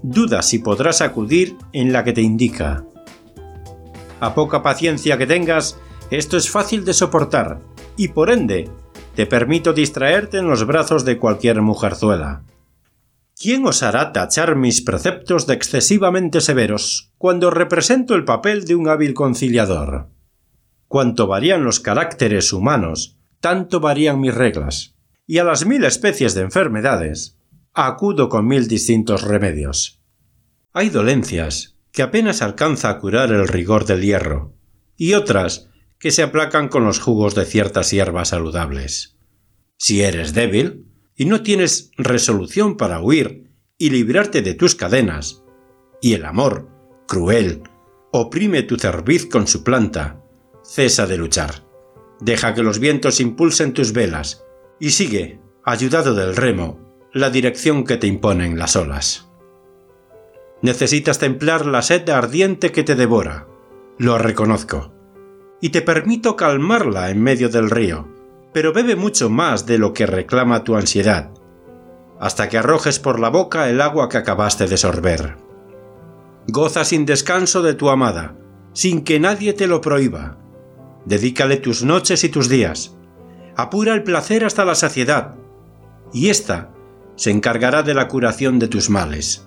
Duda 0.04 0.42
si 0.42 0.60
podrás 0.60 1.00
acudir 1.00 1.56
en 1.72 1.94
la 1.94 2.04
que 2.04 2.12
te 2.12 2.22
indica. 2.22 2.84
A 4.20 4.36
poca 4.36 4.62
paciencia 4.62 5.18
que 5.18 5.26
tengas, 5.26 5.80
esto 6.12 6.36
es 6.36 6.50
fácil 6.50 6.84
de 6.84 6.94
soportar, 6.94 7.62
y 7.96 8.10
por 8.10 8.30
ende, 8.30 8.70
te 9.16 9.26
permito 9.26 9.72
distraerte 9.72 10.40
en 10.40 10.50
los 10.50 10.68
brazos 10.68 11.06
de 11.06 11.18
cualquier 11.18 11.62
mujerzuela. 11.62 12.44
¿Quién 13.42 13.66
osará 13.66 14.12
tachar 14.12 14.58
mis 14.58 14.82
preceptos 14.82 15.48
de 15.48 15.54
excesivamente 15.54 16.42
severos 16.42 17.14
cuando 17.18 17.50
represento 17.50 18.16
el 18.16 18.26
papel 18.26 18.66
de 18.66 18.76
un 18.76 18.90
hábil 18.90 19.14
conciliador? 19.14 20.10
Cuanto 20.90 21.26
varían 21.26 21.64
los 21.64 21.80
caracteres 21.80 22.52
humanos, 22.52 23.18
tanto 23.40 23.80
varían 23.80 24.20
mis 24.20 24.36
reglas. 24.36 24.94
Y 25.26 25.38
a 25.38 25.46
las 25.46 25.66
mil 25.66 25.86
especies 25.86 26.36
de 26.36 26.42
enfermedades, 26.42 27.39
acudo 27.88 28.30
con 28.30 28.48
mil 28.48 28.68
distintos 28.68 29.22
remedios. 29.22 30.02
Hay 30.74 30.90
dolencias 30.90 31.78
que 31.92 32.02
apenas 32.02 32.42
alcanza 32.42 32.90
a 32.90 33.00
curar 33.00 33.32
el 33.32 33.48
rigor 33.48 33.86
del 33.86 34.02
hierro, 34.02 34.56
y 34.96 35.14
otras 35.14 35.70
que 36.00 36.12
se 36.12 36.24
aplacan 36.24 36.70
con 36.70 36.86
los 36.86 37.00
jugos 37.00 37.36
de 37.36 37.46
ciertas 37.46 37.92
hierbas 37.92 38.30
saludables. 38.30 39.18
Si 39.78 40.02
eres 40.02 40.34
débil 40.34 40.86
y 41.16 41.26
no 41.26 41.42
tienes 41.42 41.92
resolución 41.98 42.78
para 42.78 43.02
huir 43.02 43.52
y 43.78 43.90
librarte 43.90 44.42
de 44.42 44.54
tus 44.54 44.76
cadenas, 44.76 45.44
y 46.02 46.14
el 46.14 46.26
amor, 46.26 46.70
cruel, 47.08 47.64
oprime 48.12 48.64
tu 48.64 48.78
cerviz 48.78 49.26
con 49.26 49.48
su 49.48 49.64
planta, 49.64 50.22
cesa 50.64 51.08
de 51.08 51.18
luchar. 51.18 51.66
Deja 52.22 52.54
que 52.54 52.64
los 52.64 52.80
vientos 52.80 53.20
impulsen 53.20 53.74
tus 53.74 53.94
velas 53.94 54.44
y 54.80 54.92
sigue, 54.92 55.40
ayudado 55.64 56.14
del 56.14 56.36
remo, 56.36 56.89
la 57.14 57.30
dirección 57.30 57.84
que 57.84 57.98
te 57.98 58.08
imponen 58.08 58.60
las 58.60 58.76
olas. 58.76 59.30
Necesitas 60.62 61.20
templar 61.20 61.66
la 61.66 61.82
sed 61.82 62.08
ardiente 62.10 62.72
que 62.72 62.84
te 62.84 62.96
devora, 62.96 63.48
lo 63.98 64.18
reconozco, 64.18 64.94
y 65.62 65.70
te 65.70 65.82
permito 65.82 66.36
calmarla 66.36 67.10
en 67.10 67.22
medio 67.22 67.50
del 67.50 67.70
río, 67.70 68.08
pero 68.54 68.74
bebe 68.74 68.96
mucho 68.96 69.30
más 69.30 69.66
de 69.66 69.78
lo 69.78 69.94
que 69.94 70.06
reclama 70.06 70.64
tu 70.64 70.76
ansiedad, 70.76 71.32
hasta 72.20 72.50
que 72.50 72.58
arrojes 72.58 73.00
por 73.00 73.20
la 73.20 73.30
boca 73.30 73.70
el 73.70 73.82
agua 73.82 74.10
que 74.10 74.18
acabaste 74.18 74.68
de 74.68 74.78
sorber. 74.78 75.38
Goza 76.48 76.84
sin 76.84 77.06
descanso 77.06 77.62
de 77.62 77.74
tu 77.74 77.90
amada, 77.90 78.36
sin 78.74 79.04
que 79.04 79.20
nadie 79.20 79.54
te 79.54 79.68
lo 79.68 79.82
prohíba, 79.82 80.40
Dedícale 81.06 81.58
tus 81.58 81.84
noches 81.84 82.24
y 82.24 82.30
tus 82.30 82.50
días. 82.50 82.96
Apura 83.56 83.96
el 83.96 84.04
placer 84.04 84.46
hasta 84.46 84.64
la 84.66 84.76
saciedad, 84.76 85.36
y 86.14 86.30
ésta 86.30 86.72
se 87.20 87.32
encargará 87.32 87.84
de 87.84 87.94
la 87.94 88.08
curación 88.08 88.60
de 88.60 88.70
tus 88.70 88.90
males. 88.90 89.46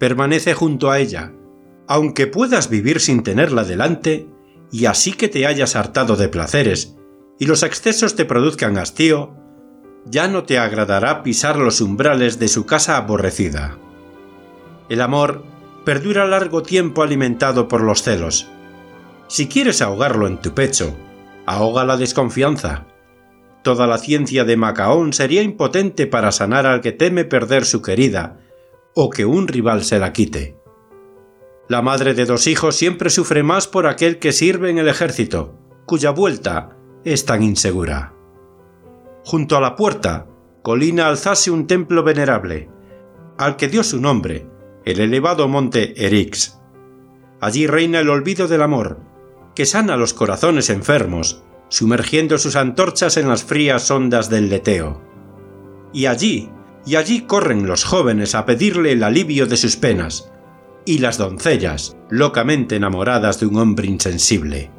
Permanece 0.00 0.54
junto 0.54 0.90
a 0.90 0.98
ella, 0.98 1.32
aunque 1.86 2.26
puedas 2.26 2.68
vivir 2.68 2.98
sin 2.98 3.22
tenerla 3.22 3.62
delante, 3.62 4.26
y 4.72 4.86
así 4.86 5.12
que 5.12 5.28
te 5.28 5.46
hayas 5.46 5.76
hartado 5.76 6.16
de 6.16 6.28
placeres 6.28 6.96
y 7.38 7.46
los 7.46 7.62
excesos 7.62 8.16
te 8.16 8.24
produzcan 8.24 8.76
hastío, 8.76 9.36
ya 10.04 10.26
no 10.26 10.42
te 10.42 10.58
agradará 10.58 11.22
pisar 11.22 11.56
los 11.58 11.80
umbrales 11.80 12.40
de 12.40 12.48
su 12.48 12.66
casa 12.66 12.96
aborrecida. 12.96 13.78
El 14.88 15.00
amor 15.00 15.44
perdura 15.84 16.26
largo 16.26 16.64
tiempo 16.64 17.04
alimentado 17.04 17.68
por 17.68 17.82
los 17.82 18.02
celos, 18.02 18.48
si 19.28 19.46
quieres 19.46 19.80
ahogarlo 19.80 20.26
en 20.26 20.38
tu 20.38 20.54
pecho, 20.54 20.96
ahoga 21.46 21.84
la 21.84 21.96
desconfianza. 21.96 22.86
Toda 23.68 23.86
la 23.86 23.98
ciencia 23.98 24.46
de 24.46 24.56
Macaón 24.56 25.12
sería 25.12 25.42
impotente 25.42 26.06
para 26.06 26.32
sanar 26.32 26.64
al 26.64 26.80
que 26.80 26.90
teme 26.90 27.26
perder 27.26 27.66
su 27.66 27.82
querida, 27.82 28.40
o 28.94 29.10
que 29.10 29.26
un 29.26 29.46
rival 29.46 29.84
se 29.84 29.98
la 29.98 30.14
quite. 30.14 30.56
La 31.68 31.82
madre 31.82 32.14
de 32.14 32.24
dos 32.24 32.46
hijos 32.46 32.76
siempre 32.76 33.10
sufre 33.10 33.42
más 33.42 33.68
por 33.68 33.86
aquel 33.86 34.18
que 34.18 34.32
sirve 34.32 34.70
en 34.70 34.78
el 34.78 34.88
ejército, 34.88 35.58
cuya 35.84 36.12
vuelta 36.12 36.78
es 37.04 37.26
tan 37.26 37.42
insegura. 37.42 38.14
junto 39.22 39.54
a 39.58 39.60
la 39.60 39.76
puerta, 39.76 40.28
colina 40.62 41.06
alzase 41.06 41.50
un 41.50 41.66
templo 41.66 42.02
venerable, 42.02 42.70
al 43.36 43.56
que 43.56 43.68
dio 43.68 43.84
su 43.84 44.00
nombre, 44.00 44.46
el 44.86 44.98
elevado 44.98 45.46
monte 45.46 46.06
Erix. 46.06 46.58
Allí 47.38 47.66
reina 47.66 48.00
el 48.00 48.08
olvido 48.08 48.48
del 48.48 48.62
amor, 48.62 49.00
que 49.54 49.66
sana 49.66 49.98
los 49.98 50.14
corazones 50.14 50.70
enfermos, 50.70 51.44
sumergiendo 51.68 52.38
sus 52.38 52.56
antorchas 52.56 53.16
en 53.16 53.28
las 53.28 53.44
frías 53.44 53.90
ondas 53.90 54.30
del 54.30 54.48
leteo. 54.48 55.02
Y 55.92 56.06
allí, 56.06 56.50
y 56.86 56.96
allí 56.96 57.22
corren 57.22 57.66
los 57.66 57.84
jóvenes 57.84 58.34
a 58.34 58.46
pedirle 58.46 58.92
el 58.92 59.02
alivio 59.02 59.46
de 59.46 59.56
sus 59.56 59.76
penas, 59.76 60.30
y 60.84 60.98
las 60.98 61.18
doncellas, 61.18 61.96
locamente 62.08 62.76
enamoradas 62.76 63.40
de 63.40 63.46
un 63.46 63.58
hombre 63.58 63.86
insensible. 63.86 64.70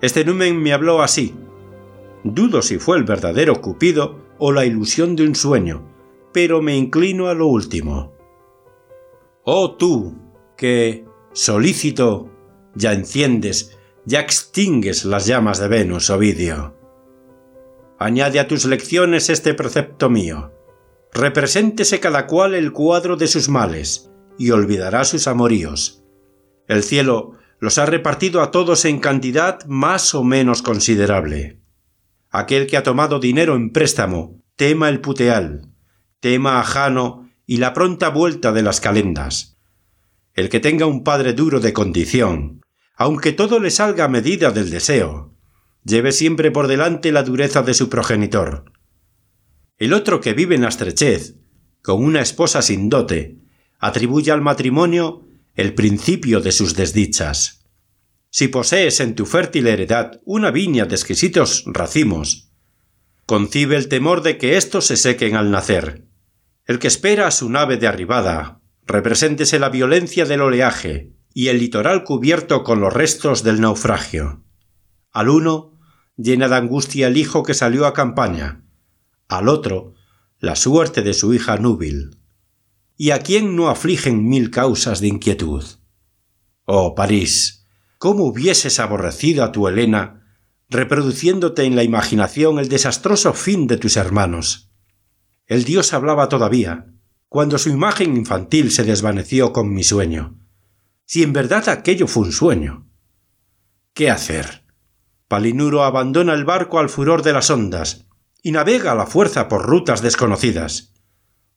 Este 0.00 0.24
numen 0.24 0.62
me 0.62 0.72
habló 0.72 1.02
así. 1.02 1.34
Dudo 2.24 2.62
si 2.62 2.78
fue 2.78 2.96
el 2.96 3.04
verdadero 3.04 3.60
Cupido 3.60 4.18
o 4.38 4.52
la 4.52 4.64
ilusión 4.64 5.16
de 5.16 5.26
un 5.26 5.34
sueño, 5.34 5.82
pero 6.32 6.62
me 6.62 6.76
inclino 6.76 7.28
a 7.28 7.34
lo 7.34 7.46
último. 7.46 8.14
Oh 9.44 9.76
tú, 9.76 10.16
que, 10.56 11.04
solícito, 11.32 12.30
ya 12.74 12.92
enciendes, 12.92 13.78
ya 14.10 14.18
extingues 14.18 15.04
las 15.04 15.26
llamas 15.26 15.60
de 15.60 15.68
Venus, 15.68 16.10
Ovidio. 16.10 16.76
Añade 17.96 18.40
a 18.40 18.48
tus 18.48 18.64
lecciones 18.64 19.30
este 19.30 19.54
precepto 19.54 20.10
mío. 20.10 20.52
Represéntese 21.12 22.00
cada 22.00 22.26
cual 22.26 22.54
el 22.54 22.72
cuadro 22.72 23.16
de 23.16 23.28
sus 23.28 23.48
males, 23.48 24.10
y 24.36 24.50
olvidará 24.50 25.04
sus 25.04 25.28
amoríos. 25.28 26.02
El 26.66 26.82
cielo 26.82 27.36
los 27.60 27.78
ha 27.78 27.86
repartido 27.86 28.42
a 28.42 28.50
todos 28.50 28.84
en 28.84 28.98
cantidad 28.98 29.64
más 29.66 30.12
o 30.16 30.24
menos 30.24 30.62
considerable. 30.62 31.60
Aquel 32.30 32.66
que 32.66 32.76
ha 32.76 32.82
tomado 32.82 33.20
dinero 33.20 33.54
en 33.54 33.70
préstamo, 33.70 34.42
tema 34.56 34.88
el 34.88 35.00
puteal, 35.00 35.68
tema 36.18 36.58
a 36.58 36.64
Jano 36.64 37.30
y 37.46 37.58
la 37.58 37.74
pronta 37.74 38.08
vuelta 38.08 38.50
de 38.50 38.62
las 38.62 38.80
calendas. 38.80 39.56
El 40.34 40.48
que 40.48 40.58
tenga 40.58 40.86
un 40.86 41.04
padre 41.04 41.32
duro 41.32 41.60
de 41.60 41.72
condición, 41.72 42.59
aunque 43.00 43.32
todo 43.32 43.60
le 43.60 43.70
salga 43.70 44.04
a 44.04 44.08
medida 44.08 44.50
del 44.50 44.68
deseo, 44.68 45.34
lleve 45.84 46.12
siempre 46.12 46.50
por 46.50 46.68
delante 46.68 47.12
la 47.12 47.22
dureza 47.22 47.62
de 47.62 47.72
su 47.72 47.88
progenitor. 47.88 48.74
El 49.78 49.94
otro 49.94 50.20
que 50.20 50.34
vive 50.34 50.54
en 50.54 50.60
la 50.60 50.68
estrechez, 50.68 51.36
con 51.80 52.04
una 52.04 52.20
esposa 52.20 52.60
sin 52.60 52.90
dote, 52.90 53.38
atribuye 53.78 54.32
al 54.32 54.42
matrimonio 54.42 55.26
el 55.54 55.72
principio 55.72 56.40
de 56.40 56.52
sus 56.52 56.76
desdichas. 56.76 57.64
Si 58.28 58.48
posees 58.48 59.00
en 59.00 59.14
tu 59.14 59.24
fértil 59.24 59.68
heredad 59.68 60.20
una 60.26 60.50
viña 60.50 60.84
de 60.84 60.94
exquisitos 60.94 61.64
racimos, 61.68 62.52
concibe 63.24 63.76
el 63.76 63.88
temor 63.88 64.20
de 64.22 64.36
que 64.36 64.58
éstos 64.58 64.84
se 64.84 64.98
sequen 64.98 65.36
al 65.36 65.50
nacer. 65.50 66.04
El 66.66 66.78
que 66.78 66.88
espera 66.88 67.26
a 67.26 67.30
su 67.30 67.48
nave 67.48 67.78
de 67.78 67.86
arribada, 67.86 68.60
represéntese 68.84 69.58
la 69.58 69.70
violencia 69.70 70.26
del 70.26 70.42
oleaje 70.42 71.14
y 71.32 71.48
el 71.48 71.58
litoral 71.58 72.04
cubierto 72.04 72.64
con 72.64 72.80
los 72.80 72.92
restos 72.92 73.42
del 73.42 73.60
naufragio. 73.60 74.42
Al 75.12 75.28
uno, 75.28 75.78
llena 76.16 76.48
de 76.48 76.56
angustia 76.56 77.06
el 77.08 77.16
hijo 77.16 77.42
que 77.42 77.54
salió 77.54 77.86
a 77.86 77.94
campaña, 77.94 78.64
al 79.28 79.48
otro, 79.48 79.94
la 80.38 80.56
suerte 80.56 81.02
de 81.02 81.14
su 81.14 81.32
hija 81.34 81.56
núbil 81.56 82.16
y 82.96 83.12
a 83.12 83.20
quién 83.20 83.56
no 83.56 83.70
afligen 83.70 84.28
mil 84.28 84.50
causas 84.50 85.00
de 85.00 85.08
inquietud. 85.08 85.64
Oh 86.66 86.94
París, 86.94 87.66
cómo 87.96 88.24
hubieses 88.24 88.78
aborrecido 88.78 89.42
a 89.42 89.52
tu 89.52 89.68
Helena, 89.68 90.26
reproduciéndote 90.68 91.64
en 91.64 91.76
la 91.76 91.82
imaginación 91.82 92.58
el 92.58 92.68
desastroso 92.68 93.32
fin 93.32 93.66
de 93.66 93.78
tus 93.78 93.96
hermanos. 93.96 94.70
El 95.46 95.64
dios 95.64 95.94
hablaba 95.94 96.28
todavía, 96.28 96.92
cuando 97.28 97.56
su 97.58 97.70
imagen 97.70 98.16
infantil 98.16 98.70
se 98.70 98.84
desvaneció 98.84 99.52
con 99.52 99.72
mi 99.72 99.82
sueño. 99.82 100.39
Si 101.12 101.24
en 101.24 101.32
verdad 101.32 101.68
aquello 101.68 102.06
fue 102.06 102.22
un 102.22 102.30
sueño. 102.30 102.88
¿Qué 103.94 104.12
hacer? 104.12 104.62
Palinuro 105.26 105.82
abandona 105.82 106.34
el 106.34 106.44
barco 106.44 106.78
al 106.78 106.88
furor 106.88 107.24
de 107.24 107.32
las 107.32 107.50
ondas 107.50 108.06
y 108.44 108.52
navega 108.52 108.92
a 108.92 108.94
la 108.94 109.06
fuerza 109.06 109.48
por 109.48 109.66
rutas 109.66 110.02
desconocidas. 110.02 110.94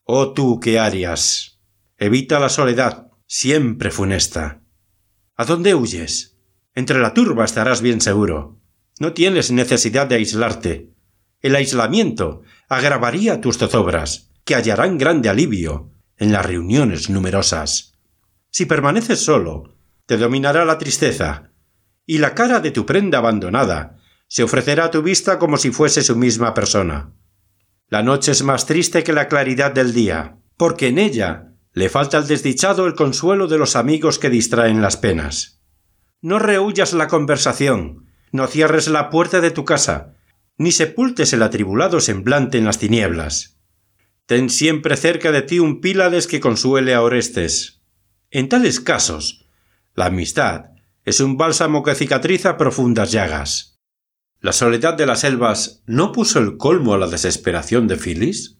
Oh 0.06 0.34
tú 0.34 0.60
que 0.60 0.80
Arias, 0.80 1.62
evita 1.97 2.39
la 2.39 2.49
soledad, 2.49 3.12
siempre 3.28 3.91
funesta. 3.91 4.64
¿A 5.36 5.45
dónde 5.45 5.76
huyes? 5.76 6.39
Entre 6.74 6.99
la 6.99 7.14
turba 7.14 7.45
estarás 7.45 7.84
bien 7.84 8.01
seguro. 8.01 8.60
No 8.99 9.14
tienes 9.14 9.51
necesidad 9.51 10.08
de 10.08 10.16
aislarte. 10.16 10.95
El 11.41 11.56
aislamiento 11.56 12.41
agravaría 12.70 13.39
tus 13.39 13.60
zozobras, 13.60 14.32
que 14.45 14.56
hallarán 14.56 14.97
grande 14.97 15.30
alivio 15.30 15.91
en 16.18 16.32
las 16.32 16.43
reuniones 16.43 17.12
numerosas. 17.12 17.93
Si 18.54 18.68
permaneces 18.68 19.26
solo, 19.26 19.80
te 20.06 20.16
dominará 20.16 20.64
la 20.64 20.78
tristeza, 20.78 21.49
y 22.06 22.20
la 22.20 22.36
cara 22.36 22.60
de 22.60 22.70
tu 22.70 22.86
prenda 22.86 23.18
abandonada 23.18 23.97
se 24.28 24.43
ofrecerá 24.43 24.86
a 24.86 24.91
tu 24.91 25.01
vista 25.01 25.39
como 25.39 25.58
si 25.58 25.72
fuese 25.72 26.04
su 26.04 26.16
misma 26.16 26.54
persona. 26.54 27.16
La 27.88 28.04
noche 28.04 28.32
es 28.32 28.43
más 28.43 28.68
triste 28.68 29.04
que 29.04 29.12
la 29.12 29.28
claridad 29.28 29.72
del 29.72 29.91
día, 29.91 30.38
porque 30.56 30.89
en 30.89 30.99
ella 30.99 31.56
le 31.72 31.89
falta 31.89 32.18
al 32.18 32.28
desdichado 32.28 32.86
el 32.86 32.93
consuelo 32.93 33.47
de 33.47 33.58
los 33.58 33.76
amigos 33.76 34.20
que 34.20 34.30
distraen 34.30 34.84
las 34.84 34.97
penas. 34.97 35.60
No 36.22 36.38
rehuyas 36.38 36.93
la 36.93 37.08
conversación, 37.08 38.06
no 38.32 38.45
cierres 38.45 38.88
la 38.88 39.10
puerta 39.10 39.41
de 39.41 39.49
tu 39.49 39.66
casa, 39.66 40.14
ni 40.60 40.72
sepultes 40.72 41.34
el 41.34 41.41
atribulado 41.41 41.99
semblante 41.99 42.60
en 42.60 42.66
las 42.66 42.78
tinieblas. 42.78 43.58
Ten 44.28 44.51
siempre 44.51 44.95
cerca 44.95 45.32
de 45.32 45.41
ti 45.41 45.58
un 45.58 45.82
Pílades 45.82 46.28
que 46.28 46.39
consuele 46.39 46.93
a 46.93 47.01
Orestes. 47.01 47.82
En 48.36 48.49
tales 48.49 48.79
casos, 48.79 49.45
la 49.93 50.07
amistad 50.07 50.71
es 51.05 51.19
un 51.19 51.38
bálsamo 51.38 51.84
que 51.84 51.93
cicatriza 51.93 52.57
profundas 52.57 53.11
llagas. 53.11 53.77
¿La 54.39 54.53
soledad 54.53 54.95
de 54.95 55.05
las 55.05 55.19
selvas 55.19 55.84
no 55.86 56.11
puso 56.11 56.39
el 56.39 56.57
colmo 56.57 56.95
a 56.95 56.97
la 56.97 57.05
desesperación 57.05 57.88
de 57.88 57.95
Phyllis? 57.95 58.57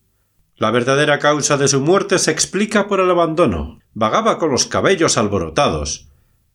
La 0.58 0.70
verdadera 0.70 1.18
causa 1.18 1.58
de 1.58 1.68
su 1.68 1.82
muerte 1.82 2.20
se 2.20 2.30
explica 2.30 2.88
por 2.88 3.00
el 3.00 3.10
abandono. 3.10 3.80
Vagaba 3.96 4.38
con 4.38 4.52
los 4.52 4.68
cabellos 4.68 5.18
alborotados, 5.18 6.08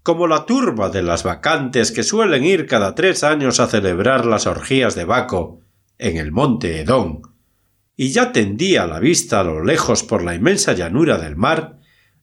como 0.04 0.28
la 0.28 0.46
turba 0.46 0.88
de 0.88 1.02
las 1.02 1.24
vacantes 1.24 1.90
que 1.90 2.04
suelen 2.04 2.44
ir 2.44 2.66
cada 2.66 2.94
tres 2.94 3.24
años 3.24 3.58
a 3.58 3.66
celebrar 3.66 4.26
las 4.26 4.46
orgías 4.46 4.94
de 4.94 5.04
Baco 5.04 5.62
en 5.98 6.18
el 6.18 6.30
monte 6.30 6.82
Edón, 6.82 7.22
y 7.96 8.10
ya 8.10 8.30
tendía 8.30 8.86
la 8.86 9.00
vista 9.00 9.40
a 9.40 9.44
lo 9.44 9.64
lejos 9.64 10.04
por 10.04 10.22
la 10.22 10.36
inmensa 10.36 10.72
llanura 10.72 11.18
del 11.18 11.34
mar, 11.34 11.77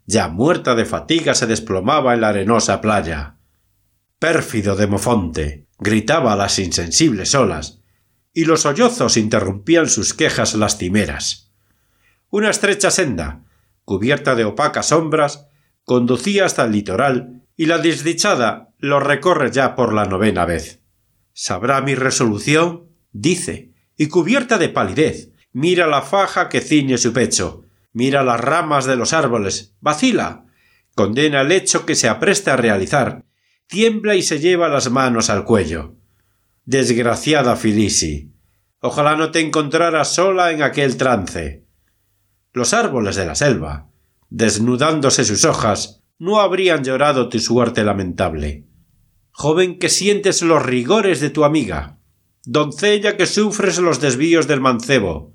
ya 0.05 0.27
muerta 0.27 0.75
de 0.75 0.85
fatiga 0.85 1.33
se 1.33 1.47
desplomaba 1.47 2.13
en 2.13 2.21
la 2.21 2.29
arenosa 2.29 2.81
playa. 2.81 3.37
Pérfido 4.19 4.75
Demofonte, 4.75 5.67
gritaba 5.79 6.33
a 6.33 6.35
las 6.35 6.59
insensibles 6.59 7.35
olas, 7.35 7.81
y 8.33 8.45
los 8.45 8.61
sollozos 8.61 9.17
interrumpían 9.17 9.89
sus 9.89 10.13
quejas 10.13 10.55
lastimeras. 10.55 11.51
Una 12.29 12.49
estrecha 12.49 12.91
senda, 12.91 13.43
cubierta 13.83 14.35
de 14.35 14.45
opacas 14.45 14.87
sombras, 14.89 15.47
conducía 15.83 16.45
hasta 16.45 16.65
el 16.65 16.71
litoral, 16.71 17.43
y 17.55 17.67
la 17.67 17.77
desdichada 17.77 18.73
lo 18.77 18.99
recorre 18.99 19.51
ya 19.51 19.75
por 19.75 19.93
la 19.93 20.05
novena 20.05 20.45
vez. 20.45 20.81
¿Sabrá 21.33 21.81
mi 21.81 21.95
resolución? 21.95 22.89
dice, 23.11 23.73
y 23.97 24.07
cubierta 24.07 24.57
de 24.57 24.69
palidez, 24.69 25.31
mira 25.53 25.87
la 25.87 26.01
faja 26.01 26.49
que 26.49 26.59
ciñe 26.59 26.97
su 26.97 27.13
pecho, 27.13 27.64
mira 27.95 28.23
las 28.23 28.41
ramas 28.41 28.83
de 28.83 28.97
los 28.97 29.13
árboles, 29.13 29.73
vacila, 29.79 30.47
condena 30.95 31.41
el 31.41 31.51
hecho 31.53 31.85
que 31.85 31.95
se 31.95 32.09
apresta 32.09 32.53
a 32.53 32.57
realizar, 32.57 33.23
tiembla 33.67 34.15
y 34.15 34.21
se 34.21 34.39
lleva 34.39 34.67
las 34.67 34.91
manos 34.91 35.29
al 35.29 35.45
cuello. 35.45 35.95
Desgraciada 36.65 37.55
Filisi. 37.55 38.33
Ojalá 38.81 39.15
no 39.15 39.31
te 39.31 39.39
encontraras 39.39 40.13
sola 40.13 40.51
en 40.51 40.61
aquel 40.61 40.97
trance. 40.97 41.65
Los 42.51 42.73
árboles 42.73 43.15
de 43.15 43.25
la 43.25 43.35
selva, 43.35 43.89
desnudándose 44.29 45.23
sus 45.23 45.45
hojas, 45.45 46.03
no 46.19 46.41
habrían 46.41 46.83
llorado 46.83 47.29
tu 47.29 47.39
suerte 47.39 47.85
lamentable. 47.85 48.67
Joven 49.31 49.79
que 49.79 49.87
sientes 49.87 50.41
los 50.41 50.61
rigores 50.61 51.21
de 51.21 51.29
tu 51.29 51.45
amiga, 51.45 51.99
doncella 52.43 53.15
que 53.15 53.25
sufres 53.25 53.79
los 53.79 54.01
desvíos 54.01 54.47
del 54.47 54.59
mancebo, 54.59 55.33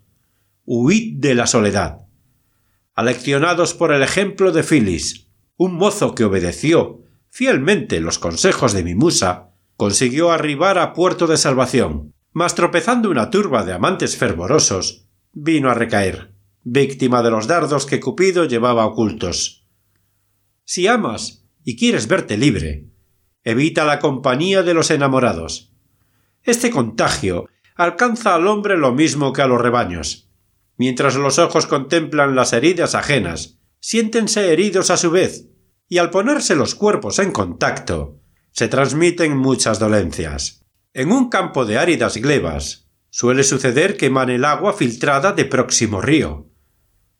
huid 0.66 1.20
de 1.20 1.34
la 1.34 1.46
soledad. 1.46 2.09
Aleccionados 2.94 3.74
por 3.74 3.92
el 3.92 4.02
ejemplo 4.02 4.52
de 4.52 4.62
Filis, 4.62 5.28
un 5.56 5.74
mozo 5.74 6.14
que 6.14 6.24
obedeció 6.24 7.02
fielmente 7.28 8.00
los 8.00 8.18
consejos 8.18 8.72
de 8.72 8.82
mi 8.82 8.94
musa, 8.94 9.50
consiguió 9.76 10.32
arribar 10.32 10.78
a 10.78 10.92
puerto 10.92 11.26
de 11.26 11.36
salvación, 11.36 12.12
mas 12.32 12.54
tropezando 12.54 13.10
una 13.10 13.30
turba 13.30 13.64
de 13.64 13.72
amantes 13.72 14.16
fervorosos, 14.16 15.06
vino 15.32 15.70
a 15.70 15.74
recaer, 15.74 16.34
víctima 16.62 17.22
de 17.22 17.30
los 17.30 17.46
dardos 17.46 17.86
que 17.86 18.00
Cupido 18.00 18.44
llevaba 18.44 18.86
ocultos. 18.86 19.64
Si 20.64 20.86
amas 20.86 21.46
y 21.64 21.76
quieres 21.76 22.08
verte 22.08 22.36
libre, 22.36 22.86
evita 23.44 23.84
la 23.84 23.98
compañía 23.98 24.62
de 24.62 24.74
los 24.74 24.90
enamorados. 24.90 25.72
Este 26.42 26.70
contagio 26.70 27.48
alcanza 27.74 28.34
al 28.34 28.46
hombre 28.46 28.76
lo 28.76 28.92
mismo 28.92 29.32
que 29.32 29.42
a 29.42 29.46
los 29.46 29.60
rebaños. 29.60 30.29
Mientras 30.80 31.14
los 31.14 31.38
ojos 31.38 31.66
contemplan 31.66 32.34
las 32.34 32.54
heridas 32.54 32.94
ajenas, 32.94 33.58
siéntense 33.80 34.50
heridos 34.50 34.88
a 34.88 34.96
su 34.96 35.10
vez, 35.10 35.44
y 35.90 35.98
al 35.98 36.08
ponerse 36.08 36.54
los 36.54 36.74
cuerpos 36.74 37.18
en 37.18 37.32
contacto, 37.32 38.18
se 38.52 38.66
transmiten 38.66 39.36
muchas 39.36 39.78
dolencias. 39.78 40.64
En 40.94 41.12
un 41.12 41.28
campo 41.28 41.66
de 41.66 41.76
áridas 41.76 42.16
glebas 42.16 42.88
suele 43.10 43.44
suceder 43.44 43.98
que 43.98 44.06
emane 44.06 44.36
el 44.36 44.44
agua 44.46 44.72
filtrada 44.72 45.32
de 45.32 45.44
próximo 45.44 46.00
río. 46.00 46.48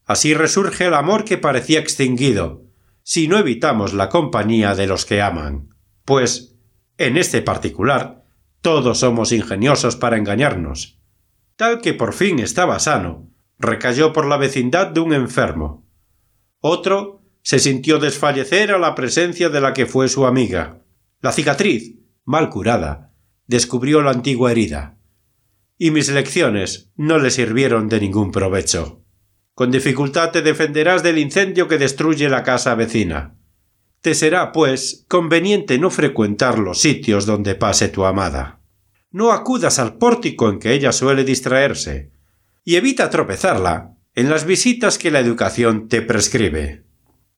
Así 0.07 0.33
resurge 0.33 0.87
el 0.87 0.95
amor 0.95 1.27
que 1.27 1.37
parecía 1.37 1.81
extinguido, 1.81 2.63
si 3.03 3.29
no 3.29 3.37
evitamos 3.37 3.93
la 3.93 4.09
compañía 4.09 4.75
de 4.75 4.87
los 4.87 5.05
que 5.05 5.21
aman. 5.21 5.69
Pues, 6.07 6.57
en 6.97 7.19
este 7.19 7.43
particular, 7.43 8.25
todos 8.63 9.01
somos 9.01 9.33
ingeniosos 9.33 9.97
para 9.97 10.17
engañarnos. 10.17 10.99
Tal 11.57 11.83
que 11.83 11.93
por 11.93 12.15
fin 12.15 12.39
estaba 12.39 12.79
sano, 12.79 13.30
recayó 13.61 14.13
por 14.13 14.27
la 14.27 14.39
vecindad 14.39 14.89
de 14.89 15.01
un 15.01 15.13
enfermo. 15.13 15.87
Otro 16.61 17.23
se 17.43 17.59
sintió 17.59 17.99
desfallecer 17.99 18.73
a 18.73 18.79
la 18.79 18.95
presencia 18.95 19.51
de 19.51 19.61
la 19.61 19.73
que 19.73 19.87
fue 19.87 20.09
su 20.09 20.27
amiga. 20.27 20.83
La 21.21 21.31
cicatriz, 21.31 21.97
mal 22.25 22.49
curada, 22.49 23.13
descubrió 23.47 24.03
la 24.03 24.11
antigua 24.11 24.51
herida. 24.51 24.99
Y 25.79 25.91
mis 25.91 26.11
lecciones 26.11 26.91
no 26.97 27.19
le 27.19 27.31
sirvieron 27.31 27.89
de 27.89 28.01
ningún 28.01 28.33
provecho. 28.33 29.05
Con 29.55 29.71
dificultad 29.71 30.31
te 30.31 30.43
defenderás 30.43 31.03
del 31.03 31.19
incendio 31.19 31.69
que 31.69 31.79
destruye 31.79 32.29
la 32.29 32.43
casa 32.43 32.75
vecina. 32.75 33.37
Te 34.01 34.15
será, 34.15 34.53
pues, 34.53 35.05
conveniente 35.09 35.79
no 35.79 35.91
frecuentar 35.91 36.59
los 36.59 36.81
sitios 36.81 37.27
donde 37.27 37.55
pase 37.55 37.89
tu 37.89 38.05
amada. 38.05 38.61
No 39.11 39.33
acudas 39.33 39.79
al 39.79 39.99
pórtico 39.99 40.49
en 40.49 40.59
que 40.59 40.73
ella 40.73 40.93
suele 40.93 41.25
distraerse, 41.25 42.13
y 42.71 42.77
evita 42.77 43.11
tropezarla 43.11 43.97
en 44.15 44.31
las 44.31 44.45
visitas 44.45 44.97
que 44.97 45.11
la 45.11 45.19
educación 45.19 45.89
te 45.89 46.03
prescribe. 46.03 46.85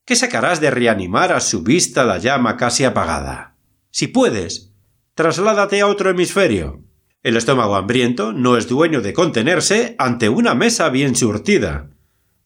¿Qué 0.04 0.14
sacarás 0.14 0.60
de 0.60 0.70
reanimar 0.70 1.32
a 1.32 1.40
su 1.40 1.62
vista 1.62 2.04
la 2.04 2.18
llama 2.18 2.58
casi 2.58 2.84
apagada? 2.84 3.56
Si 3.90 4.08
puedes, 4.08 4.74
trasládate 5.14 5.80
a 5.80 5.86
otro 5.86 6.10
hemisferio. 6.10 6.84
El 7.22 7.38
estómago 7.38 7.76
hambriento 7.76 8.34
no 8.34 8.58
es 8.58 8.68
dueño 8.68 9.00
de 9.00 9.14
contenerse 9.14 9.94
ante 9.98 10.28
una 10.28 10.54
mesa 10.54 10.90
bien 10.90 11.16
surtida, 11.16 11.88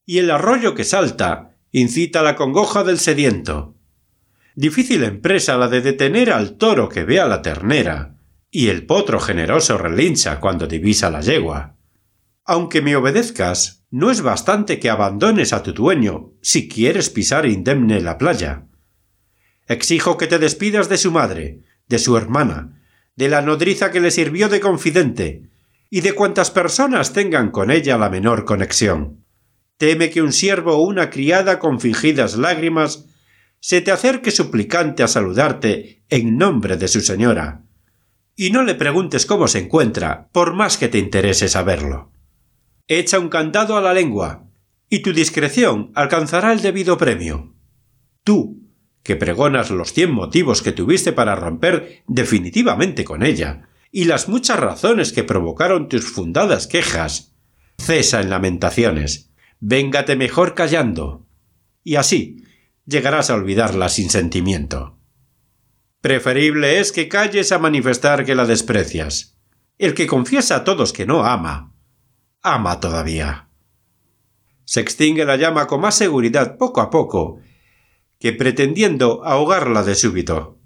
y 0.05 0.18
el 0.18 0.30
arroyo 0.30 0.76
que 0.76 0.84
salta 0.84 1.57
incita 1.72 2.22
la 2.22 2.37
congoja 2.37 2.84
del 2.84 3.01
sediento. 3.01 3.74
Difícil 4.55 5.03
empresa 5.03 5.57
la 5.57 5.66
de 5.66 5.80
detener 5.80 6.30
al 6.30 6.57
toro 6.57 6.89
que 6.89 7.03
ve 7.03 7.18
a 7.18 7.26
la 7.26 7.43
ternera, 7.43 8.14
y 8.49 8.68
el 8.68 8.87
potro 8.87 9.18
generoso 9.18 9.76
relincha 9.76 10.39
cuando 10.39 10.68
divisa 10.68 11.11
la 11.11 11.20
yegua. 11.20 11.76
Aunque 12.47 12.80
me 12.80 12.94
obedezcas, 12.94 13.84
no 13.90 14.11
es 14.11 14.20
bastante 14.20 14.78
que 14.78 14.88
abandones 14.88 15.53
a 15.53 15.64
tu 15.64 15.72
dueño 15.72 16.32
si 16.42 16.68
quieres 16.68 17.11
pisar 17.11 17.44
indemne 17.44 18.01
la 18.01 18.18
playa. 18.18 18.66
Exijo 19.66 20.16
que 20.16 20.28
te 20.28 20.38
despidas 20.38 20.88
de 20.88 20.97
su 20.97 21.11
madre, 21.11 21.62
de 21.88 21.99
su 21.99 22.16
hermana, 22.16 22.80
de 23.16 23.28
la 23.28 23.42
nodriza 23.42 23.90
que 23.90 24.01
le 24.01 24.12
sirvió 24.12 24.49
de 24.49 24.61
confidente, 24.61 25.51
y 25.90 26.03
de 26.03 26.12
cuantas 26.12 26.53
personas 26.53 27.12
tengan 27.12 27.51
con 27.51 27.72
ella 27.72 27.99
la 27.99 28.11
menor 28.11 28.44
conexión. 28.44 29.24
Teme 29.76 30.11
que 30.11 30.22
un 30.22 30.32
siervo 30.32 30.76
o 30.76 30.82
una 30.82 31.11
criada 31.11 31.59
con 31.59 31.80
fingidas 31.80 32.36
lágrimas 32.36 33.07
se 33.59 33.80
te 33.80 33.90
acerque 33.90 34.30
suplicante 34.30 35.03
a 35.03 35.09
saludarte 35.09 36.05
en 36.09 36.38
nombre 36.38 36.76
de 36.76 36.86
su 36.86 37.01
señora. 37.01 37.64
Y 38.36 38.51
no 38.51 38.62
le 38.62 38.76
preguntes 38.76 39.26
cómo 39.26 39.49
se 39.49 39.59
encuentra, 39.61 40.28
por 40.30 40.55
más 40.55 40.76
que 40.76 40.88
te 40.88 40.99
interese 40.99 41.49
saberlo. 41.49 42.12
Echa 42.89 43.18
un 43.18 43.28
candado 43.28 43.76
a 43.76 43.80
la 43.80 43.93
lengua, 43.93 44.47
y 44.89 45.01
tu 45.01 45.12
discreción 45.12 45.91
alcanzará 45.95 46.53
el 46.53 46.62
debido 46.62 46.97
premio. 46.97 47.55
Tú, 48.22 48.62
que 49.03 49.16
pregonas 49.16 49.70
los 49.70 49.93
cien 49.93 50.12
motivos 50.12 50.62
que 50.62 50.70
tuviste 50.70 51.12
para 51.12 51.34
romper 51.34 52.05
definitivamente 52.07 53.05
con 53.05 53.24
ella, 53.24 53.68
y 53.91 54.05
las 54.05 54.28
muchas 54.28 54.61
razones 54.61 55.12
que 55.12 55.24
provocaron 55.24 55.89
tus 55.89 56.05
fundadas 56.05 56.68
quejas, 56.68 57.34
cesa 57.76 58.20
en 58.20 58.30
lamentaciones, 58.30 59.32
véngate 59.59 60.14
mejor 60.14 60.55
callando. 60.55 61.26
Y 61.82 61.97
así, 61.97 62.45
llegarás 62.84 63.30
a 63.30 63.34
olvidarla 63.34 63.89
sin 63.89 64.11
sentimiento. 64.11 64.99
Preferible 66.01 66.78
es 66.78 66.93
que 66.93 67.09
calles 67.09 67.51
a 67.51 67.59
manifestar 67.59 68.24
que 68.24 68.37
la 68.37 68.45
desprecias. 68.45 69.37
El 69.76 69.95
que 69.95 70.07
confiesa 70.07 70.57
a 70.57 70.64
todos 70.64 70.93
que 70.93 71.05
no 71.05 71.24
ama, 71.24 71.76
ama 72.47 72.80
todavía. 72.80 73.49
Se 74.64 74.80
extingue 74.80 75.24
la 75.24 75.36
llama 75.36 75.66
con 75.66 75.80
más 75.80 75.97
seguridad 75.97 76.57
poco 76.59 76.80
a 76.80 76.90
poco 76.90 77.40
que 78.18 78.32
pretendiendo 78.32 79.24
ahogarla 79.24 79.82
de 79.82 79.94
súbito. 79.94 80.59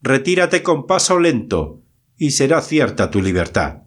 Retírate 0.00 0.62
con 0.62 0.86
paso 0.86 1.18
lento 1.18 1.82
y 2.16 2.32
será 2.32 2.60
cierta 2.60 3.10
tu 3.10 3.22
libertad. 3.22 3.84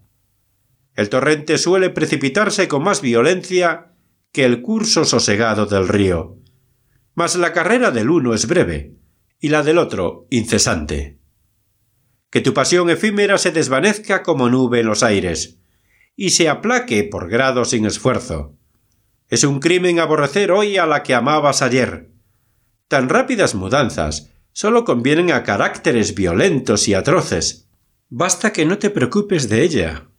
El 0.93 1.09
torrente 1.09 1.57
suele 1.57 1.89
precipitarse 1.89 2.67
con 2.67 2.83
más 2.83 3.01
violencia 3.01 3.93
que 4.31 4.45
el 4.45 4.61
curso 4.61 5.03
sosegado 5.05 5.65
del 5.65 5.87
río, 5.87 6.37
mas 7.13 7.35
la 7.35 7.53
carrera 7.53 7.91
del 7.91 8.09
uno 8.09 8.33
es 8.33 8.47
breve 8.47 8.95
y 9.39 9.49
la 9.49 9.61
del 9.61 9.77
otro 9.77 10.25
incesante. 10.29 11.19
Que 12.29 12.41
tu 12.41 12.53
pasión 12.53 12.89
efímera 12.89 13.37
se 13.37 13.51
desvanezca 13.51 14.23
como 14.23 14.49
nube 14.49 14.79
en 14.79 14.87
los 14.87 15.03
aires 15.03 15.59
y 16.15 16.31
se 16.31 16.49
aplaque 16.49 17.03
por 17.03 17.29
grado 17.29 17.65
sin 17.65 17.85
esfuerzo. 17.85 18.55
Es 19.29 19.43
un 19.43 19.59
crimen 19.59 19.99
aborrecer 19.99 20.51
hoy 20.51 20.77
a 20.77 20.85
la 20.85 21.03
que 21.03 21.13
amabas 21.13 21.61
ayer. 21.61 22.11
Tan 22.87 23.09
rápidas 23.09 23.55
mudanzas 23.55 24.31
solo 24.53 24.85
convienen 24.85 25.31
a 25.31 25.43
caracteres 25.43 26.15
violentos 26.15 26.87
y 26.87 26.93
atroces. 26.93 27.67
Basta 28.09 28.53
que 28.53 28.65
no 28.65 28.77
te 28.77 28.89
preocupes 28.89 29.49
de 29.49 29.63
ella. 29.63 30.09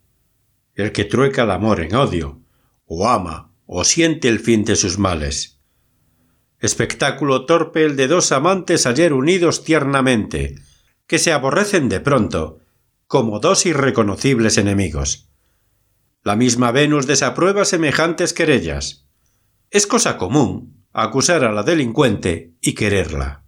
El 0.75 0.91
que 0.91 1.05
trueca 1.05 1.43
el 1.43 1.51
amor 1.51 1.79
en 1.79 1.95
odio, 1.95 2.41
o 2.85 3.07
ama, 3.07 3.53
o 3.65 3.83
siente 3.83 4.27
el 4.27 4.39
fin 4.39 4.63
de 4.63 4.75
sus 4.75 4.99
males. 4.99 5.59
Espectáculo 6.59 7.45
torpe 7.45 7.85
el 7.85 7.95
de 7.95 8.07
dos 8.07 8.31
amantes 8.31 8.85
ayer 8.85 9.13
unidos 9.13 9.63
tiernamente, 9.63 10.55
que 11.07 11.17
se 11.17 11.31
aborrecen 11.31 11.89
de 11.89 11.99
pronto, 11.99 12.59
como 13.07 13.39
dos 13.39 13.65
irreconocibles 13.65 14.57
enemigos. 14.57 15.26
La 16.27 16.35
misma 16.35 16.73
Venus 16.73 17.07
desaprueba 17.07 17.63
semejantes 17.63 18.33
querellas. 18.33 19.07
Es 19.71 19.87
cosa 19.87 20.17
común 20.17 20.83
acusar 20.91 21.45
a 21.45 21.53
la 21.53 21.63
delincuente 21.63 22.51
y 22.59 22.73
quererla. 22.73 23.45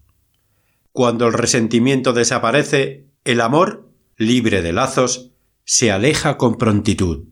Cuando 0.94 1.28
el 1.28 1.34
resentimiento 1.34 2.14
desaparece, 2.14 3.10
el 3.26 3.42
amor, 3.42 3.92
libre 4.16 4.62
de 4.62 4.72
lazos, 4.72 5.34
se 5.66 5.92
aleja 5.92 6.38
con 6.38 6.56
prontitud. 6.56 7.26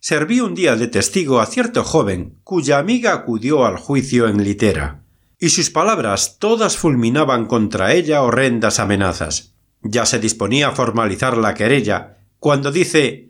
Serví 0.00 0.40
un 0.40 0.54
día 0.54 0.74
de 0.74 0.88
testigo 0.88 1.40
a 1.40 1.44
cierto 1.44 1.84
joven 1.84 2.38
cuya 2.42 2.78
amiga 2.78 3.12
acudió 3.12 3.66
al 3.66 3.76
juicio 3.76 4.26
en 4.26 4.42
litera 4.42 5.04
y 5.38 5.50
sus 5.50 5.68
palabras 5.68 6.38
todas 6.38 6.78
fulminaban 6.78 7.44
contra 7.44 7.92
ella 7.92 8.22
horrendas 8.22 8.78
amenazas. 8.78 9.52
Ya 9.82 10.06
se 10.06 10.18
disponía 10.18 10.68
a 10.68 10.72
formalizar 10.72 11.36
la 11.36 11.52
querella 11.52 12.20
cuando 12.38 12.72
dice 12.72 13.27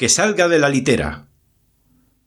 que 0.00 0.08
salga 0.08 0.48
de 0.48 0.58
la 0.58 0.70
litera. 0.70 1.28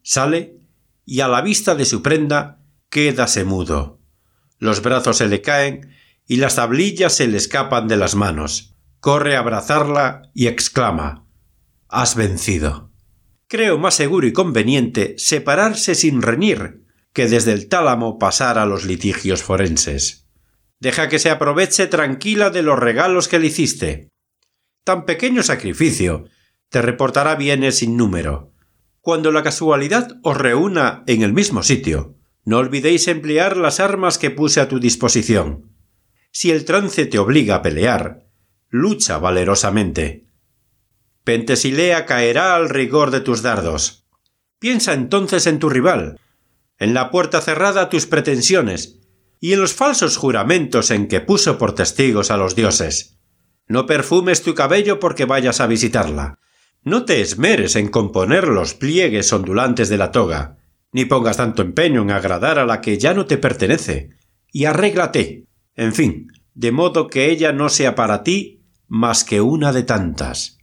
Sale 0.04 0.60
y 1.08 1.22
a 1.22 1.28
la 1.28 1.42
vista 1.42 1.74
de 1.74 1.86
su 1.86 2.04
prenda 2.04 2.60
quédase 2.92 3.46
mudo. 3.46 4.00
Los 4.60 4.84
brazos 4.84 5.18
se 5.18 5.28
le 5.28 5.42
caen 5.42 5.92
y 6.28 6.36
las 6.36 6.58
tablillas 6.58 7.16
se 7.16 7.28
le 7.28 7.38
escapan 7.38 7.88
de 7.88 7.98
las 7.98 8.14
manos. 8.14 8.76
Corre 9.00 9.36
a 9.36 9.40
abrazarla 9.40 10.30
y 10.36 10.46
exclama 10.46 11.26
Has 11.88 12.16
vencido. 12.16 12.92
Creo 13.48 13.80
más 13.80 13.96
seguro 13.96 14.28
y 14.28 14.34
conveniente 14.34 15.16
separarse 15.18 15.96
sin 15.96 16.22
reñir 16.22 16.86
que 17.12 17.28
desde 17.28 17.54
el 17.54 17.70
tálamo 17.70 18.20
pasar 18.20 18.60
a 18.60 18.68
los 18.68 18.86
litigios 18.86 19.42
forenses. 19.42 20.28
Deja 20.80 21.10
que 21.10 21.18
se 21.18 21.32
aproveche 21.32 21.88
tranquila 21.88 22.52
de 22.52 22.62
los 22.62 22.78
regalos 22.78 23.28
que 23.28 23.40
le 23.40 23.48
hiciste. 23.48 24.10
Tan 24.84 25.06
pequeño 25.06 25.42
sacrificio 25.42 26.26
te 26.74 26.82
reportará 26.82 27.36
bienes 27.36 27.78
sin 27.78 27.98
número. 27.98 28.52
Cuando 29.00 29.32
la 29.32 29.44
casualidad 29.44 30.18
os 30.24 30.36
reúna 30.36 31.04
en 31.06 31.22
el 31.22 31.32
mismo 31.32 31.62
sitio, 31.62 32.16
no 32.46 32.58
olvidéis 32.58 33.08
emplear 33.08 33.58
las 33.58 33.80
armas 33.80 34.18
que 34.18 34.32
puse 34.32 34.60
a 34.60 34.68
tu 34.68 34.80
disposición. 34.80 35.70
Si 36.32 36.50
el 36.50 36.66
trance 36.66 37.06
te 37.06 37.20
obliga 37.20 37.58
a 37.58 37.62
pelear, 37.62 38.26
lucha 38.70 39.20
valerosamente. 39.20 40.26
Pentesilea 41.24 42.08
caerá 42.08 42.56
al 42.56 42.70
rigor 42.70 43.12
de 43.12 43.22
tus 43.22 43.44
dardos. 43.44 44.08
Piensa 44.58 44.94
entonces 44.94 45.46
en 45.46 45.60
tu 45.60 45.70
rival, 45.70 46.20
en 46.80 46.96
la 46.96 47.12
puerta 47.12 47.40
cerrada 47.42 47.90
tus 47.90 48.08
pretensiones, 48.08 49.00
y 49.40 49.54
en 49.54 49.62
los 49.62 49.76
falsos 49.76 50.18
juramentos 50.18 50.90
en 50.90 51.08
que 51.08 51.22
puso 51.22 51.60
por 51.60 51.76
testigos 51.76 52.32
a 52.32 52.38
los 52.38 52.56
dioses. 52.56 53.20
No 53.68 53.86
perfumes 53.86 54.42
tu 54.42 54.56
cabello 54.56 55.00
porque 55.00 55.26
vayas 55.26 55.62
a 55.62 55.68
visitarla. 55.68 56.40
No 56.86 57.06
te 57.06 57.22
esmeres 57.22 57.78
en 57.78 57.88
componer 57.88 58.48
los 58.48 58.74
pliegues 58.74 59.32
ondulantes 59.32 59.88
de 59.88 59.98
la 59.98 60.12
toga, 60.12 60.58
ni 60.92 61.06
pongas 61.06 61.38
tanto 61.38 61.62
empeño 61.62 62.02
en 62.02 62.12
agradar 62.12 62.60
a 62.60 62.66
la 62.66 62.82
que 62.82 62.98
ya 62.98 63.14
no 63.14 63.26
te 63.26 63.38
pertenece, 63.38 64.10
y 64.52 64.66
arréglate, 64.66 65.48
en 65.76 65.94
fin, 65.94 66.28
de 66.54 66.72
modo 66.72 67.08
que 67.08 67.32
ella 67.32 67.54
no 67.54 67.70
sea 67.70 67.96
para 67.96 68.24
ti 68.24 68.64
más 68.88 69.24
que 69.24 69.40
una 69.40 69.72
de 69.72 69.84
tantas. 69.84 70.60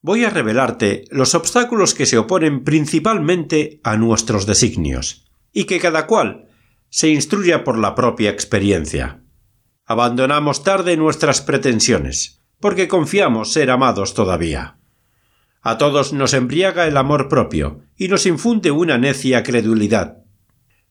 Voy 0.00 0.24
a 0.24 0.30
revelarte 0.30 1.04
los 1.10 1.34
obstáculos 1.36 1.94
que 1.94 2.06
se 2.06 2.18
oponen 2.18 2.64
principalmente 2.64 3.80
a 3.84 3.96
nuestros 3.96 4.46
designios, 4.46 5.30
y 5.52 5.64
que 5.64 5.78
cada 5.78 6.08
cual 6.08 6.48
se 6.90 7.08
instruya 7.08 7.62
por 7.62 7.78
la 7.78 7.94
propia 7.94 8.30
experiencia. 8.30 9.22
Abandonamos 9.86 10.64
tarde 10.64 10.96
nuestras 10.96 11.40
pretensiones, 11.40 12.42
porque 12.58 12.88
confiamos 12.88 13.52
ser 13.52 13.70
amados 13.70 14.14
todavía. 14.14 14.81
A 15.62 15.78
todos 15.78 16.12
nos 16.12 16.34
embriaga 16.34 16.88
el 16.88 16.96
amor 16.96 17.28
propio 17.28 17.82
y 17.96 18.08
nos 18.08 18.26
infunde 18.26 18.72
una 18.72 18.98
necia 18.98 19.44
credulidad. 19.44 20.18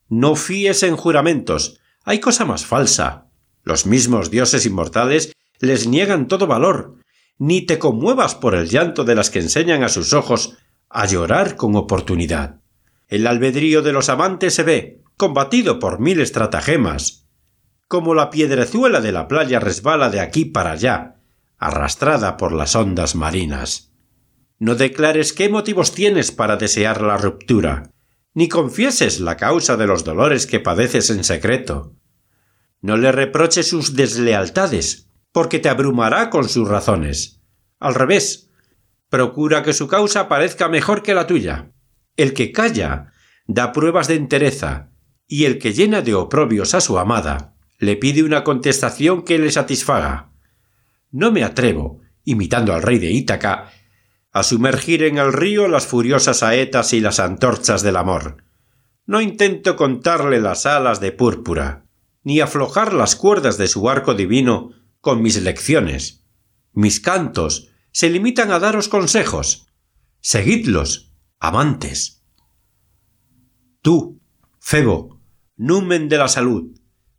No 0.08 0.34
fíes 0.34 0.82
en 0.82 0.96
juramentos, 0.96 1.78
hay 2.04 2.20
cosa 2.20 2.46
más 2.46 2.64
falsa. 2.64 3.26
Los 3.64 3.84
mismos 3.84 4.30
dioses 4.30 4.64
inmortales 4.64 5.34
les 5.60 5.86
niegan 5.86 6.26
todo 6.26 6.46
valor. 6.46 6.96
Ni 7.38 7.66
te 7.66 7.78
conmuevas 7.78 8.34
por 8.34 8.54
el 8.54 8.68
llanto 8.68 9.04
de 9.04 9.14
las 9.14 9.30
que 9.30 9.40
enseñan 9.40 9.84
a 9.84 9.90
sus 9.90 10.14
ojos 10.14 10.56
a 10.88 11.06
llorar 11.06 11.56
con 11.56 11.76
oportunidad. 11.76 12.60
El 13.08 13.26
albedrío 13.26 13.82
de 13.82 13.92
los 13.92 14.08
amantes 14.08 14.54
se 14.54 14.62
ve, 14.62 15.02
combatido 15.18 15.78
por 15.78 16.00
mil 16.00 16.20
estratagemas. 16.20 17.26
Como 17.88 18.14
la 18.14 18.30
piedrezuela 18.30 19.02
de 19.02 19.12
la 19.12 19.28
playa 19.28 19.60
resbala 19.60 20.08
de 20.08 20.20
aquí 20.20 20.46
para 20.46 20.72
allá, 20.72 21.16
arrastrada 21.58 22.38
por 22.38 22.52
las 22.52 22.74
ondas 22.74 23.14
marinas. 23.14 23.91
No 24.62 24.76
declares 24.76 25.32
qué 25.32 25.48
motivos 25.48 25.90
tienes 25.90 26.30
para 26.30 26.56
desear 26.56 27.02
la 27.02 27.16
ruptura, 27.16 27.90
ni 28.32 28.48
confieses 28.48 29.18
la 29.18 29.36
causa 29.36 29.76
de 29.76 29.88
los 29.88 30.04
dolores 30.04 30.46
que 30.46 30.60
padeces 30.60 31.10
en 31.10 31.24
secreto. 31.24 31.96
No 32.80 32.96
le 32.96 33.10
reproches 33.10 33.66
sus 33.66 33.96
deslealtades, 33.96 35.08
porque 35.32 35.58
te 35.58 35.68
abrumará 35.68 36.30
con 36.30 36.48
sus 36.48 36.68
razones. 36.68 37.40
Al 37.80 37.96
revés, 37.96 38.50
procura 39.08 39.64
que 39.64 39.72
su 39.72 39.88
causa 39.88 40.28
parezca 40.28 40.68
mejor 40.68 41.02
que 41.02 41.14
la 41.14 41.26
tuya. 41.26 41.72
El 42.16 42.32
que 42.32 42.52
calla 42.52 43.10
da 43.48 43.72
pruebas 43.72 44.06
de 44.06 44.14
entereza, 44.14 44.92
y 45.26 45.46
el 45.46 45.58
que 45.58 45.72
llena 45.72 46.02
de 46.02 46.14
oprobios 46.14 46.74
a 46.76 46.80
su 46.80 47.00
amada 47.00 47.56
le 47.80 47.96
pide 47.96 48.22
una 48.22 48.44
contestación 48.44 49.24
que 49.24 49.40
le 49.40 49.50
satisfaga 49.50 50.32
no 51.12 51.30
me 51.30 51.44
atrevo, 51.44 52.00
imitando 52.24 52.72
al 52.72 52.82
rey 52.82 52.98
de 52.98 53.10
Ítaca, 53.10 53.70
a 54.32 54.42
sumergir 54.42 55.02
en 55.02 55.18
el 55.18 55.32
río 55.32 55.68
las 55.68 55.86
furiosas 55.86 56.38
saetas 56.38 56.94
y 56.94 57.00
las 57.00 57.20
antorchas 57.20 57.82
del 57.82 57.96
amor. 57.96 58.44
No 59.04 59.20
intento 59.20 59.76
contarle 59.76 60.40
las 60.40 60.64
alas 60.64 61.00
de 61.00 61.12
púrpura, 61.12 61.84
ni 62.24 62.40
aflojar 62.40 62.94
las 62.94 63.14
cuerdas 63.14 63.58
de 63.58 63.68
su 63.68 63.90
arco 63.90 64.14
divino 64.14 64.70
con 65.00 65.20
mis 65.20 65.40
lecciones. 65.42 66.24
Mis 66.72 67.00
cantos 67.00 67.68
se 67.92 68.08
limitan 68.08 68.50
a 68.52 68.58
daros 68.58 68.88
consejos. 68.88 69.66
Seguidlos, 70.20 71.12
amantes. 71.38 72.22
Tú, 73.82 74.20
Febo, 74.60 75.20
numen 75.56 76.08
de 76.08 76.16
la 76.16 76.28
salud, 76.28 76.70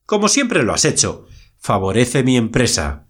como 0.06 0.30
siempre 0.30 0.64
lo 0.64 0.74
has 0.74 0.86
hecho, 0.86 1.28
favorece 1.58 2.24
mi 2.24 2.38
empresa. 2.38 3.08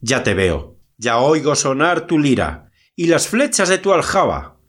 Ya 0.00 0.22
te 0.24 0.34
veo, 0.34 0.76
ya 0.98 1.18
oigo 1.18 1.54
sonar 1.54 2.06
tu 2.06 2.18
lira 2.18 2.71
y 3.02 3.06
las 3.06 3.26
flechas 3.26 3.68
de 3.68 3.78
tu 3.78 3.92
aljaba. 3.92 4.60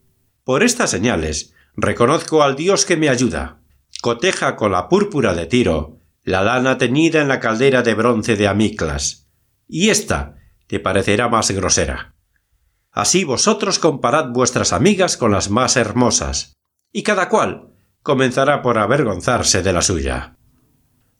Por 0.43 0.63
estas 0.63 0.89
señales 0.89 1.53
reconozco 1.75 2.41
al 2.41 2.55
Dios 2.55 2.83
que 2.83 2.97
me 2.97 3.07
ayuda. 3.07 3.61
Coteja 4.01 4.55
con 4.55 4.71
la 4.71 4.89
púrpura 4.89 5.35
de 5.35 5.45
Tiro, 5.45 5.99
la 6.23 6.41
lana 6.41 6.79
teñida 6.79 7.21
en 7.21 7.27
la 7.27 7.39
caldera 7.39 7.83
de 7.83 7.93
bronce 7.93 8.35
de 8.35 8.47
Amiclas. 8.47 9.29
Y 9.67 9.91
ésta 9.91 10.37
te 10.65 10.79
parecerá 10.79 11.29
más 11.29 11.51
grosera. 11.51 12.15
Así 12.89 13.23
vosotros 13.23 13.77
comparad 13.77 14.29
vuestras 14.29 14.73
amigas 14.73 15.15
con 15.15 15.31
las 15.31 15.51
más 15.51 15.77
hermosas, 15.77 16.53
y 16.91 17.03
cada 17.03 17.29
cual 17.29 17.75
comenzará 18.01 18.63
por 18.63 18.79
avergonzarse 18.79 19.61
de 19.61 19.73
la 19.73 19.83
suya. 19.83 20.37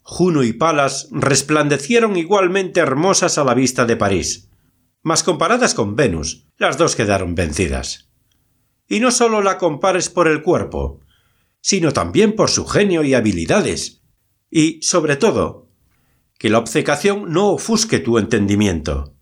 Juno 0.01 0.41
y 0.41 0.53
Palas 0.53 1.09
resplandecieron 1.11 2.17
igualmente 2.17 2.79
hermosas 2.79 3.37
a 3.37 3.43
la 3.43 3.53
vista 3.53 3.85
de 3.85 3.97
París, 3.97 4.49
mas 5.03 5.21
comparadas 5.21 5.75
con 5.75 5.95
Venus, 5.95 6.47
las 6.57 6.77
dos 6.77 6.95
quedaron 6.95 7.35
vencidas. 7.35 8.09
Y 8.87 9.01
no 9.01 9.11
sólo 9.11 9.41
la 9.41 9.57
compares 9.57 10.09
por 10.09 10.27
el 10.27 10.41
cuerpo, 10.41 11.01
sino 11.61 11.91
también 11.91 12.35
por 12.35 12.49
su 12.49 12.65
genio 12.65 13.03
y 13.03 13.13
habilidades, 13.13 14.01
y, 14.49 14.81
sobre 14.81 15.17
todo, 15.17 15.69
que 16.39 16.49
la 16.49 16.57
obcecación 16.57 17.31
no 17.31 17.49
ofusque 17.49 17.99
tu 17.99 18.17
entendimiento. 18.17 19.13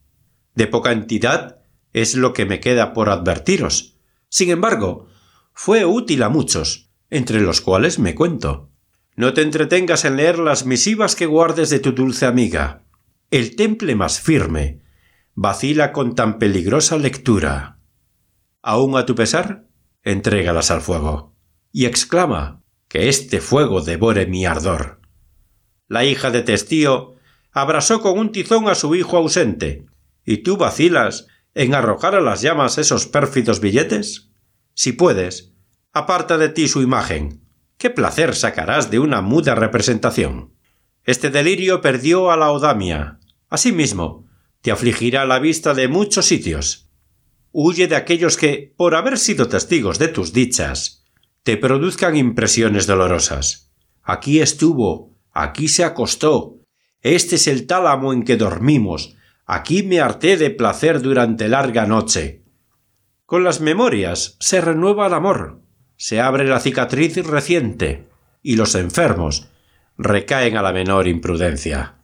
De 0.56 0.68
poca 0.68 0.92
entidad 0.92 1.62
es 1.94 2.16
lo 2.16 2.34
que 2.34 2.46
me 2.46 2.60
queda 2.60 2.94
por 2.94 3.10
advertiros. 3.10 3.98
Sin 4.30 4.50
embargo, 4.50 5.08
fue 5.54 5.86
útil 5.86 6.24
a 6.24 6.30
muchos, 6.30 6.90
entre 7.10 7.42
los 7.42 7.62
cuales 7.62 8.00
me 8.00 8.16
cuento. 8.16 8.70
No 9.16 9.34
te 9.34 9.42
entretengas 9.42 10.06
en 10.06 10.18
leer 10.18 10.40
las 10.40 10.66
misivas 10.66 11.16
que 11.16 11.26
guardes 11.26 11.70
de 11.70 11.80
tu 11.80 11.92
dulce 11.92 12.26
amiga. 12.26 12.84
El 13.30 13.56
temple 13.56 13.96
más 13.96 14.20
firme 14.20 14.81
vacila 15.42 15.92
con 15.92 16.14
tan 16.14 16.38
peligrosa 16.38 16.98
lectura. 16.98 17.80
Aún 18.62 18.96
a 18.96 19.08
tu 19.08 19.16
pesar, 19.16 19.66
entrégalas 20.04 20.70
al 20.70 20.82
fuego, 20.82 21.34
y 21.72 21.86
exclama 21.86 22.62
que 22.88 23.10
este 23.10 23.42
fuego 23.42 23.82
devore 23.82 24.28
mi 24.28 24.46
ardor. 24.46 25.02
La 25.88 26.06
hija 26.06 26.30
de 26.30 26.44
Testío 26.44 27.16
abrasó 27.52 28.02
con 28.02 28.20
un 28.20 28.32
tizón 28.32 28.70
a 28.70 28.76
su 28.76 28.94
hijo 28.94 29.18
ausente, 29.18 29.88
y 30.24 30.38
tú 30.38 30.58
vacilas 30.58 31.26
en 31.56 31.74
arrojar 31.74 32.14
a 32.14 32.22
las 32.22 32.44
llamas 32.44 32.78
esos 32.78 33.08
pérfidos 33.08 33.62
billetes? 33.62 34.30
Si 34.76 34.92
puedes, 34.92 35.54
aparta 35.92 36.38
de 36.38 36.50
ti 36.50 36.68
su 36.68 36.84
imagen, 36.84 37.42
¿Qué 37.80 37.90
placer 37.90 38.36
sacarás 38.36 38.92
de 38.92 39.00
una 39.00 39.22
muda 39.22 39.56
representación? 39.56 40.54
Este 41.04 41.32
delirio 41.32 41.82
perdió 41.82 42.30
a 42.30 42.38
la 42.38 42.52
odamia. 42.52 43.18
Asimismo, 43.50 44.28
te 44.62 44.72
afligirá 44.72 45.26
la 45.26 45.40
vista 45.40 45.74
de 45.74 45.88
muchos 45.88 46.26
sitios. 46.26 46.90
Huye 47.52 47.88
de 47.88 47.96
aquellos 47.96 48.38
que, 48.38 48.74
por 48.78 48.96
haber 48.96 49.18
sido 49.18 49.48
testigos 49.48 50.00
de 50.00 50.08
tus 50.08 50.34
dichas, 50.34 51.06
te 51.44 51.58
produzcan 51.58 52.16
impresiones 52.16 52.88
dolorosas. 52.88 53.72
Aquí 54.04 54.40
estuvo, 54.40 55.18
aquí 55.32 55.68
se 55.68 55.84
acostó, 55.84 56.60
este 57.02 57.36
es 57.36 57.48
el 57.48 57.66
tálamo 57.66 58.14
en 58.14 58.24
que 58.24 58.38
dormimos, 58.38 59.16
aquí 59.46 59.84
me 59.84 60.00
harté 60.00 60.38
de 60.38 60.52
placer 60.52 61.02
durante 61.02 61.50
larga 61.50 61.86
noche. 61.86 62.44
Con 63.26 63.44
las 63.44 63.60
memorias 63.60 64.38
se 64.40 64.62
renueva 64.62 65.08
el 65.08 65.14
amor, 65.14 65.62
se 65.98 66.22
abre 66.22 66.46
la 66.46 66.60
cicatriz 66.60 67.18
reciente 67.26 68.08
y 68.44 68.56
los 68.56 68.76
enfermos 68.76 69.50
recaen 69.98 70.58
a 70.58 70.62
la 70.62 70.74
menor 70.74 71.08
imprudencia. 71.08 72.01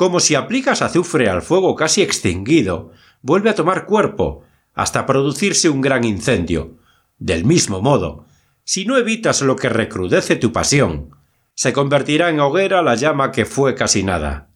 Como 0.00 0.18
si 0.18 0.34
aplicas 0.34 0.80
azufre 0.80 1.28
al 1.28 1.42
fuego 1.42 1.76
casi 1.76 2.00
extinguido, 2.00 2.90
vuelve 3.20 3.50
a 3.50 3.54
tomar 3.54 3.84
cuerpo 3.84 4.44
hasta 4.72 5.04
producirse 5.04 5.68
un 5.68 5.82
gran 5.82 6.04
incendio. 6.04 6.78
Del 7.18 7.44
mismo 7.44 7.82
modo, 7.82 8.24
si 8.64 8.86
no 8.86 8.96
evitas 8.96 9.42
lo 9.42 9.56
que 9.56 9.68
recrudece 9.68 10.36
tu 10.36 10.54
pasión, 10.54 11.10
se 11.52 11.74
convertirá 11.74 12.30
en 12.30 12.40
hoguera 12.40 12.80
la 12.80 12.94
llama 12.94 13.30
que 13.30 13.44
fue 13.44 13.74
casi 13.74 14.02
nada. 14.02 14.48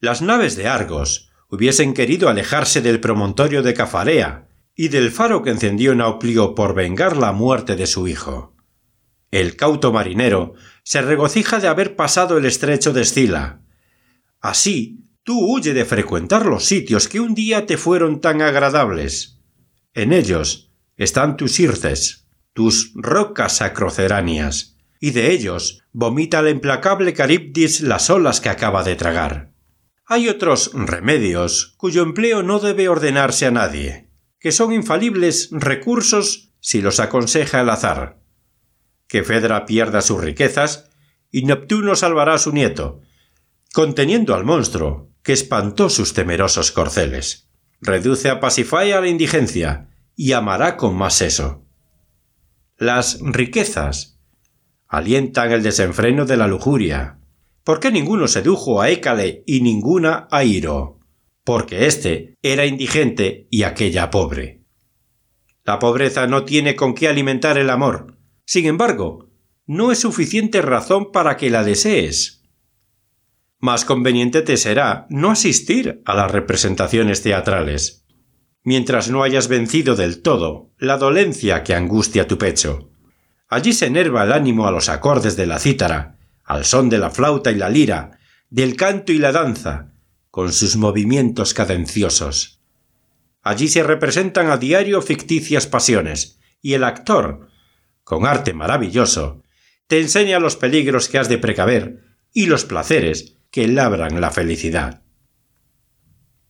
Las 0.00 0.22
naves 0.22 0.56
de 0.56 0.68
Argos 0.68 1.30
hubiesen 1.50 1.92
querido 1.92 2.30
alejarse 2.30 2.80
del 2.80 2.98
promontorio 2.98 3.62
de 3.62 3.74
Cafarea, 3.74 4.48
y 4.74 4.88
del 4.88 5.10
faro 5.10 5.42
que 5.42 5.50
encendió 5.50 5.94
Nauplio 5.94 6.54
por 6.54 6.74
vengar 6.74 7.18
la 7.18 7.32
muerte 7.32 7.76
de 7.76 7.86
su 7.86 8.08
hijo. 8.08 8.56
El 9.30 9.56
cauto 9.56 9.92
marinero 9.92 10.54
se 10.82 11.02
regocija 11.02 11.60
de 11.60 11.68
haber 11.68 11.94
pasado 11.94 12.38
el 12.38 12.46
estrecho 12.46 12.94
de 12.94 13.02
Escila. 13.02 13.59
Así, 14.40 15.04
tú 15.22 15.38
huye 15.38 15.74
de 15.74 15.84
frecuentar 15.84 16.46
los 16.46 16.64
sitios 16.64 17.08
que 17.08 17.20
un 17.20 17.34
día 17.34 17.66
te 17.66 17.76
fueron 17.76 18.20
tan 18.20 18.42
agradables. 18.42 19.40
En 19.94 20.12
ellos 20.12 20.72
están 20.96 21.36
tus 21.36 21.60
irces, 21.60 22.26
tus 22.52 22.92
rocas 22.94 23.56
sacroceráneas, 23.56 24.76
y 25.00 25.12
de 25.12 25.32
ellos 25.32 25.82
vomita 25.92 26.40
el 26.40 26.48
implacable 26.48 27.14
Caribdis 27.14 27.80
las 27.80 28.10
olas 28.10 28.40
que 28.40 28.48
acaba 28.48 28.82
de 28.82 28.96
tragar. 28.96 29.52
Hay 30.06 30.28
otros 30.28 30.72
remedios 30.74 31.74
cuyo 31.76 32.02
empleo 32.02 32.42
no 32.42 32.58
debe 32.58 32.88
ordenarse 32.88 33.46
a 33.46 33.50
nadie 33.50 34.10
que 34.40 34.52
son 34.52 34.72
infalibles 34.72 35.50
recursos 35.52 36.50
si 36.60 36.80
los 36.80 36.98
aconseja 36.98 37.60
el 37.60 37.68
azar. 37.68 38.18
Que 39.06 39.22
Fedra 39.22 39.66
pierda 39.66 40.00
sus 40.00 40.20
riquezas 40.20 40.90
y 41.30 41.44
Neptuno 41.44 41.94
salvará 41.94 42.34
a 42.34 42.38
su 42.38 42.52
nieto, 42.52 43.02
conteniendo 43.72 44.34
al 44.34 44.44
monstruo 44.44 45.10
que 45.22 45.32
espantó 45.32 45.88
sus 45.88 46.12
temerosos 46.12 46.72
corceles. 46.72 47.48
Reduce 47.80 48.28
a 48.28 48.40
Pasifai 48.40 48.92
a 48.92 49.00
la 49.00 49.08
indigencia 49.08 49.90
y 50.16 50.32
amará 50.32 50.76
con 50.76 50.96
más 50.96 51.22
eso. 51.22 51.66
Las 52.76 53.18
riquezas 53.20 54.20
alientan 54.88 55.52
el 55.52 55.62
desenfreno 55.62 56.26
de 56.26 56.36
la 56.36 56.46
lujuria. 56.46 57.20
¿Por 57.64 57.78
qué 57.78 57.90
ninguno 57.90 58.26
sedujo 58.26 58.80
a 58.80 58.90
Écale 58.90 59.44
y 59.46 59.60
ninguna 59.60 60.26
a 60.30 60.44
Iro? 60.44 60.98
Porque 61.44 61.86
éste 61.86 62.34
era 62.42 62.66
indigente 62.66 63.46
y 63.50 63.62
aquella 63.62 64.10
pobre. 64.10 64.64
La 65.64 65.78
pobreza 65.78 66.26
no 66.26 66.44
tiene 66.44 66.74
con 66.74 66.94
qué 66.94 67.08
alimentar 67.08 67.58
el 67.58 67.70
amor. 67.70 68.18
Sin 68.44 68.66
embargo, 68.66 69.30
no 69.66 69.92
es 69.92 70.00
suficiente 70.00 70.62
razón 70.62 71.12
para 71.12 71.36
que 71.36 71.50
la 71.50 71.62
desees. 71.62 72.39
Más 73.60 73.84
conveniente 73.84 74.40
te 74.40 74.56
será 74.56 75.06
no 75.10 75.30
asistir 75.30 76.00
a 76.06 76.14
las 76.14 76.30
representaciones 76.30 77.22
teatrales, 77.22 78.06
mientras 78.64 79.10
no 79.10 79.22
hayas 79.22 79.48
vencido 79.48 79.96
del 79.96 80.22
todo 80.22 80.72
la 80.78 80.96
dolencia 80.96 81.62
que 81.62 81.74
angustia 81.74 82.26
tu 82.26 82.38
pecho. 82.38 82.90
Allí 83.48 83.74
se 83.74 83.86
enerva 83.86 84.24
el 84.24 84.32
ánimo 84.32 84.66
a 84.66 84.70
los 84.70 84.88
acordes 84.88 85.36
de 85.36 85.46
la 85.46 85.58
cítara, 85.58 86.18
al 86.42 86.64
son 86.64 86.88
de 86.88 86.98
la 86.98 87.10
flauta 87.10 87.50
y 87.50 87.56
la 87.56 87.68
lira, 87.68 88.18
del 88.48 88.76
canto 88.76 89.12
y 89.12 89.18
la 89.18 89.30
danza, 89.30 89.92
con 90.30 90.54
sus 90.54 90.76
movimientos 90.76 91.52
cadenciosos. 91.52 92.62
Allí 93.42 93.68
se 93.68 93.82
representan 93.82 94.50
a 94.50 94.56
diario 94.56 95.02
ficticias 95.02 95.66
pasiones, 95.66 96.38
y 96.62 96.72
el 96.74 96.84
actor, 96.84 97.48
con 98.04 98.24
arte 98.24 98.54
maravilloso, 98.54 99.42
te 99.86 100.00
enseña 100.00 100.38
los 100.38 100.56
peligros 100.56 101.08
que 101.08 101.18
has 101.18 101.28
de 101.28 101.38
precaver 101.38 102.04
y 102.32 102.46
los 102.46 102.64
placeres 102.64 103.39
que 103.50 103.68
labran 103.68 104.20
la 104.20 104.30
felicidad. 104.30 105.02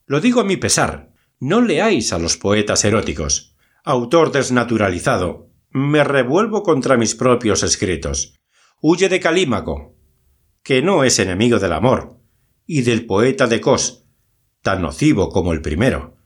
Lo 0.05 0.19
digo 0.19 0.41
a 0.41 0.43
mi 0.43 0.57
pesar, 0.57 1.13
no 1.39 1.61
leáis 1.61 2.13
a 2.13 2.19
los 2.19 2.37
poetas 2.37 2.85
eróticos. 2.85 3.55
Autor 3.83 4.31
desnaturalizado, 4.31 5.49
me 5.69 6.03
revuelvo 6.03 6.63
contra 6.63 6.97
mis 6.97 7.15
propios 7.15 7.63
escritos. 7.63 8.39
Huye 8.81 9.09
de 9.09 9.19
Calímaco, 9.19 9.95
que 10.63 10.81
no 10.81 11.03
es 11.03 11.17
enemigo 11.19 11.59
del 11.59 11.73
amor, 11.73 12.19
y 12.65 12.81
del 12.81 13.05
poeta 13.05 13.47
de 13.47 13.61
Cos, 13.61 14.05
tan 14.61 14.81
nocivo 14.81 15.29
como 15.29 15.53
el 15.53 15.61
primero. 15.61 16.17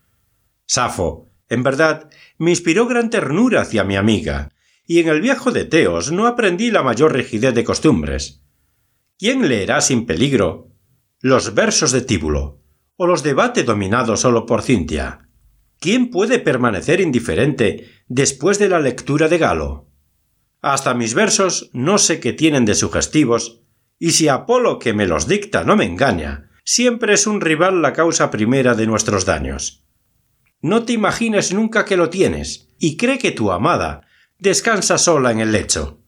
Safo, 0.65 1.29
en 1.47 1.63
verdad, 1.63 2.09
me 2.37 2.49
inspiró 2.49 2.87
gran 2.87 3.09
ternura 3.09 3.61
hacia 3.61 3.83
mi 3.83 3.95
amiga, 3.95 4.51
y 4.85 4.99
en 4.99 5.07
el 5.07 5.21
viejo 5.21 5.51
de 5.51 5.65
Teos 5.65 6.11
no 6.11 6.27
aprendí 6.27 6.71
la 6.71 6.83
mayor 6.83 7.13
rigidez 7.13 7.53
de 7.53 7.63
costumbres. 7.63 8.44
¿Quién 9.17 9.47
leerá 9.47 9.79
sin 9.79 10.05
peligro 10.05 10.71
los 11.21 11.55
versos 11.55 11.93
de 11.93 12.01
Tíbulo 12.01 12.61
o 12.97 13.07
los 13.07 13.23
debate 13.23 13.63
dominados 13.63 14.19
solo 14.19 14.45
por 14.45 14.61
Cintia? 14.61 15.29
¿Quién 15.79 16.09
puede 16.09 16.37
permanecer 16.37 16.99
indiferente 16.99 17.89
después 18.09 18.59
de 18.59 18.67
la 18.67 18.81
lectura 18.81 19.29
de 19.29 19.37
Galo? 19.37 19.89
Hasta 20.61 20.93
mis 20.93 21.13
versos 21.13 21.69
no 21.71 21.97
sé 21.97 22.19
qué 22.19 22.33
tienen 22.33 22.65
de 22.65 22.75
sugestivos, 22.75 23.61
y 23.99 24.11
si 24.11 24.27
Apolo 24.27 24.79
que 24.79 24.93
me 24.93 25.07
los 25.07 25.29
dicta 25.29 25.63
no 25.63 25.77
me 25.77 25.85
engaña, 25.85 26.49
siempre 26.65 27.13
es 27.13 27.25
un 27.25 27.39
rival 27.39 27.81
la 27.81 27.93
causa 27.93 28.29
primera 28.29 28.75
de 28.75 28.85
nuestros 28.85 29.25
daños. 29.25 29.85
No 30.59 30.83
te 30.83 30.91
imagines 30.91 31.53
nunca 31.53 31.85
que 31.85 31.95
lo 31.95 32.09
tienes, 32.09 32.67
y 32.79 32.97
cree 32.97 33.17
que 33.17 33.31
tu 33.31 33.53
amada 33.53 34.01
descansa 34.39 34.97
sola 34.97 35.31
en 35.31 35.39
el 35.39 35.53
lecho. 35.53 36.04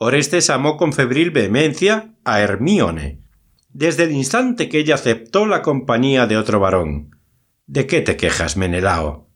Orestes 0.00 0.48
amó 0.48 0.76
con 0.76 0.92
febril 0.92 1.32
vehemencia 1.32 2.14
a 2.24 2.40
Hermíone, 2.40 3.20
desde 3.68 4.04
el 4.04 4.12
instante 4.12 4.68
que 4.68 4.78
ella 4.78 4.94
aceptó 4.94 5.44
la 5.44 5.60
compañía 5.60 6.28
de 6.28 6.36
otro 6.36 6.60
varón. 6.60 7.18
¿De 7.66 7.88
qué 7.88 8.00
te 8.00 8.16
quejas, 8.16 8.56
Menelao? 8.56 9.28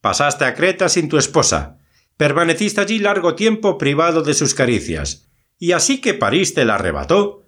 Pasaste 0.00 0.46
a 0.46 0.54
Creta 0.54 0.88
sin 0.88 1.10
tu 1.10 1.18
esposa, 1.18 1.78
permaneciste 2.16 2.80
allí 2.80 2.98
largo 2.98 3.34
tiempo 3.34 3.76
privado 3.76 4.22
de 4.22 4.32
sus 4.32 4.54
caricias, 4.54 5.28
y 5.58 5.72
así 5.72 6.00
que 6.00 6.14
pariste 6.14 6.64
la 6.64 6.76
arrebató, 6.76 7.44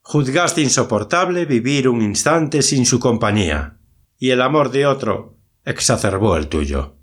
juzgaste 0.00 0.60
insoportable 0.60 1.46
vivir 1.46 1.88
un 1.88 2.00
instante 2.00 2.62
sin 2.62 2.86
su 2.86 3.00
compañía, 3.00 3.80
y 4.16 4.30
el 4.30 4.42
amor 4.42 4.70
de 4.70 4.86
otro 4.86 5.36
exacerbó 5.64 6.36
el 6.36 6.46
tuyo. 6.46 6.96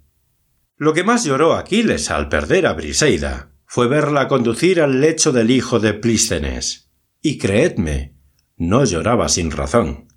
Lo 0.78 0.94
que 0.94 1.04
más 1.04 1.26
lloró 1.26 1.54
Aquiles 1.54 2.10
al 2.12 2.30
perder 2.30 2.66
a 2.66 2.74
Briseida 2.74 3.55
fue 3.66 3.88
verla 3.88 4.28
conducir 4.28 4.82
al 4.82 5.02
lecho 5.02 5.32
del 5.32 5.52
hijo 5.52 5.80
de 5.80 5.94
Plístenes. 5.94 6.92
Y 7.22 7.38
creedme, 7.38 8.16
no 8.58 8.86
lloraba 8.86 9.30
sin 9.30 9.52
razón. 9.52 10.08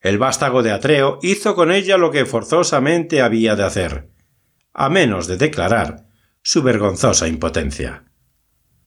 El 0.00 0.18
vástago 0.18 0.62
de 0.62 0.70
Atreo 0.70 1.18
hizo 1.22 1.54
con 1.54 1.72
ella 1.72 1.96
lo 1.96 2.10
que 2.10 2.26
forzosamente 2.26 3.22
había 3.22 3.56
de 3.56 3.64
hacer, 3.64 4.10
a 4.72 4.88
menos 4.88 5.26
de 5.26 5.36
declarar 5.36 6.06
su 6.42 6.62
vergonzosa 6.62 7.26
impotencia. 7.26 8.04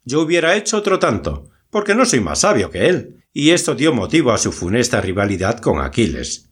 Yo 0.05 0.21
hubiera 0.21 0.55
hecho 0.55 0.77
otro 0.77 0.97
tanto, 0.97 1.49
porque 1.69 1.93
no 1.93 2.05
soy 2.05 2.21
más 2.21 2.39
sabio 2.39 2.69
que 2.69 2.87
él, 2.87 3.25
y 3.33 3.51
esto 3.51 3.75
dio 3.75 3.93
motivo 3.93 4.31
a 4.31 4.37
su 4.37 4.51
funesta 4.51 5.01
rivalidad 5.01 5.59
con 5.59 5.81
Aquiles. 5.81 6.51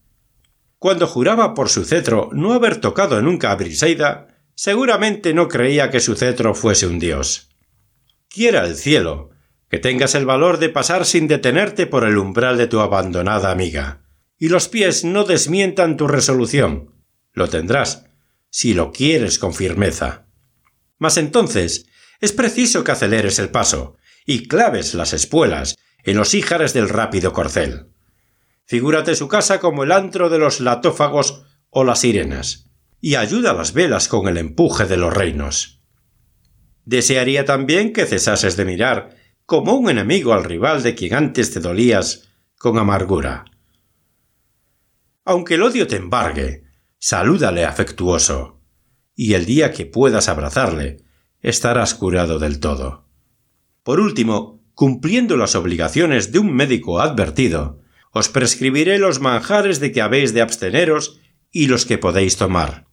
Cuando 0.80 1.08
juraba 1.08 1.54
por 1.54 1.70
su 1.70 1.86
cetro 1.86 2.30
no 2.34 2.54
haber 2.54 2.82
tocado 2.82 3.22
nunca 3.22 3.52
a 3.52 3.56
Briseida, 3.56 4.28
seguramente 4.58 5.36
no 5.36 5.48
creía 5.48 5.92
que 5.92 6.00
su 6.00 6.16
cetro 6.16 6.56
fuese 6.56 6.88
un 6.88 6.98
dios. 6.98 7.50
Quiera 8.28 8.66
el 8.66 8.76
cielo 8.76 9.30
que 9.70 9.78
tengas 9.78 10.16
el 10.16 10.26
valor 10.26 10.58
de 10.58 10.70
pasar 10.70 11.06
sin 11.06 11.28
detenerte 11.28 11.86
por 11.86 12.04
el 12.06 12.18
umbral 12.18 12.58
de 12.58 12.68
tu 12.68 12.80
abandonada 12.80 13.52
amiga, 13.52 14.02
y 14.40 14.50
los 14.50 14.68
pies 14.68 15.04
no 15.04 15.26
desmientan 15.26 15.96
tu 15.96 16.08
resolución. 16.08 16.96
Lo 17.34 17.50
tendrás, 17.50 18.06
si 18.50 18.74
lo 18.74 18.92
quieres 18.92 19.38
con 19.38 19.54
firmeza. 19.54 20.26
Mas 20.98 21.18
entonces 21.18 21.86
es 22.20 22.32
preciso 22.32 22.84
que 22.84 22.94
aceleres 22.94 23.38
el 23.40 23.50
paso 23.50 23.98
y 24.26 24.48
claves 24.48 24.96
las 24.96 25.14
espuelas 25.14 25.78
en 26.04 26.18
los 26.18 26.34
híjares 26.34 26.74
del 26.74 26.90
rápido 26.90 27.32
corcel. 27.32 27.92
Figúrate 28.66 29.16
su 29.16 29.28
casa 29.28 29.60
como 29.60 29.84
el 29.84 29.92
antro 29.92 30.30
de 30.30 30.40
los 30.40 30.62
latófagos 30.62 31.44
o 31.70 31.84
las 31.84 32.00
sirenas, 32.00 32.67
y 33.08 33.16
ayuda 33.16 33.52
a 33.52 33.54
las 33.54 33.72
velas 33.72 34.10
con 34.10 34.28
el 34.28 34.36
empuje 34.36 34.84
de 34.84 34.98
los 34.98 35.14
reinos. 35.14 35.80
Desearía 36.84 37.46
también 37.46 37.94
que 37.94 38.06
cesases 38.06 38.58
de 38.58 38.66
mirar 38.66 39.16
como 39.46 39.76
un 39.76 39.90
enemigo 39.90 40.34
al 40.34 40.44
rival 40.44 40.84
de 40.84 40.94
quien 40.94 41.14
antes 41.14 41.54
te 41.54 41.62
dolías 41.62 42.28
con 42.58 42.78
amargura. 42.78 43.46
Aunque 45.24 45.54
el 45.54 45.64
odio 45.64 45.88
te 45.88 45.96
embargue, 45.96 46.66
salúdale 47.00 47.64
afectuoso, 47.64 48.60
y 49.16 49.36
el 49.36 49.46
día 49.46 49.72
que 49.72 49.86
puedas 49.86 50.28
abrazarle, 50.28 50.98
estarás 51.40 51.94
curado 51.94 52.40
del 52.40 52.60
todo. 52.60 53.08
Por 53.84 54.02
último, 54.02 54.66
cumpliendo 54.74 55.38
las 55.38 55.56
obligaciones 55.56 56.34
de 56.34 56.40
un 56.40 56.54
médico 56.54 57.00
advertido, 57.00 57.80
os 58.12 58.28
prescribiré 58.28 59.00
los 59.00 59.22
manjares 59.22 59.80
de 59.80 59.94
que 59.94 60.02
habéis 60.02 60.34
de 60.34 60.42
absteneros 60.42 61.22
y 61.54 61.68
los 61.68 61.86
que 61.86 61.98
podéis 61.98 62.36
tomar. 62.36 62.87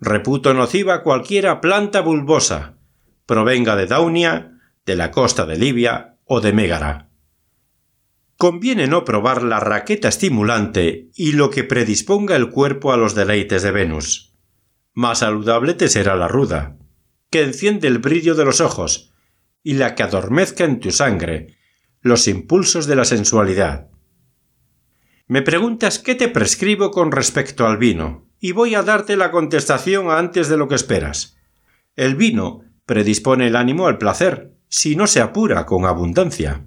Reputo 0.00 0.54
nociva 0.54 1.02
cualquiera 1.02 1.60
planta 1.60 2.00
bulbosa, 2.00 2.78
provenga 3.26 3.76
de 3.76 3.86
Daunia, 3.86 4.58
de 4.86 4.96
la 4.96 5.10
costa 5.10 5.46
de 5.46 5.56
Libia 5.56 6.16
o 6.24 6.40
de 6.40 6.52
Mégara 6.52 7.10
conviene 8.40 8.86
no 8.86 9.04
probar 9.04 9.42
la 9.42 9.60
raqueta 9.60 10.08
estimulante 10.08 11.10
y 11.14 11.32
lo 11.32 11.50
que 11.50 11.62
predisponga 11.62 12.36
el 12.36 12.48
cuerpo 12.48 12.90
a 12.90 12.96
los 12.96 13.14
deleites 13.14 13.62
de 13.62 13.70
Venus. 13.70 14.34
Más 14.94 15.18
saludable 15.18 15.74
te 15.74 15.88
será 15.88 16.16
la 16.16 16.26
ruda, 16.26 16.78
que 17.28 17.42
enciende 17.42 17.86
el 17.86 17.98
brillo 17.98 18.34
de 18.34 18.46
los 18.46 18.62
ojos, 18.62 19.12
y 19.62 19.74
la 19.74 19.94
que 19.94 20.04
adormezca 20.04 20.64
en 20.64 20.80
tu 20.80 20.90
sangre 20.90 21.58
los 22.00 22.28
impulsos 22.28 22.86
de 22.86 22.96
la 22.96 23.04
sensualidad. 23.04 23.90
Me 25.26 25.42
preguntas 25.42 25.98
qué 25.98 26.14
te 26.14 26.28
prescribo 26.28 26.90
con 26.92 27.12
respecto 27.12 27.66
al 27.66 27.76
vino, 27.76 28.29
y 28.40 28.52
voy 28.52 28.74
a 28.74 28.82
darte 28.82 29.16
la 29.16 29.30
contestación 29.30 30.10
antes 30.10 30.48
de 30.48 30.56
lo 30.56 30.66
que 30.66 30.74
esperas. 30.74 31.36
El 31.94 32.16
vino 32.16 32.62
predispone 32.86 33.46
el 33.46 33.56
ánimo 33.56 33.86
al 33.86 33.98
placer, 33.98 34.54
si 34.68 34.96
no 34.96 35.06
se 35.06 35.20
apura 35.20 35.66
con 35.66 35.84
abundancia 35.84 36.64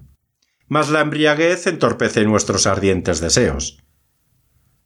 mas 0.68 0.90
la 0.90 1.00
embriaguez 1.00 1.66
entorpece 1.66 2.24
nuestros 2.24 2.66
ardientes 2.66 3.20
deseos. 3.20 3.78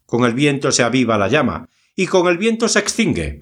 Con 0.07 0.24
el 0.24 0.34
viento 0.34 0.72
se 0.72 0.82
aviva 0.82 1.18
la 1.18 1.28
llama, 1.28 1.68
y 1.95 2.07
con 2.07 2.28
el 2.28 2.39
viento 2.39 2.68
se 2.68 2.78
extingue. 2.78 3.41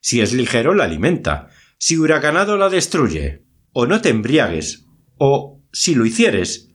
Si 0.00 0.20
es 0.20 0.32
ligero, 0.32 0.74
la 0.74 0.84
alimenta, 0.84 1.48
si 1.78 1.96
huracanado 1.96 2.56
la 2.56 2.68
destruye. 2.68 3.44
O 3.72 3.86
no 3.86 4.00
te 4.00 4.08
embriagues, 4.08 4.86
o, 5.16 5.62
si 5.72 5.94
lo 5.94 6.04
hicieres, 6.04 6.70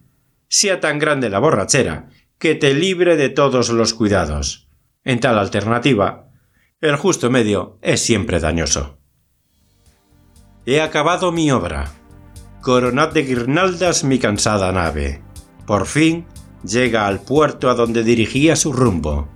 sea 0.47 0.79
tan 0.79 0.99
grande 0.99 1.29
la 1.29 1.39
borrachera, 1.39 2.09
que 2.37 2.55
te 2.55 2.73
libre 2.73 3.17
de 3.17 3.29
todos 3.29 3.69
los 3.69 3.93
cuidados. 3.93 4.64
En 5.05 5.21
tal 5.21 5.39
alternativa, 5.39 6.29
el 6.81 6.97
justo 6.97 7.29
medio 7.29 7.79
es 7.81 8.01
siempre 8.01 8.41
dañoso. 8.41 8.97
He 10.65 10.81
acabado 10.81 11.31
mi 11.31 11.51
obra 11.51 11.93
coronad 12.65 13.13
de 13.13 13.21
guirnaldas 13.21 14.03
mi 14.03 14.17
cansada 14.17 14.71
nave. 14.71 15.21
Por 15.67 15.85
fin 15.85 16.25
llega 16.63 17.05
al 17.05 17.19
puerto 17.19 17.69
a 17.69 17.75
donde 17.75 18.03
dirigía 18.03 18.55
su 18.55 18.73
rumbo. 18.73 19.29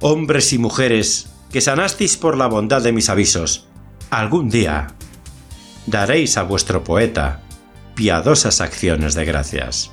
Hombres 0.00 0.54
y 0.54 0.58
mujeres, 0.58 1.30
que 1.52 1.60
sanasteis 1.60 2.16
por 2.16 2.38
la 2.38 2.46
bondad 2.46 2.80
de 2.80 2.92
mis 2.92 3.10
avisos. 3.10 3.68
Algún 4.08 4.48
día 4.48 4.94
daréis 5.86 6.38
a 6.38 6.42
vuestro 6.42 6.82
poeta 6.82 7.42
piadosas 7.94 8.62
acciones 8.62 9.14
de 9.14 9.26
gracias. 9.26 9.92